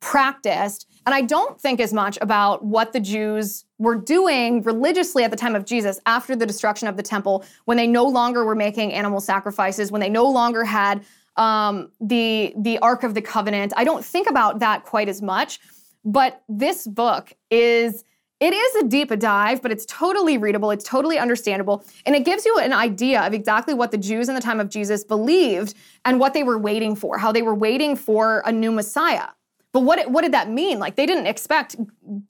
practiced. 0.00 0.86
And 1.06 1.14
I 1.14 1.22
don't 1.22 1.60
think 1.60 1.80
as 1.80 1.92
much 1.92 2.18
about 2.20 2.64
what 2.64 2.92
the 2.92 3.00
Jews 3.00 3.64
were 3.78 3.96
doing 3.96 4.62
religiously 4.62 5.24
at 5.24 5.30
the 5.30 5.36
time 5.36 5.56
of 5.56 5.64
Jesus 5.64 5.98
after 6.06 6.36
the 6.36 6.46
destruction 6.46 6.86
of 6.88 6.96
the 6.96 7.02
temple, 7.02 7.44
when 7.64 7.76
they 7.76 7.86
no 7.86 8.04
longer 8.04 8.44
were 8.44 8.54
making 8.54 8.92
animal 8.92 9.20
sacrifices, 9.20 9.90
when 9.90 10.00
they 10.00 10.08
no 10.08 10.28
longer 10.28 10.64
had 10.64 11.04
um, 11.36 11.90
the 12.00 12.52
the 12.56 12.78
Ark 12.78 13.04
of 13.04 13.14
the 13.14 13.22
Covenant. 13.22 13.72
I 13.76 13.84
don't 13.84 14.04
think 14.04 14.28
about 14.28 14.58
that 14.58 14.84
quite 14.84 15.08
as 15.08 15.22
much. 15.22 15.60
But 16.04 16.42
this 16.48 16.86
book 16.86 17.32
is 17.50 18.04
it 18.42 18.52
is 18.52 18.74
a 18.82 18.88
deep 18.88 19.16
dive, 19.20 19.62
but 19.62 19.70
it's 19.70 19.86
totally 19.86 20.36
readable, 20.36 20.72
it's 20.72 20.84
totally 20.84 21.16
understandable, 21.16 21.84
and 22.04 22.16
it 22.16 22.24
gives 22.24 22.44
you 22.44 22.58
an 22.58 22.72
idea 22.72 23.20
of 23.22 23.32
exactly 23.32 23.72
what 23.72 23.92
the 23.92 23.96
Jews 23.96 24.28
in 24.28 24.34
the 24.34 24.40
time 24.40 24.58
of 24.58 24.68
Jesus 24.68 25.04
believed 25.04 25.74
and 26.04 26.18
what 26.18 26.34
they 26.34 26.42
were 26.42 26.58
waiting 26.58 26.96
for, 26.96 27.18
how 27.18 27.30
they 27.30 27.42
were 27.42 27.54
waiting 27.54 27.94
for 27.94 28.42
a 28.44 28.50
new 28.50 28.72
Messiah. 28.72 29.28
But 29.72 29.84
what, 29.84 30.10
what 30.10 30.22
did 30.22 30.32
that 30.32 30.50
mean? 30.50 30.80
Like 30.80 30.96
they 30.96 31.06
didn't 31.06 31.28
expect 31.28 31.76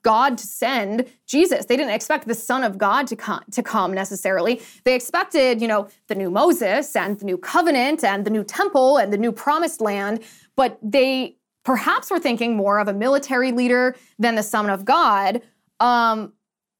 God 0.03 0.37
to 0.37 0.47
send 0.47 1.07
Jesus. 1.27 1.65
They 1.65 1.79
didn't 1.79 1.95
expect 1.95 2.29
the 2.29 2.35
Son 2.35 2.63
of 2.63 2.77
God 2.77 3.07
to 3.07 3.17
come, 3.17 3.43
to 3.51 3.63
come 3.63 3.95
necessarily. 3.95 4.61
They 4.85 4.95
expected, 4.95 5.63
you 5.63 5.67
know, 5.67 5.89
the 6.09 6.15
new 6.15 6.31
Moses 6.31 6.95
and 6.95 7.19
the 7.19 7.25
new 7.25 7.39
covenant 7.39 8.05
and 8.05 8.27
the 8.27 8.31
new 8.31 8.45
temple 8.45 8.99
and 8.99 9.11
the 9.13 9.19
new 9.19 9.33
promised 9.33 9.81
land. 9.81 10.23
But 10.57 10.79
they 10.83 11.39
perhaps 11.65 12.11
were 12.11 12.19
thinking 12.19 12.57
more 12.57 12.79
of 12.79 12.89
a 12.89 12.93
military 12.93 13.51
leader 13.51 13.97
than 14.19 14.35
the 14.35 14.43
Son 14.43 14.69
of 14.69 14.85
God 14.85 15.43
um, 15.83 16.33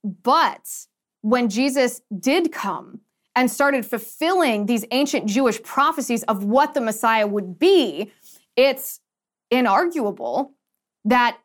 but 0.05 0.87
when 1.23 1.49
Jesus 1.49 2.01
did 2.17 2.53
come 2.53 3.01
and 3.35 3.51
started 3.51 3.85
fulfilling 3.85 4.67
these 4.67 4.85
ancient 4.93 5.27
Jewish 5.27 5.61
prophecies 5.63 6.23
of 6.25 6.45
what 6.45 6.75
the 6.75 6.81
Messiah 6.81 7.27
would 7.27 7.59
be, 7.59 8.13
it's 8.57 9.01
inarguable 9.53 10.53
that 11.05 11.39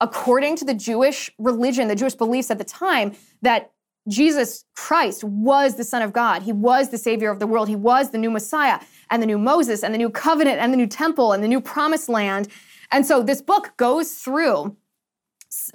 according 0.00 0.56
to 0.56 0.64
the 0.64 0.72
Jewish 0.72 1.30
religion, 1.38 1.88
the 1.88 1.94
Jewish 1.94 2.14
beliefs 2.14 2.50
at 2.50 2.56
the 2.56 2.64
time, 2.64 3.12
that 3.42 3.72
Jesus 4.08 4.64
Christ 4.74 5.22
was 5.22 5.76
the 5.76 5.84
Son 5.84 6.00
of 6.00 6.14
God. 6.14 6.42
He 6.42 6.52
was 6.52 6.88
the 6.88 6.96
Savior 6.96 7.30
of 7.30 7.38
the 7.38 7.46
world. 7.46 7.68
He 7.68 7.76
was 7.76 8.10
the 8.10 8.18
new 8.18 8.30
Messiah 8.30 8.80
and 9.10 9.22
the 9.22 9.26
new 9.26 9.38
Moses 9.38 9.84
and 9.84 9.92
the 9.92 9.98
new 9.98 10.08
covenant 10.08 10.58
and 10.58 10.72
the 10.72 10.78
new 10.78 10.86
temple 10.86 11.32
and 11.32 11.44
the 11.44 11.48
new 11.48 11.60
promised 11.60 12.08
land. 12.08 12.48
And 12.90 13.04
so 13.04 13.22
this 13.22 13.42
book 13.42 13.72
goes 13.76 14.14
through 14.14 14.76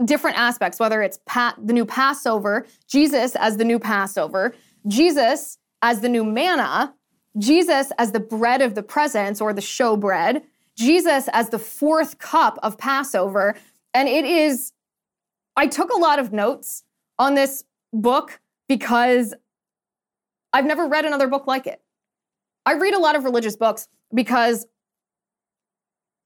different 0.06 0.38
aspects, 0.38 0.80
whether 0.80 1.02
it's 1.02 1.20
pa- 1.26 1.56
the 1.62 1.74
new 1.74 1.86
Passover, 1.86 2.66
Jesus 2.88 3.36
as 3.36 3.58
the 3.58 3.66
new 3.66 3.80
Passover, 3.80 4.54
Jesus 4.88 5.58
as 5.82 6.02
the 6.02 6.10
new 6.10 6.24
manna, 6.24 6.94
Jesus 7.38 7.92
as 7.98 8.12
the 8.12 8.20
bread 8.20 8.62
of 8.62 8.76
the 8.76 8.84
presence 8.84 9.42
or 9.42 9.54
the 9.54 9.62
show 9.62 9.98
bread, 9.98 10.44
Jesus 10.78 11.30
as 11.34 11.50
the 11.50 11.60
fourth 11.60 12.18
cup 12.20 12.58
of 12.64 12.78
Passover. 12.78 13.56
And 13.94 14.08
it 14.08 14.26
is, 14.26 14.72
I 15.56 15.68
took 15.68 15.92
a 15.92 15.98
lot 15.98 16.20
of 16.20 16.32
notes 16.32 16.84
on 17.20 17.36
this 17.36 17.64
book 17.94 18.40
because 18.68 19.34
I've 20.54 20.66
never 20.66 20.88
read 20.88 21.06
another 21.06 21.28
book 21.28 21.48
like 21.48 21.68
it. 21.68 21.82
I 22.66 22.74
read 22.74 22.94
a 22.94 23.00
lot 23.00 23.16
of 23.16 23.24
religious 23.24 23.56
books 23.56 23.88
because 24.14 24.66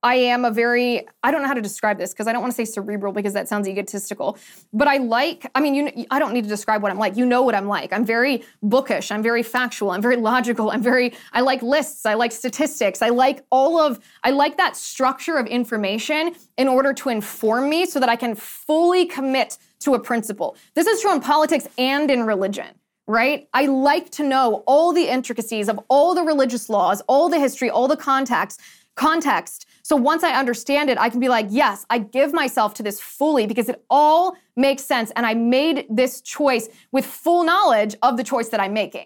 I 0.02 0.16
am 0.16 0.46
a 0.46 0.52
very, 0.52 1.06
I 1.24 1.32
don't 1.32 1.42
know 1.42 1.48
how 1.48 1.54
to 1.54 1.62
describe 1.62 1.98
this 1.98 2.14
because 2.14 2.28
I 2.28 2.32
don't 2.32 2.42
want 2.42 2.54
to 2.54 2.56
say 2.56 2.66
cerebral 2.66 3.12
because 3.12 3.34
that 3.34 3.50
sounds 3.50 3.68
egotistical. 3.68 4.38
But 4.72 4.88
I 4.88 4.98
like, 4.98 5.50
I 5.56 5.62
mean, 5.62 5.76
you, 5.76 6.06
I 6.10 6.20
don't 6.20 6.34
need 6.34 6.44
to 6.44 6.50
describe 6.50 6.82
what 6.82 6.92
I'm 6.92 6.98
like. 6.98 7.18
You 7.18 7.26
know 7.26 7.42
what 7.42 7.54
I'm 7.54 7.68
like. 7.68 7.92
I'm 7.92 8.06
very 8.06 8.44
bookish. 8.64 9.12
I'm 9.12 9.22
very 9.22 9.44
factual. 9.44 9.92
I'm 9.92 10.02
very 10.02 10.16
logical. 10.16 10.72
I'm 10.72 10.82
very, 10.82 11.14
I 11.34 11.42
like 11.42 11.62
lists. 11.62 12.06
I 12.06 12.14
like 12.14 12.32
statistics. 12.32 13.02
I 13.02 13.10
like 13.10 13.44
all 13.50 13.78
of, 13.78 14.00
I 14.24 14.32
like 14.32 14.56
that 14.58 14.78
structure 14.78 15.38
of 15.38 15.48
information 15.48 16.34
in 16.58 16.68
order 16.70 16.94
to 16.94 17.10
inform 17.10 17.70
me 17.70 17.86
so 17.86 18.00
that 18.00 18.10
I 18.10 18.16
can 18.16 18.36
fully 18.36 19.06
commit 19.06 19.58
to 19.80 19.96
a 19.96 20.00
principle. 20.00 20.56
This 20.76 20.88
is 20.88 21.02
true 21.02 21.14
in 21.14 21.20
politics 21.20 21.68
and 21.78 22.10
in 22.10 22.26
religion 22.26 22.68
right? 23.10 23.50
I 23.56 23.66
like 23.66 24.12
to 24.12 24.24
know 24.24 24.64
all 24.68 24.94
the 24.94 25.08
intricacies 25.10 25.68
of 25.68 25.80
all 25.88 26.14
the 26.14 26.22
religious 26.22 26.70
laws, 26.70 27.02
all 27.08 27.28
the 27.28 27.40
history, 27.40 27.68
all 27.68 27.88
the 27.88 27.98
context, 27.98 28.62
context. 28.96 29.66
So 29.84 29.96
once 29.96 30.24
I 30.24 30.32
understand 30.38 30.90
it, 30.90 30.98
I 30.98 31.10
can 31.10 31.20
be 31.20 31.30
like, 31.30 31.48
yes, 31.50 31.86
I 31.90 32.00
give 32.00 32.34
myself 32.34 32.74
to 32.76 32.84
this 32.84 33.00
fully 33.00 33.48
because 33.48 33.70
it 33.70 33.84
all 33.90 34.36
makes 34.56 34.84
sense 34.84 35.12
and 35.16 35.26
I 35.26 35.34
made 35.34 35.86
this 35.90 36.22
choice 36.22 36.70
with 36.92 37.06
full 37.06 37.44
knowledge 37.44 37.96
of 38.02 38.18
the 38.18 38.24
choice 38.24 38.50
that 38.50 38.60
I'm 38.60 38.74
making. 38.74 39.06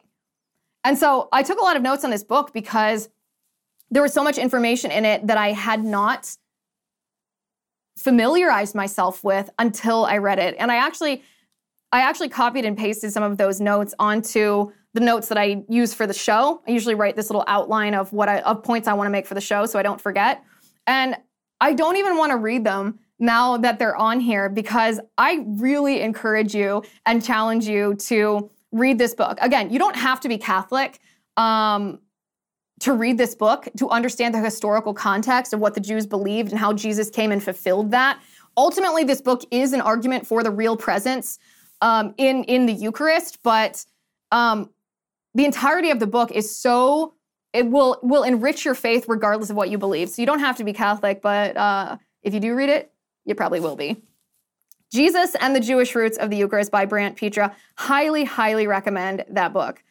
And 0.84 0.98
so 0.98 1.30
I 1.32 1.44
took 1.44 1.60
a 1.60 1.64
lot 1.64 1.78
of 1.78 1.82
notes 1.82 2.04
on 2.04 2.10
this 2.10 2.24
book 2.24 2.54
because 2.54 3.10
there 3.90 4.02
was 4.02 4.14
so 4.14 4.24
much 4.24 4.38
information 4.38 4.92
in 4.92 5.06
it 5.06 5.28
that 5.28 5.38
I 5.38 5.52
had 5.52 5.84
not 5.84 6.36
familiarized 7.98 8.76
myself 8.76 9.24
with 9.24 9.50
until 9.60 10.06
I 10.06 10.18
read 10.18 10.40
it. 10.40 10.56
And 10.60 10.72
I 10.72 10.76
actually 10.78 11.24
I 11.92 12.00
actually 12.00 12.30
copied 12.30 12.66
and 12.66 12.76
pasted 12.76 13.14
some 13.14 13.22
of 13.22 13.38
those 13.38 13.62
notes 13.62 13.94
onto 14.00 14.72
the 14.96 15.00
notes 15.00 15.28
that 15.28 15.38
I 15.38 15.64
use 15.70 15.94
for 15.94 16.08
the 16.08 16.14
show. 16.14 16.64
I 16.68 16.72
usually 16.72 16.96
write 16.96 17.16
this 17.16 17.30
little 17.30 17.44
outline 17.48 17.94
of 17.94 18.12
what 18.12 18.30
I, 18.30 18.40
of 18.40 18.64
points 18.64 18.88
I 18.88 18.94
want 18.94 19.06
to 19.06 19.12
make 19.12 19.28
for 19.28 19.36
the 19.36 19.42
show 19.42 19.68
so 19.68 19.78
I 19.78 19.84
don't 19.84 20.02
forget. 20.02 20.44
And 20.88 21.16
I 21.62 21.74
don't 21.74 21.98
even 21.98 22.18
want 22.18 22.32
to 22.32 22.38
read 22.38 22.64
them 22.64 23.00
now 23.20 23.58
that 23.58 23.80
they're 23.80 23.96
on 23.96 24.20
here 24.20 24.50
because 24.50 25.00
I 25.18 25.46
really 25.48 26.02
encourage 26.02 26.54
you 26.54 26.84
and 27.06 27.24
challenge 27.24 27.68
you 27.68 27.96
to 27.96 28.50
read 28.72 28.98
this 28.98 29.16
book. 29.16 29.38
Again, 29.42 29.72
you 29.72 29.80
don't 29.80 29.96
have 29.96 30.20
to 30.22 30.28
be 30.28 30.38
Catholic 30.38 31.00
um, 31.38 32.00
to 32.82 32.94
read 32.94 33.18
this 33.18 33.34
book 33.36 33.68
to 33.78 33.90
understand 33.90 34.34
the 34.34 34.40
historical 34.40 34.94
context 34.94 35.54
of 35.54 35.60
what 35.60 35.74
the 35.74 35.80
Jews 35.80 36.06
believed 36.06 36.52
and 36.52 36.60
how 36.60 36.74
Jesus 36.74 37.10
came 37.10 37.32
and 37.32 37.42
fulfilled 37.42 37.92
that. 37.92 38.20
Ultimately, 38.58 39.04
this 39.04 39.22
book 39.22 39.44
is 39.52 39.74
an 39.74 39.82
argument 39.82 40.28
for 40.28 40.44
the 40.44 40.52
real 40.52 40.76
presence 40.76 41.40
um, 41.82 42.14
in 42.18 42.44
in 42.44 42.66
the 42.66 42.74
Eucharist, 42.74 43.40
but 43.44 43.86
um, 44.32 44.70
the 45.34 45.46
entirety 45.46 45.92
of 45.92 46.00
the 46.00 46.08
book 46.08 46.32
is 46.32 46.56
so 46.56 47.14
it 47.54 47.70
will 47.70 48.00
will 48.02 48.24
enrich 48.24 48.66
your 48.66 48.76
faith 48.76 49.06
regardless 49.08 49.50
of 49.50 49.56
what 49.56 49.70
you 49.70 49.78
believe. 49.78 50.10
So 50.10 50.22
you 50.22 50.26
don't 50.26 50.40
have 50.40 50.58
to 50.58 50.64
be 50.64 50.74
Catholic, 50.74 51.22
but 51.22 51.56
uh, 51.56 51.98
if 52.24 52.34
you 52.34 52.40
do 52.40 52.56
read 52.56 52.70
it, 52.70 52.92
you 53.26 53.36
probably 53.36 53.60
will 53.60 53.76
be. 53.76 54.02
Jesus 54.92 55.36
and 55.40 55.56
the 55.56 55.60
Jewish 55.60 55.96
Roots 55.96 56.18
of 56.18 56.30
the 56.30 56.38
Eucharist 56.38 56.72
by 56.72 56.86
Brant 56.86 57.16
Pitre. 57.16 57.52
Highly, 57.78 58.26
highly 58.26 58.68
recommend 58.68 59.26
that 59.30 59.52
book. 59.52 59.84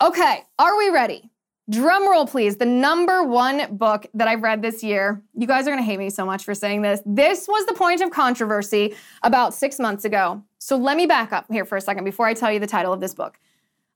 Okay, 0.00 0.44
are 0.58 0.76
we 0.76 0.90
ready? 0.90 1.30
Drum 1.68 2.08
roll, 2.08 2.26
please. 2.26 2.56
The 2.56 2.66
number 2.66 3.24
one 3.24 3.74
book 3.76 4.06
that 4.14 4.28
I've 4.28 4.42
read 4.42 4.62
this 4.62 4.84
year. 4.84 5.20
You 5.34 5.48
guys 5.48 5.66
are 5.66 5.70
going 5.70 5.82
to 5.82 5.84
hate 5.84 5.98
me 5.98 6.10
so 6.10 6.24
much 6.24 6.44
for 6.44 6.54
saying 6.54 6.82
this. 6.82 7.02
This 7.04 7.48
was 7.48 7.66
the 7.66 7.74
point 7.74 8.00
of 8.00 8.10
controversy 8.10 8.94
about 9.24 9.52
six 9.52 9.80
months 9.80 10.04
ago. 10.04 10.44
So 10.58 10.76
let 10.76 10.96
me 10.96 11.06
back 11.06 11.32
up 11.32 11.46
here 11.50 11.64
for 11.64 11.76
a 11.76 11.80
second 11.80 12.04
before 12.04 12.26
I 12.26 12.34
tell 12.34 12.52
you 12.52 12.60
the 12.60 12.68
title 12.68 12.92
of 12.92 13.00
this 13.00 13.14
book. 13.14 13.40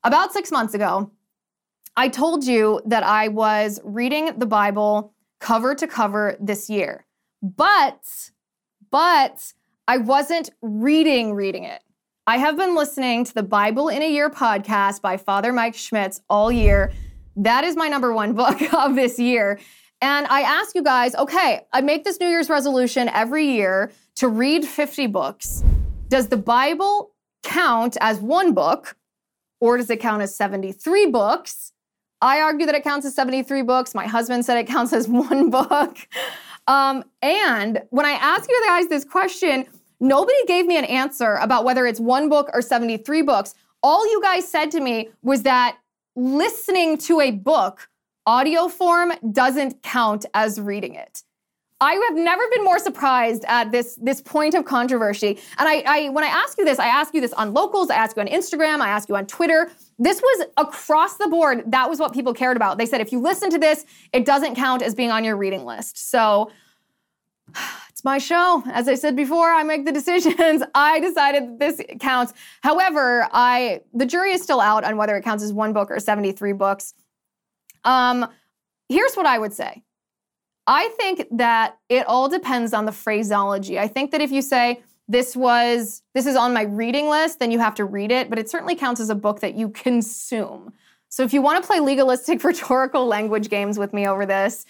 About 0.02 0.32
six 0.32 0.50
months 0.50 0.74
ago, 0.74 1.12
I 1.96 2.08
told 2.08 2.44
you 2.44 2.80
that 2.86 3.02
I 3.02 3.28
was 3.28 3.80
reading 3.84 4.38
the 4.38 4.46
Bible 4.46 5.12
cover 5.40 5.74
to 5.74 5.86
cover 5.86 6.36
this 6.40 6.70
year, 6.70 7.06
but, 7.42 8.30
but 8.90 9.52
I 9.88 9.96
wasn't 9.96 10.50
reading, 10.62 11.34
reading 11.34 11.64
it. 11.64 11.82
I 12.26 12.36
have 12.36 12.56
been 12.56 12.76
listening 12.76 13.24
to 13.24 13.34
the 13.34 13.42
Bible 13.42 13.88
in 13.88 14.02
a 14.02 14.08
Year 14.08 14.30
podcast 14.30 15.00
by 15.00 15.16
Father 15.16 15.52
Mike 15.52 15.74
Schmitz 15.74 16.20
all 16.30 16.52
year. 16.52 16.92
That 17.36 17.64
is 17.64 17.76
my 17.76 17.88
number 17.88 18.12
one 18.12 18.32
book 18.34 18.72
of 18.72 18.94
this 18.94 19.18
year. 19.18 19.58
And 20.00 20.26
I 20.28 20.42
ask 20.42 20.74
you 20.74 20.82
guys, 20.82 21.14
okay, 21.16 21.66
I 21.72 21.80
make 21.80 22.04
this 22.04 22.20
New 22.20 22.28
Year's 22.28 22.48
resolution 22.48 23.08
every 23.08 23.46
year 23.46 23.90
to 24.16 24.28
read 24.28 24.64
50 24.64 25.08
books. 25.08 25.62
Does 26.08 26.28
the 26.28 26.36
Bible 26.36 27.12
count 27.42 27.96
as 28.00 28.20
one 28.20 28.54
book 28.54 28.96
or 29.60 29.76
does 29.76 29.90
it 29.90 30.00
count 30.00 30.22
as 30.22 30.34
73 30.34 31.06
books? 31.06 31.72
I 32.22 32.40
argue 32.40 32.66
that 32.66 32.74
it 32.74 32.84
counts 32.84 33.06
as 33.06 33.14
73 33.14 33.62
books. 33.62 33.94
My 33.94 34.06
husband 34.06 34.44
said 34.44 34.58
it 34.58 34.66
counts 34.66 34.92
as 34.92 35.08
one 35.08 35.50
book. 35.50 35.98
Um, 36.66 37.04
and 37.22 37.82
when 37.90 38.06
I 38.06 38.12
ask 38.12 38.48
you 38.48 38.62
guys 38.66 38.88
this 38.88 39.04
question, 39.04 39.66
nobody 39.98 40.38
gave 40.46 40.66
me 40.66 40.76
an 40.76 40.84
answer 40.84 41.34
about 41.36 41.64
whether 41.64 41.86
it's 41.86 42.00
one 42.00 42.28
book 42.28 42.50
or 42.52 42.62
73 42.62 43.22
books. 43.22 43.54
All 43.82 44.10
you 44.10 44.20
guys 44.22 44.46
said 44.46 44.70
to 44.72 44.80
me 44.80 45.08
was 45.22 45.42
that 45.42 45.78
listening 46.16 46.98
to 46.98 47.20
a 47.20 47.30
book, 47.30 47.88
audio 48.26 48.68
form, 48.68 49.12
doesn't 49.32 49.82
count 49.82 50.26
as 50.34 50.60
reading 50.60 50.94
it. 50.94 51.22
I 51.82 51.94
have 51.94 52.16
never 52.18 52.42
been 52.50 52.62
more 52.62 52.78
surprised 52.78 53.42
at 53.48 53.72
this, 53.72 53.98
this 54.02 54.20
point 54.20 54.54
of 54.54 54.66
controversy. 54.66 55.38
And 55.58 55.66
I, 55.66 55.82
I, 55.86 56.08
when 56.10 56.24
I 56.24 56.26
ask 56.26 56.58
you 56.58 56.64
this, 56.66 56.78
I 56.78 56.86
ask 56.86 57.14
you 57.14 57.22
this 57.22 57.32
on 57.32 57.54
locals, 57.54 57.88
I 57.88 57.94
ask 57.94 58.16
you 58.16 58.20
on 58.20 58.28
Instagram, 58.28 58.80
I 58.80 58.90
ask 58.90 59.08
you 59.08 59.16
on 59.16 59.26
Twitter. 59.26 59.70
This 60.02 60.22
was 60.22 60.46
across 60.56 61.18
the 61.18 61.28
board. 61.28 61.62
That 61.66 61.90
was 61.90 62.00
what 62.00 62.14
people 62.14 62.32
cared 62.32 62.56
about. 62.56 62.78
They 62.78 62.86
said, 62.86 63.02
if 63.02 63.12
you 63.12 63.20
listen 63.20 63.50
to 63.50 63.58
this, 63.58 63.84
it 64.14 64.24
doesn't 64.24 64.54
count 64.54 64.80
as 64.80 64.94
being 64.94 65.10
on 65.10 65.24
your 65.24 65.36
reading 65.36 65.66
list. 65.66 66.10
So 66.10 66.50
it's 67.90 68.02
my 68.02 68.16
show. 68.16 68.62
As 68.72 68.88
I 68.88 68.94
said 68.94 69.14
before, 69.14 69.50
I 69.50 69.62
make 69.62 69.84
the 69.84 69.92
decisions. 69.92 70.62
I 70.74 71.00
decided 71.00 71.42
that 71.44 71.58
this 71.58 71.82
counts. 72.00 72.32
However, 72.62 73.28
I 73.30 73.82
the 73.92 74.06
jury 74.06 74.32
is 74.32 74.42
still 74.42 74.60
out 74.60 74.84
on 74.84 74.96
whether 74.96 75.14
it 75.16 75.22
counts 75.22 75.44
as 75.44 75.52
one 75.52 75.74
book 75.74 75.90
or 75.90 76.00
73 76.00 76.54
books. 76.54 76.94
Um, 77.84 78.26
here's 78.88 79.14
what 79.14 79.26
I 79.26 79.38
would 79.38 79.52
say. 79.52 79.82
I 80.66 80.88
think 80.96 81.26
that 81.32 81.76
it 81.90 82.06
all 82.06 82.30
depends 82.30 82.72
on 82.72 82.86
the 82.86 82.92
phraseology. 82.92 83.78
I 83.78 83.86
think 83.86 84.12
that 84.12 84.22
if 84.22 84.30
you 84.30 84.40
say 84.40 84.82
this 85.10 85.34
was 85.34 86.02
this 86.14 86.24
is 86.24 86.36
on 86.36 86.54
my 86.54 86.62
reading 86.62 87.08
list, 87.08 87.40
then 87.40 87.50
you 87.50 87.58
have 87.58 87.74
to 87.74 87.84
read 87.84 88.12
it, 88.12 88.30
but 88.30 88.38
it 88.38 88.48
certainly 88.48 88.76
counts 88.76 89.00
as 89.00 89.10
a 89.10 89.14
book 89.14 89.40
that 89.40 89.54
you 89.54 89.68
consume. 89.68 90.72
So 91.08 91.24
if 91.24 91.34
you 91.34 91.42
want 91.42 91.60
to 91.62 91.66
play 91.66 91.80
legalistic 91.80 92.42
rhetorical 92.44 93.06
language 93.06 93.50
games 93.50 93.76
with 93.76 93.92
me 93.92 94.06
over 94.06 94.24
this, 94.24 94.64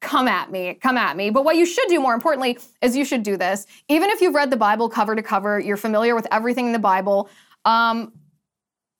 come 0.00 0.26
at 0.26 0.50
me, 0.50 0.74
come 0.74 0.96
at 0.96 1.16
me. 1.18 1.28
But 1.28 1.44
what 1.44 1.56
you 1.56 1.66
should 1.66 1.86
do 1.88 2.00
more 2.00 2.14
importantly 2.14 2.58
is 2.80 2.96
you 2.96 3.04
should 3.04 3.22
do 3.22 3.36
this. 3.36 3.66
Even 3.88 4.08
if 4.08 4.22
you've 4.22 4.34
read 4.34 4.50
the 4.50 4.56
Bible 4.56 4.88
cover 4.88 5.14
to 5.14 5.22
cover, 5.22 5.60
you're 5.60 5.76
familiar 5.76 6.14
with 6.14 6.26
everything 6.30 6.66
in 6.66 6.72
the 6.72 6.78
Bible. 6.78 7.28
Um, 7.66 8.12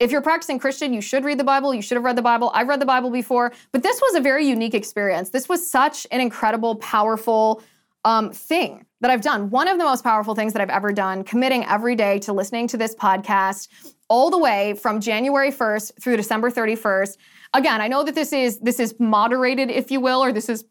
if 0.00 0.10
you're 0.10 0.22
practicing 0.22 0.58
Christian, 0.58 0.92
you 0.92 1.00
should 1.00 1.24
read 1.24 1.38
the 1.38 1.44
Bible. 1.44 1.72
You 1.72 1.80
should 1.80 1.96
have 1.96 2.04
read 2.04 2.16
the 2.16 2.22
Bible. 2.22 2.50
I've 2.52 2.68
read 2.68 2.80
the 2.80 2.86
Bible 2.86 3.10
before, 3.10 3.52
but 3.72 3.82
this 3.82 4.00
was 4.02 4.16
a 4.16 4.20
very 4.20 4.46
unique 4.46 4.74
experience. 4.74 5.30
This 5.30 5.48
was 5.48 5.66
such 5.70 6.06
an 6.10 6.20
incredible, 6.20 6.76
powerful 6.76 7.62
um, 8.04 8.32
thing 8.32 8.86
that 9.00 9.10
I've 9.10 9.22
done. 9.22 9.50
One 9.50 9.68
of 9.68 9.78
the 9.78 9.84
most 9.84 10.04
powerful 10.04 10.34
things 10.34 10.52
that 10.52 10.62
I've 10.62 10.70
ever 10.70 10.92
done, 10.92 11.24
committing 11.24 11.64
every 11.64 11.94
day 11.94 12.18
to 12.20 12.32
listening 12.32 12.66
to 12.68 12.76
this 12.76 12.94
podcast 12.94 13.68
all 14.08 14.30
the 14.30 14.38
way 14.38 14.74
from 14.74 15.00
January 15.00 15.50
1st 15.50 16.00
through 16.00 16.16
December 16.16 16.50
31st. 16.50 17.16
Again, 17.54 17.80
I 17.80 17.88
know 17.88 18.02
that 18.04 18.14
this 18.14 18.32
is 18.32 18.58
this 18.60 18.80
is 18.80 18.94
moderated, 18.98 19.70
if 19.70 19.90
you 19.90 20.00
will, 20.00 20.22
or 20.22 20.32
this 20.32 20.48
is 20.48 20.64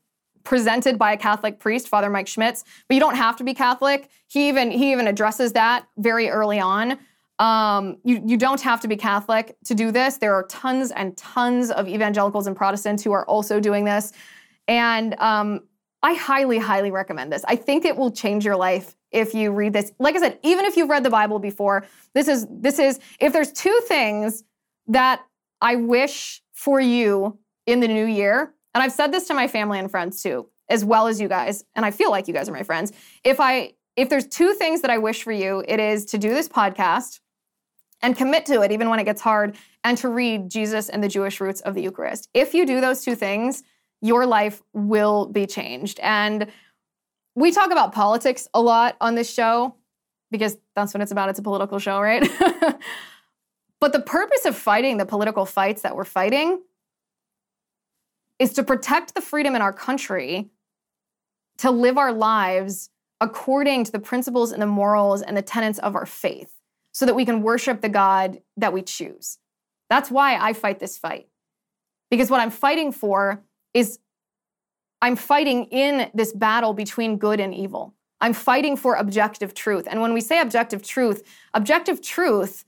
presented 0.44 1.00
by 1.00 1.14
a 1.14 1.18
Catholic 1.18 1.60
priest, 1.60 1.88
Father 1.88 2.10
Mike 2.10 2.28
Schmitz, 2.28 2.64
but 2.88 2.94
you 2.96 3.00
don't 3.00 3.16
have 3.16 3.36
to 3.38 3.44
be 3.44 3.54
Catholic. 3.54 4.10
He 4.28 4.50
even 4.50 4.72
he 4.72 4.92
even 4.92 5.08
addresses 5.08 5.54
that 5.54 5.86
very 5.98 6.30
early 6.30 6.60
on. 6.60 7.00
Um, 7.40 7.98
you, 8.04 8.22
you 8.26 8.38
don't 8.38 8.62
have 8.62 8.82
to 8.82 8.88
be 8.88 8.96
Catholic 8.96 9.56
to 9.66 9.74
do 9.74 9.92
this. 9.92 10.18
There 10.18 10.36
are 10.36 10.44
tons 10.48 10.92
and 10.92 11.18
tons 11.18 11.72
of 11.72 11.88
evangelicals 11.88 12.48
and 12.48 12.56
Protestants 12.56 13.04
who 13.04 13.12
are 13.12 13.26
also 13.26 13.60
doing 13.60 13.86
this. 13.86 14.14
And 14.68 15.16
um, 15.20 15.62
I 16.04 16.14
highly, 16.14 16.60
highly 16.60 16.92
recommend 16.92 17.32
this. 17.32 17.46
I 17.48 17.56
think 17.56 17.86
it 17.86 17.96
will 17.96 18.12
change 18.12 18.44
your 18.44 18.58
life 18.58 18.96
if 19.12 19.34
you 19.34 19.52
read 19.52 19.72
this. 19.72 19.94
Like 20.00 20.16
I 20.16 20.20
said, 20.20 20.38
even 20.44 20.66
if 20.66 20.76
you've 20.76 20.90
read 20.90 21.04
the 21.04 21.10
Bible 21.10 21.40
before, 21.40 21.86
this 22.14 22.28
is 22.28 22.46
this 22.52 22.78
is 22.78 23.00
if 23.20 23.32
there's 23.32 23.54
two 23.54 23.80
things 23.88 24.44
that 24.88 25.22
I 25.62 25.78
wish 25.78 26.42
for 26.52 26.82
you 26.82 27.40
in 27.66 27.80
the 27.80 27.88
new 27.88 28.06
year, 28.06 28.54
and 28.74 28.84
I've 28.84 28.92
said 28.92 29.14
this 29.14 29.28
to 29.28 29.34
my 29.34 29.48
family 29.48 29.80
and 29.80 29.90
friends 29.90 30.22
too, 30.22 30.50
as 30.68 30.84
well 30.84 31.08
as 31.08 31.22
you 31.22 31.30
guys, 31.30 31.64
and 31.74 31.86
I 31.86 31.92
feel 31.92 32.12
like 32.12 32.28
you 32.28 32.34
guys 32.34 32.50
are 32.50 32.54
my 32.54 32.64
friends. 32.64 32.92
If 33.24 33.40
I 33.40 33.74
if 33.96 34.10
there's 34.10 34.28
two 34.28 34.54
things 34.54 34.82
that 34.82 34.92
I 34.92 34.98
wish 34.98 35.24
for 35.24 35.32
you, 35.32 35.64
it 35.66 35.80
is 35.80 36.04
to 36.06 36.18
do 36.18 36.30
this 36.30 36.50
podcast 36.50 37.22
and 38.02 38.18
commit 38.18 38.46
to 38.48 38.62
it 38.62 38.72
even 38.74 38.90
when 38.90 39.00
it 39.00 39.06
gets 39.06 39.22
hard 39.22 39.56
and 39.86 39.98
to 40.00 40.10
read 40.10 40.50
Jesus 40.50 40.90
and 40.90 41.02
the 41.02 41.08
Jewish 41.08 41.40
roots 41.40 41.62
of 41.62 41.76
the 41.76 41.82
Eucharist. 41.82 42.28
If 42.34 42.54
you 42.54 42.66
do 42.66 42.82
those 42.82 43.06
two 43.06 43.16
things, 43.16 43.64
your 44.04 44.26
life 44.26 44.62
will 44.74 45.28
be 45.28 45.48
changed. 45.48 45.98
And 46.02 46.48
we 47.36 47.52
talk 47.54 47.72
about 47.72 47.94
politics 47.94 48.48
a 48.54 48.62
lot 48.62 48.98
on 49.00 49.16
this 49.16 49.34
show 49.34 49.76
because 50.30 50.58
that's 50.76 50.94
what 50.94 51.02
it's 51.02 51.12
about. 51.12 51.30
It's 51.30 51.40
a 51.40 51.44
political 51.44 51.80
show, 51.80 52.02
right? 52.02 52.30
but 53.80 53.94
the 53.94 54.02
purpose 54.02 54.46
of 54.46 54.58
fighting 54.58 54.98
the 54.98 55.06
political 55.06 55.46
fights 55.46 55.84
that 55.84 55.96
we're 55.96 56.04
fighting 56.04 56.62
is 58.40 58.52
to 58.54 58.64
protect 58.64 59.16
the 59.16 59.22
freedom 59.22 59.56
in 59.56 59.62
our 59.62 59.72
country 59.72 60.50
to 61.60 61.72
live 61.72 61.98
our 61.98 62.12
lives 62.12 62.90
according 63.22 63.86
to 63.86 63.92
the 63.92 64.00
principles 64.00 64.52
and 64.52 64.62
the 64.62 64.68
morals 64.68 65.22
and 65.22 65.38
the 65.38 65.42
tenets 65.42 65.80
of 65.80 65.96
our 65.96 66.06
faith 66.06 66.52
so 66.92 67.06
that 67.06 67.16
we 67.16 67.24
can 67.24 67.42
worship 67.42 67.80
the 67.80 67.88
God 67.88 68.42
that 68.58 68.74
we 68.74 68.82
choose. 68.82 69.38
That's 69.90 70.12
why 70.12 70.36
I 70.36 70.52
fight 70.52 70.80
this 70.80 70.98
fight. 70.98 71.30
Because 72.12 72.30
what 72.30 72.42
I'm 72.42 72.52
fighting 72.52 72.92
for 72.92 73.42
is 73.74 74.00
I'm 75.02 75.16
fighting 75.16 75.66
in 75.66 76.10
this 76.14 76.32
battle 76.32 76.74
between 76.74 77.18
good 77.18 77.40
and 77.40 77.54
evil. 77.54 77.94
I'm 78.22 78.34
fighting 78.34 78.78
for 78.78 78.96
objective 78.96 79.54
truth. 79.54 79.86
And 79.90 80.00
when 80.00 80.14
we 80.14 80.22
say 80.22 80.40
objective 80.40 80.82
truth, 80.82 81.24
objective 81.54 82.02
truth 82.02 82.64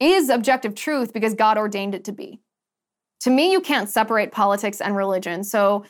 is 0.00 0.30
objective 0.30 0.74
truth 0.74 1.12
because 1.12 1.34
God 1.34 1.58
ordained 1.58 1.94
it 1.94 2.04
to 2.04 2.12
be. 2.12 2.40
To 3.20 3.30
me, 3.30 3.52
you 3.52 3.60
can't 3.60 3.88
separate 3.88 4.32
politics 4.32 4.80
and 4.80 4.96
religion. 4.96 5.44
So, 5.44 5.84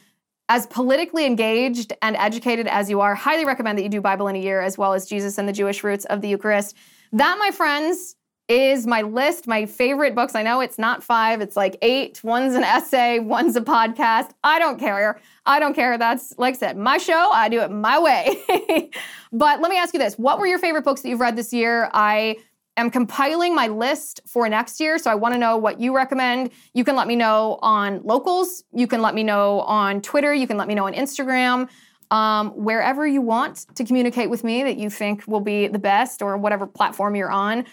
as 0.49 0.67
politically 0.67 1.27
engaged 1.27 1.93
and 2.03 2.17
educated 2.17 2.67
as 2.67 2.91
you 2.91 3.01
are, 3.01 3.15
highly 3.15 3.45
recommend 3.45 3.79
that 3.79 3.85
you 3.85 3.89
do 3.89 4.01
Bible 4.01 4.27
in 4.27 4.35
a 4.35 4.41
year 4.41 4.61
as 4.61 4.77
well 4.77 4.95
as 4.95 5.07
Jesus 5.07 5.39
and 5.39 5.49
the 5.49 5.53
Jewish 5.53 5.85
roots 5.85 6.07
of 6.07 6.23
the 6.23 6.29
Eucharist. 6.29 6.75
That, 7.13 7.39
my 7.39 7.53
friends, 7.53 8.17
is 8.51 8.85
my 8.85 9.03
list, 9.03 9.47
my 9.47 9.65
favorite 9.65 10.15
books. 10.17 10.35
I 10.35 10.43
know 10.43 10.61
it's 10.61 10.79
not 10.79 11.05
five, 11.05 11.41
it's 11.41 11.57
like 11.57 11.77
eight. 11.83 12.21
One's 12.25 12.55
an 12.55 12.65
essay, 12.65 13.21
one's 13.21 13.55
a 13.55 13.61
podcast. 13.61 14.31
I 14.43 14.59
don't 14.59 14.79
care. 14.79 15.21
I 15.47 15.61
don't 15.61 15.73
care. 15.73 15.97
That's, 15.97 16.35
like 16.37 16.57
I 16.57 16.59
said, 16.59 16.77
my 16.77 16.99
show. 16.99 17.31
I 17.33 17.49
do 17.49 17.61
it 17.61 17.71
my 17.71 17.99
way. 17.99 18.91
but 19.33 19.61
let 19.61 19.71
me 19.71 19.79
ask 19.79 19.95
you 19.95 20.01
this 20.01 20.15
What 20.19 20.41
were 20.41 20.47
your 20.47 20.59
favorite 20.59 20.85
books 20.85 21.03
that 21.03 21.09
you've 21.09 21.21
read 21.21 21.37
this 21.37 21.53
year? 21.53 21.89
I 21.93 22.39
am 22.77 22.91
compiling 22.91 23.55
my 23.55 23.69
list 23.69 24.21
for 24.27 24.49
next 24.49 24.81
year. 24.81 24.99
So 24.99 25.11
I 25.11 25.15
want 25.15 25.35
to 25.35 25.39
know 25.39 25.57
what 25.57 25.81
you 25.81 25.95
recommend. 25.95 26.51
You 26.75 26.83
can 26.83 26.97
let 26.97 27.07
me 27.07 27.15
know 27.15 27.59
on 27.63 28.03
locals. 28.03 28.65
You 28.73 28.89
can 28.89 29.01
let 29.01 29.15
me 29.15 29.23
know 29.23 29.61
on 29.61 30.01
Twitter. 30.01 30.35
You 30.35 30.49
can 30.49 30.57
let 30.57 30.67
me 30.67 30.75
know 30.75 30.87
on 30.87 30.95
Instagram. 30.95 31.69
Um, 32.11 32.51
wherever 32.51 33.07
you 33.07 33.23
want 33.23 33.67
to 33.77 33.85
communicate 33.85 34.29
with 34.29 34.43
me 34.43 34.65
that 34.65 34.77
you 34.77 34.91
think 34.91 35.23
will 35.29 35.41
be 35.41 35.69
the 35.69 35.79
best 35.79 36.23
or 36.23 36.37
whatever 36.37 36.67
platform 36.67 37.15
you're 37.15 37.31
on. 37.31 37.65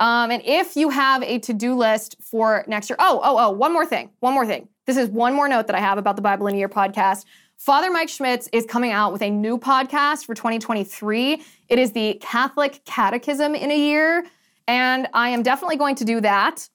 Um, 0.00 0.30
and 0.30 0.42
if 0.44 0.76
you 0.76 0.90
have 0.90 1.22
a 1.22 1.38
to 1.40 1.52
do 1.52 1.74
list 1.74 2.16
for 2.20 2.64
next 2.66 2.90
year, 2.90 2.96
oh, 2.98 3.20
oh, 3.22 3.36
oh, 3.38 3.50
one 3.50 3.72
more 3.72 3.86
thing, 3.86 4.10
one 4.20 4.34
more 4.34 4.46
thing. 4.46 4.68
This 4.86 4.96
is 4.96 5.08
one 5.08 5.34
more 5.34 5.48
note 5.48 5.66
that 5.68 5.76
I 5.76 5.80
have 5.80 5.98
about 5.98 6.16
the 6.16 6.22
Bible 6.22 6.46
in 6.46 6.54
a 6.54 6.58
Year 6.58 6.68
podcast. 6.68 7.24
Father 7.56 7.90
Mike 7.90 8.08
Schmitz 8.08 8.48
is 8.52 8.66
coming 8.66 8.90
out 8.90 9.12
with 9.12 9.22
a 9.22 9.30
new 9.30 9.56
podcast 9.56 10.26
for 10.26 10.34
2023. 10.34 11.42
It 11.68 11.78
is 11.78 11.92
the 11.92 12.18
Catholic 12.20 12.84
Catechism 12.84 13.54
in 13.54 13.70
a 13.70 13.78
Year. 13.78 14.26
And 14.66 15.08
I 15.14 15.30
am 15.30 15.42
definitely 15.42 15.76
going 15.76 15.94
to 15.96 16.04
do 16.04 16.20
that. 16.20 16.68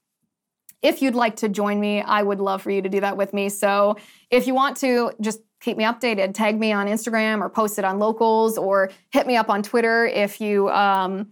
If 0.81 1.01
you'd 1.01 1.15
like 1.15 1.35
to 1.37 1.49
join 1.49 1.79
me, 1.79 2.01
I 2.01 2.23
would 2.23 2.39
love 2.39 2.61
for 2.61 2.71
you 2.71 2.81
to 2.81 2.89
do 2.89 3.01
that 3.01 3.17
with 3.17 3.33
me. 3.33 3.49
So 3.49 3.97
if 4.31 4.47
you 4.47 4.53
want 4.53 4.77
to, 4.77 5.11
just 5.19 5.41
keep 5.59 5.75
me 5.75 5.83
updated. 5.83 6.33
Tag 6.33 6.57
me 6.57 6.71
on 6.71 6.87
Instagram 6.87 7.41
or 7.41 7.49
post 7.49 7.77
it 7.77 7.83
on 7.83 7.99
locals 7.99 8.57
or 8.57 8.89
hit 9.11 9.27
me 9.27 9.35
up 9.35 9.49
on 9.49 9.61
Twitter 9.61 10.05
if 10.05 10.39
you 10.39 10.69
um, 10.69 11.27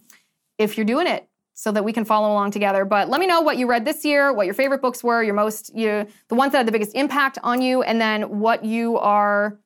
if 0.57 0.75
you're 0.75 0.85
doing 0.85 1.07
it 1.07 1.26
so 1.59 1.71
that 1.71 1.83
we 1.83 1.91
can 1.91 2.05
follow 2.05 2.31
along 2.31 2.51
together. 2.51 2.85
But 2.85 3.09
let 3.09 3.19
me 3.19 3.25
know 3.25 3.41
what 3.41 3.57
you 3.57 3.65
read 3.65 3.83
this 3.83 4.05
year, 4.05 4.31
what 4.31 4.45
your 4.45 4.53
favorite 4.53 4.79
books 4.79 5.03
were, 5.03 5.23
your 5.23 5.33
most 5.33 5.75
you 5.75 6.05
the 6.27 6.35
ones 6.35 6.51
that 6.51 6.59
had 6.59 6.67
the 6.67 6.71
biggest 6.71 6.95
impact 6.95 7.39
on 7.41 7.61
you, 7.61 7.81
and 7.81 7.99
then 7.99 8.39
what 8.39 8.63
you 8.63 8.97
are 8.99 9.59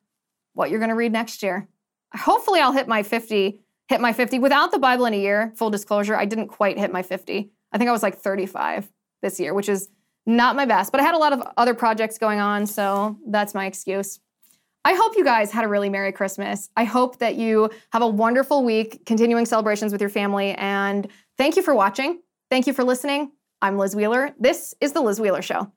what 0.54 0.70
you're 0.70 0.78
going 0.78 0.88
to 0.88 0.94
read 0.94 1.12
next 1.12 1.42
year. 1.42 1.68
Hopefully, 2.14 2.60
I'll 2.60 2.72
hit 2.72 2.88
my 2.88 3.02
50 3.02 3.60
hit 3.88 4.00
my 4.00 4.12
50 4.12 4.38
without 4.38 4.70
the 4.70 4.78
Bible 4.78 5.04
in 5.04 5.12
a 5.12 5.18
year. 5.18 5.52
Full 5.56 5.68
disclosure, 5.68 6.16
I 6.16 6.24
didn't 6.24 6.48
quite 6.48 6.78
hit 6.78 6.90
my 6.90 7.02
50. 7.02 7.50
I 7.72 7.78
think 7.78 7.88
I 7.88 7.92
was 7.92 8.02
like 8.02 8.16
35 8.16 8.90
this 9.20 9.38
year, 9.38 9.52
which 9.52 9.68
is 9.68 9.90
not 10.24 10.56
my 10.56 10.64
best, 10.64 10.92
but 10.92 11.00
I 11.00 11.04
had 11.04 11.14
a 11.14 11.18
lot 11.18 11.34
of 11.34 11.42
other 11.58 11.74
projects 11.74 12.16
going 12.16 12.40
on, 12.40 12.66
so 12.66 13.18
that's 13.26 13.54
my 13.54 13.66
excuse. 13.66 14.18
I 14.84 14.94
hope 14.94 15.16
you 15.16 15.24
guys 15.24 15.52
had 15.52 15.64
a 15.64 15.68
really 15.68 15.90
Merry 15.90 16.10
Christmas. 16.10 16.70
I 16.76 16.84
hope 16.84 17.18
that 17.18 17.36
you 17.36 17.70
have 17.92 18.02
a 18.02 18.06
wonderful 18.06 18.64
week, 18.64 19.04
continuing 19.04 19.46
celebrations 19.46 19.92
with 19.92 20.00
your 20.00 20.10
family, 20.10 20.52
and 20.54 21.06
thank 21.42 21.56
you 21.56 21.62
for 21.62 21.74
watching. 21.74 22.20
Thank 22.50 22.68
you 22.68 22.72
for 22.72 22.84
listening. 22.84 23.32
I'm 23.60 23.76
Liz 23.76 23.96
Wheeler. 23.96 24.32
This 24.38 24.76
is 24.80 24.92
The 24.92 25.00
Liz 25.00 25.20
Wheeler 25.20 25.42
Show. 25.42 25.72